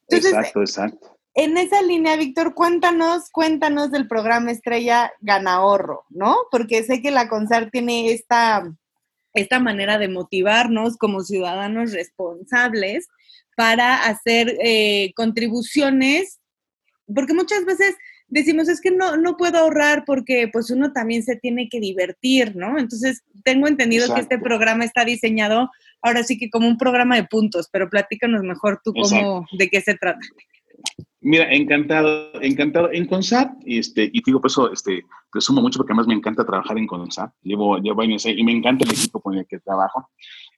exacto, 0.09 0.61
exacto. 0.61 1.16
En 1.39 1.55
esa 1.55 1.83
línea, 1.83 2.15
Víctor, 2.15 2.55
cuéntanos, 2.55 3.29
cuéntanos 3.29 3.91
del 3.91 4.07
programa 4.07 4.49
Estrella 4.49 5.11
Ganahorro, 5.21 6.03
¿no? 6.09 6.35
Porque 6.49 6.81
sé 6.81 6.99
que 6.99 7.11
la 7.11 7.29
CONSAR 7.29 7.69
tiene 7.69 8.11
esta, 8.11 8.75
esta 9.35 9.59
manera 9.59 9.99
de 9.99 10.07
motivarnos 10.07 10.97
como 10.97 11.21
ciudadanos 11.21 11.93
responsables 11.93 13.07
para 13.55 14.07
hacer 14.07 14.57
eh, 14.63 15.13
contribuciones, 15.15 16.39
porque 17.13 17.35
muchas 17.35 17.65
veces 17.65 17.95
decimos, 18.27 18.67
es 18.67 18.81
que 18.81 18.89
no, 18.89 19.15
no 19.15 19.37
puedo 19.37 19.59
ahorrar 19.59 20.05
porque 20.07 20.49
pues 20.51 20.71
uno 20.71 20.91
también 20.91 21.21
se 21.21 21.35
tiene 21.35 21.69
que 21.69 21.79
divertir, 21.79 22.55
¿no? 22.55 22.79
Entonces, 22.79 23.21
tengo 23.43 23.67
entendido 23.67 24.11
que 24.11 24.21
este 24.21 24.39
programa 24.39 24.85
está 24.85 25.05
diseñado 25.05 25.69
ahora 26.01 26.23
sí 26.23 26.39
que 26.39 26.49
como 26.49 26.67
un 26.67 26.79
programa 26.79 27.15
de 27.15 27.25
puntos, 27.25 27.69
pero 27.71 27.91
platícanos 27.91 28.41
mejor 28.41 28.81
tú 28.83 28.91
cómo, 28.91 29.45
de 29.55 29.69
qué 29.69 29.81
se 29.81 29.93
trata. 29.93 30.25
Mira, 31.27 31.53
encantado, 31.53 32.31
encantado. 32.41 32.89
En 32.89 33.05
CONSAT, 33.05 33.51
este, 33.65 34.09
y 34.13 34.23
digo, 34.23 34.39
por 34.39 34.49
eso 34.49 34.71
este, 34.71 35.03
presumo 35.29 35.61
mucho 35.61 35.77
porque 35.77 35.91
además 35.91 36.07
me 36.07 36.13
encanta 36.13 36.45
trabajar 36.45 36.77
en 36.77 36.87
CONSAT. 36.87 37.33
Llevo, 37.43 37.77
llevo 37.79 38.01
años 38.01 38.25
ahí 38.25 38.39
y 38.39 38.43
me 38.45 38.53
encanta 38.53 38.85
el 38.85 38.91
equipo 38.91 39.19
con 39.19 39.37
el 39.37 39.45
que 39.45 39.59
trabajo. 39.59 40.09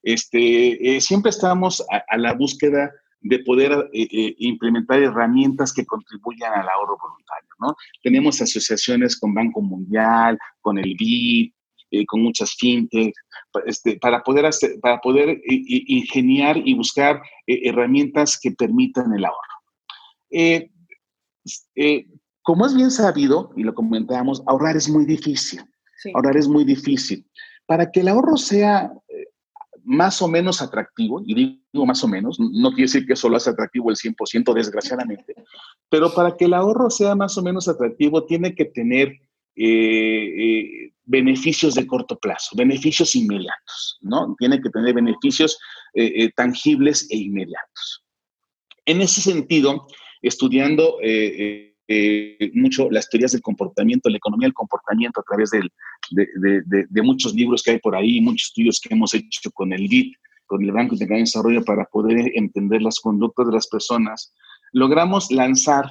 Este, 0.04 0.96
eh, 0.96 1.02
siempre 1.02 1.32
estamos 1.32 1.84
a, 1.90 2.18
la 2.18 2.36
búsqueda 2.36 2.92
de 3.22 3.40
poder 3.40 3.90
eh, 3.94 4.08
eh, 4.12 4.36
implementar 4.38 5.02
herramientas 5.02 5.74
que 5.74 5.88
contribuyan 5.88 6.54
al 6.54 6.70
ahorro 6.70 7.00
voluntario, 7.02 7.50
¿no? 7.60 7.76
Tenemos 8.04 8.40
asociaciones 8.40 9.20
con 9.20 9.34
Banco 9.34 9.62
Mundial, 9.62 10.38
con 10.62 10.78
el 10.78 10.94
BID, 11.00 11.52
con 12.06 12.22
muchas 12.22 12.54
fintech, 12.54 13.16
este, 13.66 13.98
para 13.98 14.22
poder, 14.22 14.46
hacer, 14.46 14.80
para 14.80 15.00
poder 15.00 15.42
ingeniar 15.48 16.58
y 16.64 16.76
buscar 16.76 17.24
herramientas 17.48 18.40
que 18.40 18.52
permitan 18.52 19.12
el 19.16 19.26
ahorro. 19.26 19.49
Eh, 20.30 20.70
eh, 21.76 22.06
como 22.42 22.66
es 22.66 22.76
bien 22.76 22.92
sabido, 22.92 23.52
y 23.56 23.64
lo 23.64 23.74
comentábamos, 23.74 24.44
ahorrar 24.48 24.78
es 24.78 24.90
muy 24.90 25.06
difícil. 25.06 25.62
Ahorrar 26.14 26.38
es 26.38 26.48
muy 26.48 26.64
difícil. 26.64 27.26
Para 27.66 27.92
que 27.92 28.00
el 28.00 28.08
ahorro 28.08 28.38
sea 28.38 28.92
eh, 29.10 29.28
más 29.84 30.22
o 30.22 30.28
menos 30.28 30.62
atractivo, 30.62 31.22
y 31.26 31.62
digo 31.72 31.86
más 31.86 32.04
o 32.04 32.08
menos, 32.08 32.40
no 32.40 32.70
quiere 32.70 32.84
decir 32.84 33.06
que 33.06 33.16
solo 33.16 33.38
es 33.38 33.48
atractivo 33.48 33.90
el 33.90 33.98
100%, 33.98 34.54
desgraciadamente, 34.54 35.36
pero 35.90 36.14
para 36.14 36.36
que 36.36 36.46
el 36.46 36.54
ahorro 36.54 36.90
sea 36.90 37.16
más 37.16 37.38
o 37.38 37.44
menos 37.44 37.68
atractivo, 37.68 38.26
tiene 38.26 38.56
que 38.56 38.66
tener 38.66 39.14
beneficios 41.04 41.76
de 41.76 41.86
corto 41.86 42.18
plazo, 42.18 42.56
beneficios 42.56 43.14
inmediatos, 43.14 43.98
¿no? 44.00 44.34
Tiene 44.40 44.62
que 44.62 44.70
tener 44.70 44.94
beneficios 44.94 45.60
tangibles 46.38 47.06
e 47.12 47.18
inmediatos. 47.18 48.06
En 48.86 49.02
ese 49.02 49.20
sentido, 49.20 49.86
estudiando 50.22 50.98
eh, 51.02 51.76
eh, 51.88 52.52
mucho 52.54 52.90
las 52.92 53.10
teorías 53.10 53.32
del 53.32 53.42
comportamiento, 53.42 54.10
la 54.10 54.18
economía 54.18 54.46
del 54.46 54.54
comportamiento 54.54 55.22
a 55.22 55.24
través 55.24 55.50
de, 55.50 57.04
muchos 57.04 57.34
libros 57.34 57.64
que 57.64 57.72
hay 57.72 57.80
por 57.80 57.96
ahí, 57.96 58.22
muchos 58.22 58.50
estudios 58.50 58.80
que 58.80 58.94
hemos 58.94 59.14
hecho 59.16 59.50
con 59.52 59.74
el 59.74 59.88
BID, 59.88 60.14
con 60.46 60.64
el 60.64 60.72
Banco 60.72 60.96
de 60.96 61.06
Desarrollo 61.06 61.64
para 61.64 61.86
poder 61.86 62.32
entender 62.36 62.84
las 62.84 63.00
conductas 63.00 63.48
de 63.48 63.54
las 63.54 63.68
personas. 63.68 64.34
logramos 64.72 65.32
lanzar 65.32 65.86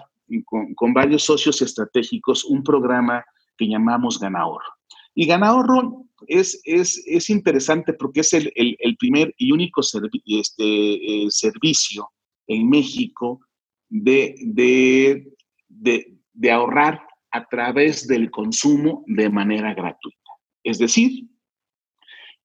con, 0.45 0.95
varios 0.95 1.25
socios 1.25 1.63
estratégicos 1.63 2.45
un 2.45 2.63
programa 2.63 3.25
que 3.57 3.67
llamamos 3.67 4.21
Ganahorro. 4.21 4.73
Y 5.15 5.27
Ganahorro 5.27 6.05
es, 6.29 6.61
es, 6.65 7.03
es 7.07 7.29
interesante 7.29 7.93
porque 7.93 8.21
es 8.21 8.33
el, 8.35 8.53
primer 8.99 9.35
y 9.37 9.51
único 9.51 9.81
este, 9.81 10.65
eh, 10.65 11.27
servicio 11.31 12.09
en 12.47 12.69
México 12.69 13.41
de, 13.89 14.35
de, 15.69 16.51
ahorrar 16.51 17.03
a 17.31 17.45
través 17.47 18.07
del 18.07 18.31
consumo 18.31 19.05
de 19.07 19.29
manera 19.31 19.75
gratuita. 19.75 20.33
Es 20.63 20.79
decir, 20.79 21.27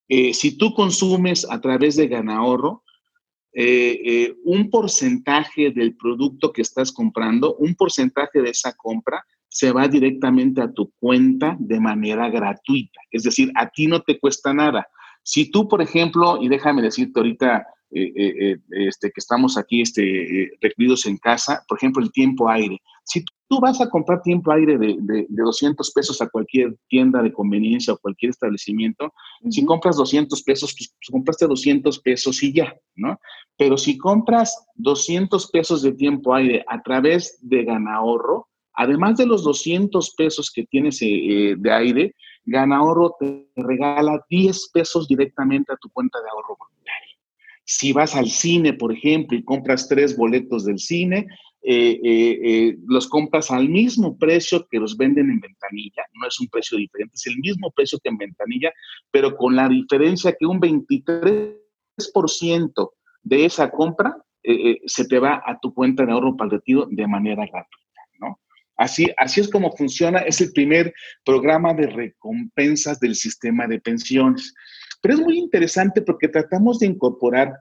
eh, 0.08 0.34
si 0.34 0.58
tú 0.58 0.74
consumes 0.74 1.50
a 1.50 1.60
través 1.62 1.96
de 1.96 2.08
Ganahorro, 2.08 2.84
eh, 3.56 4.02
eh, 4.04 4.36
un 4.46 4.70
porcentaje 4.72 5.72
del 5.72 5.96
producto 5.96 6.52
que 6.52 6.64
estás 6.64 6.92
comprando, 6.92 7.56
un 7.56 7.76
porcentaje 7.76 8.42
de 8.42 8.50
esa 8.50 8.74
compra 8.74 9.24
se 9.48 9.72
va 9.72 9.88
directamente 9.88 10.60
a 10.62 10.72
tu 10.72 10.92
cuenta 11.00 11.56
de 11.60 11.80
manera 11.80 12.30
gratuita. 12.30 13.00
Es 13.12 13.22
decir, 13.22 13.52
a 13.56 13.70
ti 13.70 13.86
no 13.86 14.02
te 14.02 14.20
cuesta 14.20 14.54
nada. 14.54 14.88
Si 15.22 15.52
tú, 15.52 15.68
por 15.68 15.84
ejemplo, 15.84 16.42
y 16.42 16.50
déjame 16.50 16.82
decirte 16.82 17.20
ahorita 17.20 17.68
eh, 17.94 18.58
este, 18.72 19.10
que 19.10 19.20
estamos 19.20 19.58
aquí 19.58 19.82
este, 19.82 20.52
recluidos 20.62 21.06
en 21.06 21.18
casa, 21.18 21.64
por 21.68 21.78
ejemplo, 21.78 22.04
el 22.04 22.12
tiempo 22.12 22.50
aire. 22.50 22.80
Si 23.06 23.24
tú 23.54 23.60
vas 23.60 23.80
a 23.82 23.90
comprar 23.90 24.22
tiempo 24.22 24.52
aire 24.52 24.78
de, 24.78 24.96
de, 25.00 25.28
200 25.30 25.92
pesos 25.92 26.22
a 26.22 26.30
cualquier 26.30 26.76
tienda 26.88 27.22
de 27.22 27.32
conveniencia 27.32 27.94
o 27.94 27.98
cualquier 27.98 28.32
establecimiento, 28.32 29.14
si 29.50 29.64
compras 29.64 29.98
200 29.98 30.42
pesos, 30.42 30.74
pues, 30.76 30.90
pues, 30.90 31.10
compraste 31.12 31.46
200 31.46 32.00
pesos 32.00 32.42
y 32.42 32.54
ya, 32.54 32.76
¿no? 32.96 33.20
Pero 33.58 33.78
si 33.78 33.98
compras 33.98 34.66
200 34.76 35.52
pesos 35.52 35.84
de 35.84 35.92
tiempo 35.92 36.34
aire 36.34 36.64
a 36.68 36.82
través 36.82 37.38
de 37.42 37.64
Ganahorro, 37.64 38.48
además 38.74 39.18
de 39.18 39.28
los 39.28 39.44
200 39.44 40.16
pesos 40.16 40.52
que 40.52 40.66
tienes 40.66 41.02
eh, 41.02 41.08
eh, 41.08 41.56
de 41.58 41.72
aire, 41.72 42.16
Ganahorro 42.46 43.16
te 43.20 43.48
regala 43.56 44.26
10 44.30 44.72
pesos 44.74 45.08
directamente 45.08 45.72
a 45.72 45.78
tu 45.78 45.90
cuenta 45.90 46.20
de 46.20 46.30
ahorro 46.30 46.58
voluntario. 46.58 47.13
Si 47.66 47.94
vas 47.94 48.16
al 48.16 48.30
cine, 48.30 48.74
por 48.74 48.92
ejemplo, 48.92 49.38
y 49.38 49.44
compras 49.44 49.88
tres 49.88 50.18
boletos 50.18 50.66
del 50.66 50.80
cine, 50.80 51.28
eh, 51.66 51.98
eh, 52.04 52.40
eh, 52.44 52.76
los 52.88 53.08
compras 53.08 53.50
al 53.50 53.70
mismo 53.70 54.18
precio 54.18 54.68
que 54.70 54.80
los 54.80 54.98
venden 54.98 55.32
en 55.32 55.40
ventanilla, 55.40 56.04
no 56.20 56.28
es 56.28 56.38
un 56.42 56.50
precio 56.50 56.78
diferente, 56.78 57.14
es 57.16 57.26
el 57.28 57.38
mismo 57.38 57.72
precio 57.72 57.98
que 58.04 58.10
en 58.10 58.18
ventanilla, 58.18 58.74
pero 59.12 59.38
con 59.38 59.56
la 59.56 59.70
diferencia 59.70 60.36
que 60.38 60.46
un 60.46 60.60
23% 60.60 62.92
de 63.22 63.46
esa 63.46 63.72
compra 63.72 64.18
se 64.86 65.06
te 65.06 65.20
va 65.20 65.42
a 65.46 65.58
tu 65.62 65.74
cuenta 65.74 66.06
de 66.06 66.12
ahorro 66.12 66.36
para 66.36 66.48
el 66.48 66.56
retiro 66.58 66.86
de 66.92 67.08
manera 67.08 67.46
gratuita, 67.46 68.02
¿no? 68.20 68.42
Así, 68.76 69.08
así 69.16 69.40
es 69.40 69.50
como 69.50 69.72
funciona, 69.72 70.20
es 70.20 70.42
el 70.42 70.52
primer 70.52 70.94
programa 71.24 71.74
de 71.74 71.88
recompensas 71.88 73.00
del 73.00 73.16
sistema 73.16 73.68
de 73.68 73.80
pensiones. 73.80 74.54
Pero 75.04 75.16
es 75.16 75.20
muy 75.20 75.38
interesante 75.38 76.02
porque 76.02 76.30
tratamos 76.30 76.80
de 76.80 76.86
incorporar 76.88 77.60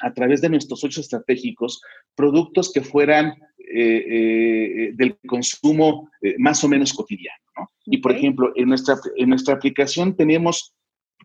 a 0.00 0.12
través 0.12 0.42
de 0.42 0.50
nuestros 0.50 0.84
ocho 0.84 1.00
estratégicos 1.00 1.80
productos 2.14 2.70
que 2.70 2.82
fueran 2.82 3.32
eh, 3.58 4.04
eh, 4.06 4.92
del 4.94 5.18
consumo 5.26 6.10
eh, 6.20 6.34
más 6.38 6.62
o 6.62 6.68
menos 6.68 6.92
cotidiano. 6.92 7.42
Y 7.86 7.98
por 7.98 8.12
ejemplo, 8.12 8.52
en 8.54 8.68
nuestra, 8.68 8.96
en 9.16 9.30
nuestra 9.30 9.54
aplicación 9.54 10.14
tenemos 10.14 10.74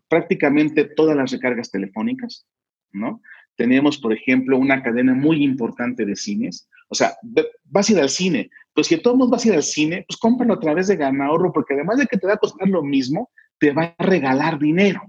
prácticamente 0.08 0.86
todas 0.86 1.14
las 1.14 1.30
recargas 1.30 1.70
telefónicas, 1.70 2.46
¿no? 2.92 3.20
Tenemos, 3.54 3.98
por 3.98 4.14
ejemplo, 4.14 4.56
una 4.56 4.82
cadena 4.82 5.14
muy 5.14 5.44
importante 5.44 6.06
de 6.06 6.16
cines. 6.16 6.68
O 6.88 6.94
sea, 6.94 7.14
vas 7.64 7.88
a 7.88 7.92
ir 7.92 8.00
al 8.00 8.08
cine, 8.08 8.50
pues 8.72 8.86
si 8.86 8.96
todos 8.96 9.28
vas 9.28 9.44
a 9.44 9.48
ir 9.48 9.54
al 9.54 9.62
cine, 9.62 10.06
pues 10.08 10.16
cómpralo 10.16 10.54
a 10.54 10.60
través 10.60 10.88
de 10.88 10.96
Ganahorro, 10.96 11.52
porque 11.52 11.74
además 11.74 11.98
de 11.98 12.06
que 12.06 12.16
te 12.16 12.26
va 12.26 12.32
a 12.32 12.38
costar 12.38 12.66
lo 12.66 12.82
mismo, 12.82 13.30
te 13.64 13.72
va 13.72 13.94
a 13.96 14.04
regalar 14.04 14.58
dinero. 14.58 15.00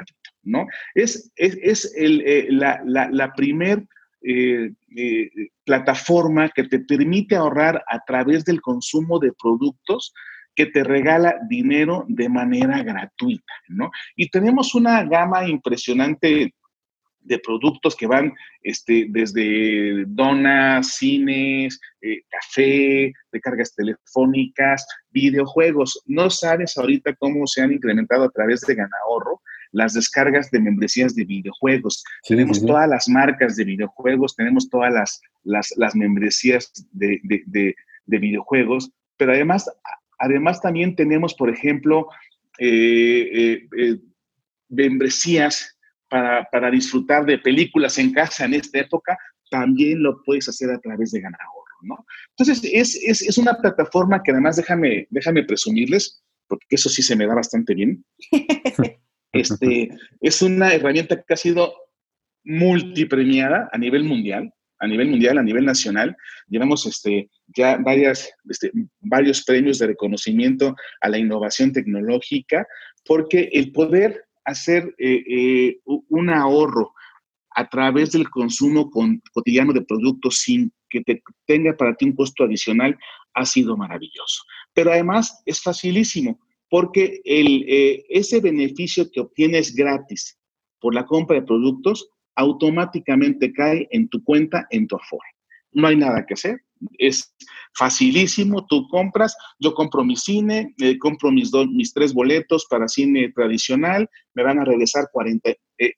¿no? 0.44 0.66
Es, 0.94 1.30
es, 1.36 1.92
eh, 1.98 2.48
la, 2.50 2.80
la, 2.86 3.34
primer 3.34 3.86
eh, 4.22 4.72
eh, 4.96 5.30
plataforma 5.66 6.50
que 6.50 6.64
te 6.64 6.80
permite 6.80 7.36
ahorrar 7.36 7.84
a 7.86 8.00
través 8.06 8.46
del 8.46 8.62
consumo 8.62 9.20
de 9.20 9.34
productos 9.34 10.14
que 10.56 10.68
te 10.68 10.86
regala 10.86 11.36
dinero 11.50 12.06
de 12.08 12.30
manera 12.30 12.82
gratuita, 12.82 13.54
¿no? 13.68 13.92
Y 14.16 14.30
tenemos 14.30 14.74
una 14.74 15.04
gama 15.04 15.46
impresionante 15.50 16.54
de 17.26 17.40
productos 17.40 17.96
que 17.96 18.08
van 18.08 18.34
este, 18.62 19.08
desde 19.10 20.06
donas, 20.08 20.96
cines, 20.96 21.80
café, 22.30 23.12
recargas 23.32 23.76
telefónicas, 23.76 24.86
videojuegos. 25.12 26.02
No 26.06 26.30
sabes 26.30 26.78
ahorita 26.78 27.16
cómo 27.16 27.46
se 27.48 27.62
han 27.62 27.74
incrementado 27.74 28.24
a 28.24 28.32
través 28.32 28.62
de 28.62 28.76
Ganahorro 28.76 29.42
las 29.76 29.94
descargas 29.94 30.50
de 30.52 30.62
membresías 30.62 31.16
de 31.16 31.26
videojuegos. 31.26 32.02
tenemos 32.26 32.66
todas 32.66 32.88
las 32.88 33.10
marcas 33.10 33.58
de 33.58 33.66
videojuegos, 33.66 34.34
tenemos 34.34 34.70
todas 34.70 34.94
las, 34.94 35.22
las, 35.44 35.96
membresías 35.96 36.72
de, 36.94 37.76
videojuegos, 38.08 38.90
pero 39.18 39.34
además, 39.34 39.70
además 40.18 40.62
también 40.62 40.96
tenemos, 40.96 41.34
por 41.34 41.50
ejemplo, 41.50 42.08
eh, 42.58 43.30
eh, 43.34 43.68
eh, 43.78 43.98
membresías 44.70 45.75
para, 46.10 46.48
para, 46.52 46.72
disfrutar 46.72 47.26
de 47.26 47.38
películas 47.38 47.98
en 47.98 48.12
casa 48.12 48.46
en 48.46 48.54
esta 48.54 48.80
época, 48.80 49.18
también 49.50 50.02
lo 50.02 50.22
puedes 50.24 50.48
hacer 50.50 50.70
a 50.70 50.80
través 50.80 51.12
de 51.12 51.22
Ganahorro, 51.22 51.78
¿no? 51.82 52.06
Entonces, 52.38 52.70
es, 52.74 52.96
es, 53.04 53.22
es, 53.22 53.38
una 53.38 53.56
plataforma 53.56 54.22
que 54.22 54.32
además, 54.32 54.58
déjame, 54.58 55.08
déjame 55.10 55.44
presumirles, 55.44 56.24
porque 56.48 56.66
eso 56.70 56.90
sí 56.90 57.02
se 57.02 57.16
me 57.16 57.28
da 57.28 57.36
bastante 57.36 57.74
bien. 57.74 58.06
Este, 59.36 59.90
es 60.22 60.42
una 60.42 60.74
herramienta 60.74 61.22
que 61.22 61.34
ha 61.34 61.36
sido 61.36 61.74
multipremiada 62.46 63.70
a 63.74 63.78
nivel 63.78 64.06
mundial, 64.06 64.54
a 64.80 64.88
nivel 64.88 65.10
mundial, 65.10 65.38
a 65.38 65.44
nivel 65.44 65.66
nacional. 65.66 66.16
Llevamos 66.48 66.86
este, 66.86 67.30
ya 67.48 67.76
varias, 67.78 68.32
este, 68.50 68.72
varios 69.02 69.44
premios 69.44 69.80
de 69.80 69.88
reconocimiento 69.88 70.74
a 71.02 71.10
la 71.10 71.18
innovación 71.18 71.74
tecnológica, 71.74 72.66
porque 73.04 73.50
el 73.52 73.74
poder 73.74 74.24
hacer 74.46 74.96
eh, 74.98 75.24
eh, 75.28 75.80
un 75.86 76.30
ahorro 76.30 76.94
a 77.52 77.70
través 77.70 78.12
del 78.12 78.30
consumo 78.30 78.90
cotidiano 79.34 79.74
de 79.74 79.82
productos 79.82 80.40
sin 80.40 80.72
que 80.90 81.02
te 81.02 81.22
tenga 81.46 81.76
para 81.76 81.96
ti 81.96 82.06
un 82.06 82.16
costo 82.16 82.44
adicional 82.44 82.98
ha 83.34 83.46
sido 83.46 83.76
maravilloso. 83.76 84.44
Pero 84.74 84.92
además 84.92 85.42
es 85.46 85.62
facilísimo 85.62 86.40
porque 86.70 87.22
eh, 87.24 88.06
ese 88.10 88.42
beneficio 88.42 89.10
que 89.12 89.22
obtienes 89.22 89.74
gratis 89.76 90.38
por 90.80 90.94
la 90.94 91.06
compra 91.06 91.40
de 91.40 91.46
productos 91.46 92.10
automáticamente 92.36 93.54
cae 93.54 93.88
en 93.92 94.10
tu 94.10 94.24
cuenta, 94.24 94.68
en 94.70 94.88
tu 94.88 94.98
Afore. 94.98 95.30
No 95.72 95.88
hay 95.88 95.96
nada 95.96 96.26
que 96.26 96.34
hacer, 96.34 96.62
es 96.98 97.36
facilísimo, 97.74 98.66
tú 98.68 98.88
compras, 98.88 99.36
yo 99.60 99.74
compro 99.74 100.04
mi 100.04 100.16
cine, 100.16 100.74
eh, 100.80 100.98
compro 100.98 101.32
mis, 101.32 101.52
mis 101.72 101.94
tres 101.94 102.14
boletos 102.14 102.66
para 102.70 102.88
cine 102.88 103.32
tradicional, 103.36 104.10
me 104.34 104.44
van 104.44 104.60
a 104.60 104.66
regresar 104.66 105.10
40, 105.12 105.52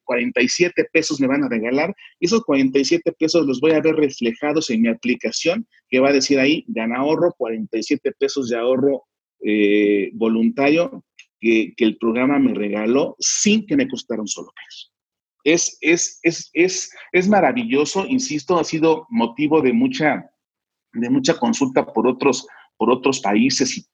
47 0.04 0.82
eh, 0.82 0.86
pesos, 0.92 1.20
me 1.20 1.28
van 1.28 1.44
a 1.44 1.50
regalar, 1.50 1.96
y 2.20 2.26
esos 2.26 2.44
47 2.44 3.12
pesos 3.20 3.46
los 3.46 3.60
voy 3.60 3.72
a 3.72 3.82
ver 3.82 3.96
reflejados 3.96 4.70
en 4.70 4.82
mi 4.82 4.88
aplicación, 4.90 5.68
que 5.90 6.00
va 6.00 6.10
a 6.10 6.14
decir 6.14 6.40
ahí, 6.40 6.66
gana 6.68 6.98
ahorro, 6.98 7.34
47 7.38 8.12
pesos 8.20 8.50
de 8.50 8.58
ahorro 8.58 9.04
eh, 9.44 10.10
voluntario 10.14 11.04
que, 11.40 11.74
el 11.78 11.98
programa 11.98 12.40
me 12.40 12.54
regaló 12.54 13.16
sin 13.20 13.66
que 13.66 13.78
me 13.78 13.88
costara 13.88 14.22
un 14.22 14.28
solo 14.28 14.52
peso. 14.56 14.92
Es, 15.44 15.78
es, 15.82 16.20
es, 16.24 16.50
es, 16.54 16.92
es 17.12 17.28
maravilloso, 17.28 18.06
insisto, 18.06 18.60
ha 18.60 18.64
sido 18.64 19.06
motivo 19.10 19.62
de 19.62 19.74
mucha, 19.74 20.30
de 21.00 21.10
mucha 21.10 21.38
consulta 21.38 21.86
por 21.86 22.08
otros, 22.08 22.48
por 22.78 22.92
otros 22.92 23.20
países 23.20 23.78
y 23.78 23.86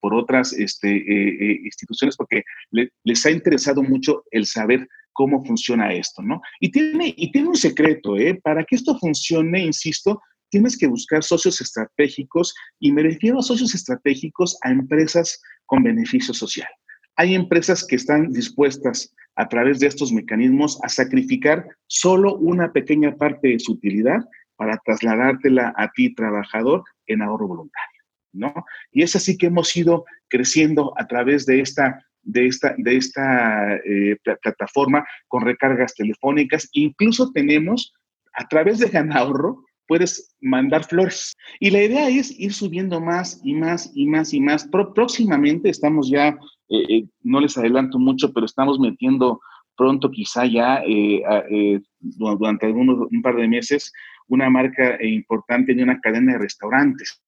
por 0.00 0.14
otras 0.14 0.52
este, 0.52 0.96
eh, 0.96 1.36
eh, 1.40 1.60
instituciones, 1.64 2.16
porque 2.16 2.42
les 2.70 3.26
ha 3.26 3.30
interesado 3.30 3.82
mucho 3.82 4.24
el 4.30 4.46
saber 4.46 4.88
cómo 5.12 5.44
funciona 5.44 5.92
esto, 5.92 6.22
¿no? 6.22 6.40
Y 6.60 6.70
tiene, 6.70 7.12
y 7.16 7.32
tiene 7.32 7.48
un 7.48 7.56
secreto, 7.56 8.16
¿eh? 8.16 8.38
Para 8.40 8.62
que 8.64 8.76
esto 8.76 8.96
funcione, 8.98 9.64
insisto, 9.64 10.22
tienes 10.50 10.78
que 10.78 10.86
buscar 10.86 11.24
socios 11.24 11.60
estratégicos 11.60 12.54
y 12.78 12.92
me 12.92 13.02
refiero 13.02 13.40
a 13.40 13.42
socios 13.42 13.74
estratégicos 13.74 14.56
a 14.62 14.70
empresas 14.70 15.40
con 15.66 15.82
beneficio 15.82 16.32
social. 16.32 16.68
Hay 17.16 17.34
empresas 17.34 17.84
que 17.84 17.96
están 17.96 18.32
dispuestas 18.32 19.12
a 19.34 19.48
través 19.48 19.80
de 19.80 19.88
estos 19.88 20.12
mecanismos 20.12 20.78
a 20.82 20.88
sacrificar 20.88 21.66
solo 21.88 22.36
una 22.36 22.72
pequeña 22.72 23.16
parte 23.16 23.48
de 23.48 23.58
su 23.58 23.72
utilidad 23.72 24.24
para 24.58 24.76
trasladártela 24.84 25.72
a 25.76 25.88
ti, 25.92 26.14
trabajador, 26.14 26.82
en 27.06 27.22
ahorro 27.22 27.46
voluntario, 27.46 28.02
¿no? 28.32 28.52
Y 28.92 29.02
es 29.02 29.16
así 29.16 29.38
que 29.38 29.46
hemos 29.46 29.74
ido 29.76 30.04
creciendo 30.28 30.92
a 30.98 31.06
través 31.06 31.46
de 31.46 31.60
esta, 31.60 32.04
de 32.22 32.46
esta, 32.46 32.74
de 32.76 32.96
esta 32.96 33.76
eh, 33.76 34.16
plataforma 34.42 35.06
con 35.28 35.44
recargas 35.44 35.94
telefónicas. 35.94 36.68
Incluso 36.72 37.30
tenemos, 37.32 37.94
a 38.34 38.46
través 38.48 38.80
de 38.80 38.88
Ganahorro, 38.88 39.64
puedes 39.88 40.36
mandar 40.40 40.84
flores. 40.84 41.36
Y 41.58 41.70
la 41.70 41.82
idea 41.82 42.08
es 42.08 42.38
ir 42.38 42.52
subiendo 42.52 43.00
más 43.00 43.40
y 43.42 43.54
más 43.54 43.90
y 43.94 44.06
más 44.06 44.32
y 44.32 44.40
más. 44.40 44.68
próximamente 44.94 45.70
estamos 45.70 46.10
ya, 46.10 46.28
eh, 46.68 46.84
eh, 46.88 47.04
no 47.22 47.40
les 47.40 47.56
adelanto 47.56 47.98
mucho, 47.98 48.32
pero 48.32 48.46
estamos 48.46 48.78
metiendo 48.78 49.40
pronto 49.76 50.10
quizá 50.10 50.44
ya 50.44 50.82
eh, 50.86 51.80
durante 52.00 52.66
algunos, 52.66 53.08
un 53.10 53.22
par 53.22 53.36
de 53.36 53.48
meses 53.48 53.92
una 54.28 54.50
marca 54.50 55.02
importante 55.02 55.74
de 55.74 55.82
una 55.82 56.00
cadena 56.00 56.32
de 56.32 56.38
restaurantes. 56.38 57.22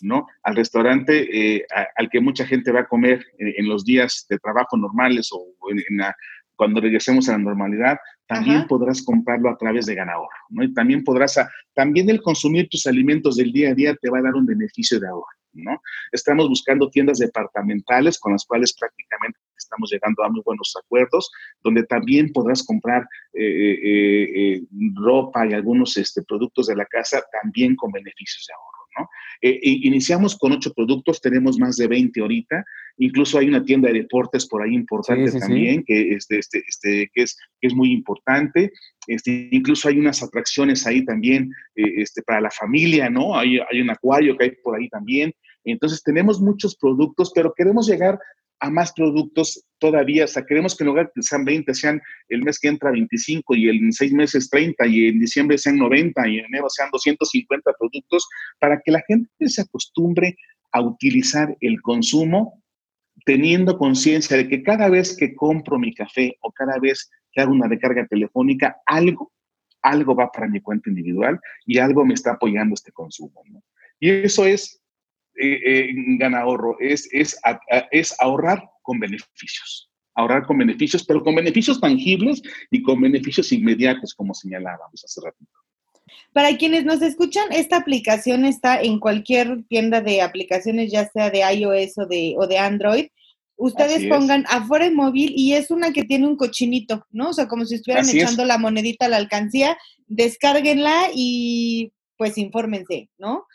¿no? 0.00 0.26
Al 0.42 0.56
restaurante 0.56 1.66
al 1.96 2.10
que 2.10 2.20
mucha 2.20 2.44
gente 2.46 2.72
va 2.72 2.80
a 2.80 2.88
comer 2.88 3.24
en, 3.38 3.68
los 3.68 3.84
días 3.84 4.26
de 4.28 4.38
trabajo 4.38 4.76
normales 4.76 5.30
o 5.32 5.46
en, 5.70 6.00
cuando 6.56 6.80
regresemos 6.80 7.28
a 7.28 7.32
la 7.32 7.38
normalidad, 7.38 7.98
también 8.26 8.66
podrás 8.66 9.02
comprarlo 9.02 9.50
a 9.50 9.56
través 9.56 9.86
de 9.86 9.94
Ganahorro, 9.94 10.28
¿no? 10.48 10.64
Y 10.64 10.72
también 10.72 11.04
podrás, 11.04 11.38
también 11.74 12.08
el 12.08 12.22
consumir 12.22 12.68
tus 12.68 12.86
alimentos 12.86 13.36
del 13.36 13.52
día 13.52 13.70
a 13.70 13.74
día 13.74 13.94
te 14.00 14.10
va 14.10 14.18
a 14.18 14.22
dar 14.22 14.34
un 14.34 14.46
beneficio 14.46 14.98
de 14.98 15.08
ahorro, 15.08 15.26
¿no? 15.54 15.80
Estamos 16.12 16.48
buscando 16.48 16.90
tiendas 16.90 17.18
departamentales 17.18 18.18
con 18.18 18.32
las 18.32 18.44
cuales 18.44 18.74
prácticamente 18.78 19.38
estamos 19.56 19.90
llegando 19.90 20.22
a 20.22 20.28
muy 20.28 20.42
buenos 20.44 20.74
acuerdos, 20.82 21.30
donde 21.62 21.84
también 21.84 22.32
podrás 22.32 22.64
comprar 22.64 23.06
eh, 23.32 23.42
eh, 23.42 24.54
eh, 24.54 24.62
ropa 24.94 25.46
y 25.46 25.52
algunos 25.52 25.96
este, 25.96 26.22
productos 26.22 26.66
de 26.66 26.76
la 26.76 26.86
casa 26.86 27.22
también 27.42 27.76
con 27.76 27.90
beneficios 27.92 28.46
de 28.48 28.54
ahorro. 28.54 28.74
¿no? 28.96 29.08
iniciamos 29.42 30.38
con 30.38 30.52
ocho 30.52 30.72
productos, 30.72 31.20
tenemos 31.20 31.58
más 31.58 31.76
de 31.76 31.88
20 31.88 32.20
ahorita, 32.20 32.64
Incluso 32.96 33.38
hay 33.38 33.48
una 33.48 33.64
tienda 33.64 33.88
de 33.88 34.00
deportes 34.00 34.46
por 34.46 34.62
ahí 34.62 34.74
importante 34.74 35.32
también, 35.38 35.82
Que, 35.84 36.14
este, 36.14 36.38
este, 36.38 36.62
este, 36.66 37.10
que, 37.12 37.22
es, 37.22 37.36
que 37.60 37.66
es 37.66 37.74
muy 37.74 37.90
importante. 37.92 38.72
Este, 39.08 39.48
incluso 39.50 39.88
hay 39.88 39.98
unas 39.98 40.22
atracciones 40.22 40.86
ahí 40.86 41.04
también 41.04 41.50
este, 41.74 42.22
para 42.22 42.40
la 42.40 42.50
familia, 42.50 43.10
¿no? 43.10 43.36
Hay, 43.36 43.58
hay 43.58 43.80
un 43.80 43.90
acuario 43.90 44.36
que 44.36 44.44
hay 44.44 44.50
por 44.62 44.78
ahí 44.78 44.88
también. 44.88 45.32
Entonces 45.64 46.02
tenemos 46.02 46.40
muchos 46.40 46.76
productos, 46.76 47.32
pero 47.34 47.52
queremos 47.54 47.86
llegar 47.86 48.18
a 48.60 48.70
más 48.70 48.92
productos 48.92 49.64
todavía. 49.78 50.24
O 50.24 50.28
sea, 50.28 50.44
queremos 50.44 50.76
que 50.76 50.84
en 50.84 50.88
lugar 50.88 51.10
que 51.14 51.22
sean 51.22 51.44
20, 51.44 51.74
sean 51.74 52.00
el 52.28 52.42
mes 52.42 52.58
que 52.58 52.68
entra 52.68 52.90
25 52.90 53.54
y 53.54 53.68
en 53.68 53.92
seis 53.92 54.12
meses 54.12 54.48
30 54.48 54.86
y 54.86 55.08
en 55.08 55.20
diciembre 55.20 55.58
sean 55.58 55.76
90 55.76 56.28
y 56.28 56.38
en 56.38 56.46
enero 56.46 56.68
sean 56.68 56.88
250 56.90 57.72
productos 57.78 58.26
para 58.58 58.80
que 58.82 58.92
la 58.92 59.02
gente 59.06 59.30
se 59.48 59.62
acostumbre 59.62 60.36
a 60.72 60.80
utilizar 60.80 61.56
el 61.60 61.80
consumo 61.82 62.62
teniendo 63.24 63.78
conciencia 63.78 64.36
de 64.36 64.48
que 64.48 64.62
cada 64.62 64.88
vez 64.88 65.16
que 65.16 65.34
compro 65.34 65.78
mi 65.78 65.94
café 65.94 66.36
o 66.40 66.52
cada 66.52 66.78
vez 66.78 67.10
que 67.32 67.40
hago 67.40 67.52
una 67.52 67.68
recarga 67.68 68.06
telefónica, 68.06 68.76
algo, 68.86 69.32
algo 69.82 70.14
va 70.14 70.30
para 70.30 70.48
mi 70.48 70.60
cuenta 70.60 70.90
individual 70.90 71.40
y 71.64 71.78
algo 71.78 72.04
me 72.04 72.14
está 72.14 72.32
apoyando 72.32 72.74
este 72.74 72.92
consumo. 72.92 73.42
Y 74.00 74.10
eso 74.10 74.44
es 74.44 74.82
eh, 75.36 75.60
eh, 75.64 75.88
gana 76.18 76.40
ahorro, 76.40 76.76
es, 76.80 77.08
es, 77.12 77.38
es 77.90 78.14
ahorrar 78.20 78.70
con 78.82 78.98
beneficios. 78.98 79.90
Ahorrar 80.16 80.46
con 80.46 80.58
beneficios, 80.58 81.04
pero 81.04 81.22
con 81.22 81.34
beneficios 81.34 81.80
tangibles 81.80 82.40
y 82.70 82.82
con 82.82 83.00
beneficios 83.00 83.50
inmediatos, 83.50 84.14
como 84.14 84.32
señalábamos 84.32 85.04
hace 85.04 85.20
ratito. 85.20 85.50
Para 86.32 86.56
quienes 86.56 86.84
nos 86.84 87.02
escuchan, 87.02 87.52
esta 87.52 87.76
aplicación 87.76 88.44
está 88.44 88.80
en 88.80 89.00
cualquier 89.00 89.64
tienda 89.68 90.00
de 90.00 90.22
aplicaciones, 90.22 90.92
ya 90.92 91.08
sea 91.08 91.30
de 91.30 91.40
iOS 91.40 91.98
o 91.98 92.06
de, 92.06 92.34
o 92.38 92.46
de 92.46 92.58
Android. 92.58 93.06
Ustedes 93.56 94.08
pongan 94.08 94.44
afuera 94.48 94.86
el 94.86 94.94
móvil 94.94 95.32
y 95.36 95.52
es 95.52 95.70
una 95.70 95.92
que 95.92 96.02
tiene 96.02 96.26
un 96.26 96.36
cochinito, 96.36 97.06
¿no? 97.10 97.30
O 97.30 97.32
sea, 97.32 97.46
como 97.46 97.64
si 97.64 97.76
estuvieran 97.76 98.08
echando 98.08 98.44
la 98.44 98.58
monedita 98.58 99.06
a 99.06 99.08
la 99.08 99.16
alcancía, 99.16 99.78
descárguenla 100.08 101.10
y 101.14 101.92
pues 102.16 102.36
infórmense, 102.36 103.10
¿no? 103.16 103.46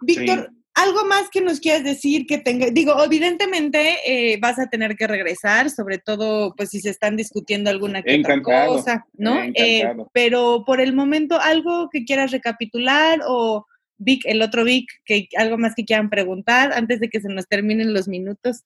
Víctor, 0.00 0.50
algo 0.74 1.04
más 1.04 1.28
que 1.30 1.40
nos 1.40 1.60
quieras 1.60 1.84
decir 1.84 2.26
que 2.26 2.38
tenga, 2.38 2.70
digo, 2.70 3.02
evidentemente 3.04 3.96
eh, 4.06 4.38
vas 4.40 4.58
a 4.58 4.68
tener 4.68 4.96
que 4.96 5.06
regresar, 5.06 5.70
sobre 5.70 5.98
todo 5.98 6.54
pues 6.56 6.70
si 6.70 6.80
se 6.80 6.90
están 6.90 7.16
discutiendo 7.16 7.68
alguna 7.70 8.02
cosa, 8.42 9.04
¿no? 9.14 9.42
Eh, 9.54 9.84
pero 10.12 10.64
por 10.66 10.80
el 10.80 10.94
momento, 10.94 11.38
algo 11.40 11.88
que 11.90 12.04
quieras 12.04 12.30
recapitular 12.30 13.20
o 13.26 13.66
Vic, 13.98 14.22
el 14.24 14.42
otro 14.42 14.64
Vic, 14.64 14.88
que 15.04 15.28
algo 15.36 15.58
más 15.58 15.74
que 15.74 15.84
quieran 15.84 16.10
preguntar 16.10 16.72
antes 16.72 17.00
de 17.00 17.08
que 17.08 17.20
se 17.20 17.28
nos 17.28 17.46
terminen 17.46 17.92
los 17.92 18.08
minutos. 18.08 18.64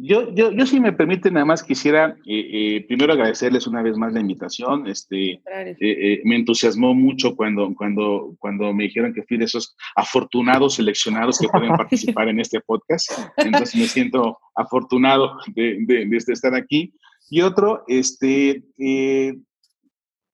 Yo, 0.00 0.32
yo, 0.32 0.52
yo, 0.52 0.64
si 0.64 0.78
me 0.78 0.92
permite, 0.92 1.28
nada 1.28 1.44
más 1.44 1.60
quisiera 1.60 2.16
eh, 2.24 2.76
eh, 2.76 2.84
primero 2.86 3.12
agradecerles 3.12 3.66
una 3.66 3.82
vez 3.82 3.96
más 3.96 4.12
la 4.12 4.20
invitación. 4.20 4.86
Este, 4.86 5.42
eh, 5.80 6.20
me 6.24 6.36
entusiasmó 6.36 6.94
mucho 6.94 7.34
cuando, 7.34 7.74
cuando, 7.74 8.36
cuando 8.38 8.72
me 8.72 8.84
dijeron 8.84 9.12
que 9.12 9.24
fui 9.24 9.38
de 9.38 9.46
esos 9.46 9.74
afortunados 9.96 10.76
seleccionados 10.76 11.40
que 11.40 11.48
pueden 11.48 11.70
participar 11.76 12.28
en 12.28 12.38
este 12.38 12.60
podcast. 12.60 13.10
Entonces 13.38 13.74
me 13.74 13.88
siento 13.88 14.38
afortunado 14.54 15.36
de, 15.56 15.78
de, 15.84 16.16
estar 16.16 16.54
aquí. 16.54 16.94
Y 17.28 17.40
otro, 17.40 17.82
este, 17.88 18.62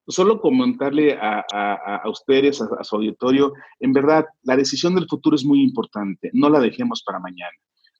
solo 0.06 0.42
comentarle 0.42 1.14
a, 1.14 1.42
a, 1.50 1.96
a 2.04 2.10
ustedes, 2.10 2.60
a, 2.60 2.68
a 2.78 2.84
su 2.84 2.96
auditorio, 2.96 3.54
en 3.80 3.94
verdad, 3.94 4.26
la 4.42 4.58
decisión 4.58 4.94
del 4.94 5.08
futuro 5.08 5.36
es 5.36 5.44
muy 5.44 5.62
importante. 5.62 6.28
No 6.34 6.50
la 6.50 6.60
dejemos 6.60 7.02
para 7.02 7.18
mañana. 7.18 7.56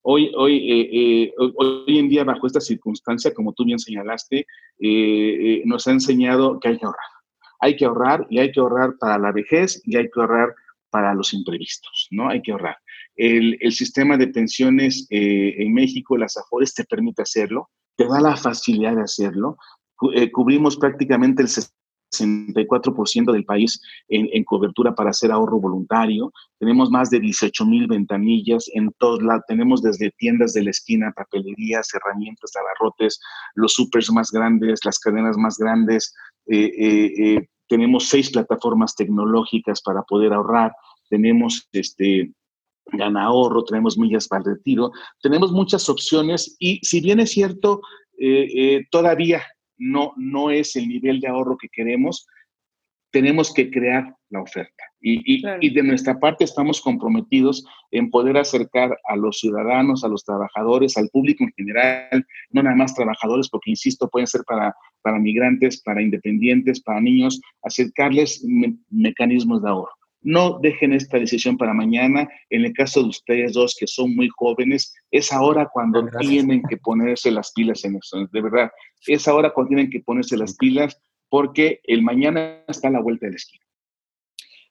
Hoy, 0.07 0.31
hoy, 0.37 0.71
eh, 0.71 0.91
eh, 0.93 1.33
hoy 1.39 1.99
en 1.99 2.11
día, 2.11 2.25
bajo 2.25 2.47
esta 2.47 2.61
circunstancia, 2.61 3.33
como 3.33 3.55
tú 3.55 3.65
bien 3.65 3.79
señalaste, 3.79 4.47
eh, 4.79 5.63
nos 5.65 5.87
ha 5.87 5.93
enseñado 5.93 6.61
que 6.61 6.69
hay 6.69 6.79
que 6.79 6.85
ahorrar. 6.85 7.09
Hay 7.61 7.75
que 7.75 7.87
ahorrar 7.87 8.27
y 8.29 8.39
hay 8.39 8.53
que 8.53 8.61
ahorrar 8.61 8.99
para 9.01 9.17
la 9.17 9.33
vejez 9.33 9.81
y 9.85 9.97
hay 9.97 10.11
que 10.11 10.21
ahorrar 10.21 10.55
para 10.91 11.15
los 11.15 11.33
imprevistos, 11.33 12.09
¿no? 12.11 12.29
Hay 12.29 12.43
que 12.43 12.53
ahorrar. 12.53 12.77
El, 13.17 13.57
el 13.61 13.73
sistema 13.73 14.19
de 14.19 14.27
pensiones 14.29 15.07
en 15.09 15.73
México, 15.73 16.19
las 16.19 16.37
AFORES, 16.37 16.75
te 16.75 16.85
permite 16.85 17.23
hacerlo, 17.23 17.71
te 17.97 18.07
da 18.07 18.21
la 18.21 18.37
facilidad 18.37 18.97
de 18.97 19.03
hacerlo. 19.03 19.57
cubrimos 20.33 20.77
prácticamente 20.77 21.41
el 21.41 21.49
64% 22.21 23.33
del 23.33 23.45
país 23.45 23.81
en, 24.09 24.45
cobertura 24.45 24.95
para 24.95 25.11
hacer 25.11 25.31
ahorro 25.31 25.61
voluntario. 25.61 26.33
Tenemos 26.59 26.91
más 26.91 27.11
de 27.11 27.21
18 27.21 27.65
mil 27.67 27.87
ventanillas 27.87 28.71
en 28.75 28.91
todos 28.99 29.23
lados. 29.23 29.45
Tenemos 29.49 29.83
desde 29.83 30.11
tiendas 30.19 30.53
de 30.53 30.65
la 30.65 30.71
esquina, 30.71 31.12
papelerías, 31.15 31.89
herramientas, 31.95 32.53
abarrotes, 32.57 33.21
los 33.55 33.75
supers 33.75 34.11
más 34.12 34.31
grandes, 34.31 34.81
las 34.85 34.99
cadenas 34.99 35.37
más 35.37 35.57
grandes. 35.59 36.15
Eh, 36.47 36.71
eh, 36.79 37.12
eh, 37.19 37.49
tenemos 37.69 38.09
seis 38.09 38.31
plataformas 38.31 38.95
tecnológicas 38.95 39.83
para 39.83 40.03
poder 40.03 40.33
ahorrar. 40.33 40.73
Tenemos 41.09 41.69
este, 41.73 42.33
gana 42.93 43.25
ahorro, 43.25 43.65
tenemos 43.65 43.97
millas 43.99 44.29
para 44.29 44.43
el 44.43 44.57
retiro, 44.57 44.91
tenemos 45.23 45.53
muchas 45.53 45.89
opciones 45.89 46.57
y 46.59 46.79
si 46.83 47.01
bien 47.01 47.21
es 47.21 47.31
cierto, 47.31 47.81
todavía 48.91 49.43
no, 49.77 50.12
no 50.16 50.51
es 50.51 50.77
el 50.77 50.89
nivel 50.89 51.20
de 51.20 51.29
ahorro 51.29 51.57
que 51.57 51.68
queremos, 51.68 52.27
tenemos 53.14 53.55
que 53.55 53.70
crear 53.70 54.12
la 54.31 54.43
oferta. 54.43 54.85
Y, 55.01 55.70
de 55.70 55.83
nuestra 55.85 56.18
parte 56.18 56.43
estamos 56.43 56.81
comprometidos 56.81 57.64
en 57.93 58.11
poder 58.11 58.37
acercar 58.37 58.99
a 59.05 59.14
los 59.14 59.39
ciudadanos, 59.39 60.03
a 60.03 60.09
los 60.09 60.25
trabajadores, 60.25 60.97
al 60.97 61.09
público 61.11 61.45
en 61.45 61.53
general, 61.53 62.27
no 62.51 62.64
nada 62.64 62.75
más 62.75 62.95
trabajadores, 62.95 63.49
porque, 63.49 63.70
insisto, 63.70 64.09
pueden 64.09 64.27
ser 64.27 64.41
para, 64.49 64.75
para 65.03 65.20
migrantes, 65.20 65.81
para 65.83 66.03
independientes, 66.03 66.81
para 66.81 67.01
niños, 67.01 67.41
acercarles 67.62 68.45
mecanismos 68.91 69.62
de 69.62 69.68
ahorro. 69.68 69.93
No 70.25 70.59
dejen 70.61 70.93
esta 70.93 71.18
decisión 71.18 71.57
para 71.57 71.72
mañana. 71.75 72.29
En 72.51 72.64
el 72.64 72.72
caso 72.72 73.03
de 73.03 73.11
ustedes 73.11 73.53
dos 73.53 73.77
que 73.79 73.87
son 73.87 74.16
muy 74.16 74.29
jóvenes, 74.37 74.93
es 75.11 75.33
ahora 75.33 75.68
cuando 75.72 76.05
tienen 76.18 76.62
que 76.68 76.79
ponerse 76.79 77.31
las 77.31 77.53
pilas 77.53 77.85
en 77.85 77.97
eso. 77.97 78.27
De 78.33 78.41
verdad, 78.41 78.70
es 79.07 79.29
ahora 79.29 79.53
cuando 79.53 79.68
tienen 79.68 79.91
que 79.91 80.01
ponerse 80.01 80.37
las 80.37 80.57
pilas 80.57 80.99
porque 81.29 81.81
el 81.85 82.03
mañana 82.03 82.64
está 82.66 82.89
a 82.89 82.93
la 82.93 83.01
vuelta 83.01 83.27
de 83.27 83.33
la 83.33 83.37
esquina. 83.37 83.64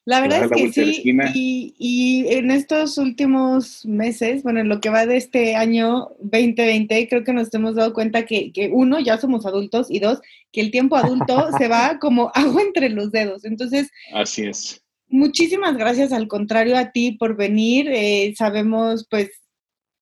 La 0.06 0.20
verdad 0.20 0.44
es 0.44 0.52
que 0.52 0.74
sí, 0.74 1.02
y, 1.34 1.76
y, 1.78 2.28
en 2.34 2.52
estos 2.52 2.98
últimos 2.98 3.86
meses, 3.86 4.44
bueno, 4.44 4.60
en 4.60 4.68
lo 4.68 4.82
que 4.82 4.90
va 4.90 5.06
de 5.06 5.16
este 5.16 5.56
año 5.56 6.10
2020, 6.20 7.08
creo 7.08 7.24
que 7.24 7.32
nos 7.32 7.54
hemos 7.54 7.76
dado 7.76 7.94
cuenta 7.94 8.26
que, 8.26 8.52
que, 8.52 8.70
uno, 8.74 9.00
ya 9.00 9.18
somos 9.18 9.46
adultos, 9.46 9.90
y 9.90 10.00
dos, 10.00 10.20
que 10.52 10.60
el 10.60 10.72
tiempo 10.72 10.98
adulto 10.98 11.48
se 11.58 11.70
va 11.70 12.00
como 12.00 12.32
agua 12.34 12.62
entre 12.64 12.90
los 12.90 13.12
dedos. 13.12 13.46
Entonces, 13.46 13.92
así 14.14 14.44
es. 14.44 14.83
Muchísimas 15.14 15.78
gracias, 15.78 16.12
al 16.12 16.28
contrario, 16.28 16.76
a 16.76 16.92
ti 16.92 17.12
por 17.12 17.38
venir. 17.38 17.88
Eh, 17.88 18.34
sabemos, 18.36 19.06
pues, 19.08 19.30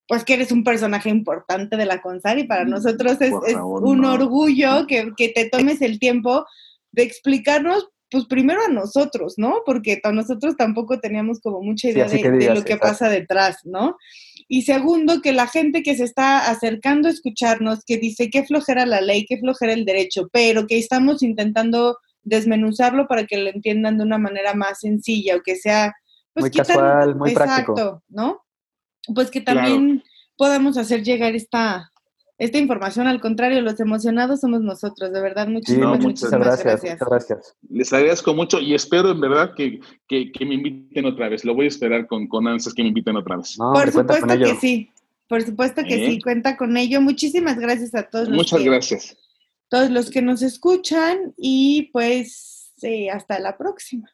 pues 0.08 0.24
que 0.24 0.36
eres 0.36 0.54
un 0.54 0.64
personaje 0.64 1.10
importante 1.10 1.76
de 1.76 1.86
la 1.86 2.02
CONSAR 2.02 2.40
y 2.40 2.46
para 2.46 2.64
mm, 2.64 2.70
nosotros 2.70 3.20
es, 3.20 3.34
un 3.34 4.06
orgullo 4.06 4.88
que, 4.88 5.12
que, 5.18 5.28
te 5.28 5.50
tomes 5.50 5.82
el 5.82 6.00
tiempo 6.00 6.46
de 6.94 7.04
explicarnos, 7.04 7.90
pues 8.10 8.24
primero 8.24 8.62
a 8.64 8.70
nosotros, 8.70 9.34
¿no? 9.36 9.64
Porque 9.66 10.00
a 10.02 10.14
nosotros 10.14 10.56
tampoco 10.56 11.02
teníamos 11.02 11.42
como 11.42 11.62
mucha 11.62 11.90
idea 11.90 12.08
de, 12.08 12.56
lo 12.56 12.64
que 12.64 12.78
pasa 12.78 13.10
detrás, 13.10 13.58
¿no? 13.66 13.98
Y 14.48 14.62
segundo, 14.62 15.22
que 15.22 15.34
la 15.34 15.48
gente 15.48 15.84
que 15.84 15.98
se 15.98 16.06
está 16.06 16.50
acercando 16.50 17.10
a 17.10 17.12
escucharnos, 17.12 17.84
que 17.86 17.98
dice 17.98 18.30
qué 18.30 18.46
flojera 18.46 18.86
la 18.86 19.02
ley, 19.02 19.26
qué 19.26 19.38
flojera 19.38 19.74
el 19.74 19.84
derecho, 19.84 20.30
pero 20.32 20.68
que 20.68 20.78
estamos 20.80 21.22
intentando 21.22 21.98
desmenuzarlo 22.24 23.08
para 23.08 23.26
que 23.26 23.38
lo 23.38 23.50
entiendan 23.50 23.98
de 23.98 24.04
una 24.04 24.18
manera 24.18 24.54
más 24.54 24.80
sencilla 24.80 25.36
o 25.36 25.42
que 25.42 25.56
sea 25.56 25.94
pues, 26.34 26.44
muy 26.44 26.52
casual, 26.52 27.16
muy 27.16 27.32
exacto, 27.32 27.74
práctico. 27.74 28.04
¿no? 28.10 28.42
Pues 29.14 29.32
que 29.32 29.42
también 29.42 30.04
podamos 30.38 30.78
hacer 30.78 31.04
llegar 31.04 31.36
esta 31.36 31.92
esta 32.42 32.58
información, 32.58 33.06
al 33.06 33.22
contrario, 33.22 33.62
los 33.62 33.80
emocionados 33.80 34.40
somos 34.40 34.62
nosotros, 34.62 35.14
de 35.14 35.22
verdad, 35.22 35.48
muchísimas, 35.48 36.00
muchas 36.00 36.32
gracias, 36.32 36.82
Muchas 36.82 37.08
gracias. 37.08 37.56
Les 37.70 37.94
agradezco 37.94 38.34
mucho 38.34 38.60
y 38.60 38.74
espero 38.74 39.12
en 39.12 39.22
verdad 39.22 39.52
que, 39.56 39.80
que, 40.08 40.32
me 40.44 40.56
inviten 40.56 41.06
otra 41.06 41.30
vez. 41.30 41.46
Lo 41.46 41.54
voy 41.54 41.66
a 41.66 41.68
esperar 41.68 42.08
con, 42.08 42.28
con 42.28 42.48
ansias 42.48 42.74
que 42.74 42.82
me 42.82 42.88
inviten 42.88 43.16
otra 43.16 43.38
vez. 43.38 43.56
Por 43.58 43.92
supuesto 43.92 44.40
que 44.40 44.56
sí, 44.56 44.90
por 45.28 45.44
supuesto 45.44 45.84
que 45.84 45.96
sí, 45.98 46.16
¿Eh? 46.16 46.20
cuenta 46.24 46.58
con 46.58 46.76
ello. 46.78 47.00
Muchísimas 47.00 47.60
gracias 47.60 47.94
a 47.94 48.10
todos. 48.10 48.28
Muchas 48.28 48.64
gracias. 48.64 49.16
Todos 49.72 49.90
los 49.90 50.10
que 50.10 50.22
nos 50.22 50.42
escuchan 50.42 51.34
y 51.38 51.90
pues 51.94 52.74
hasta 53.10 53.40
la 53.40 53.58
próxima. 53.58 54.10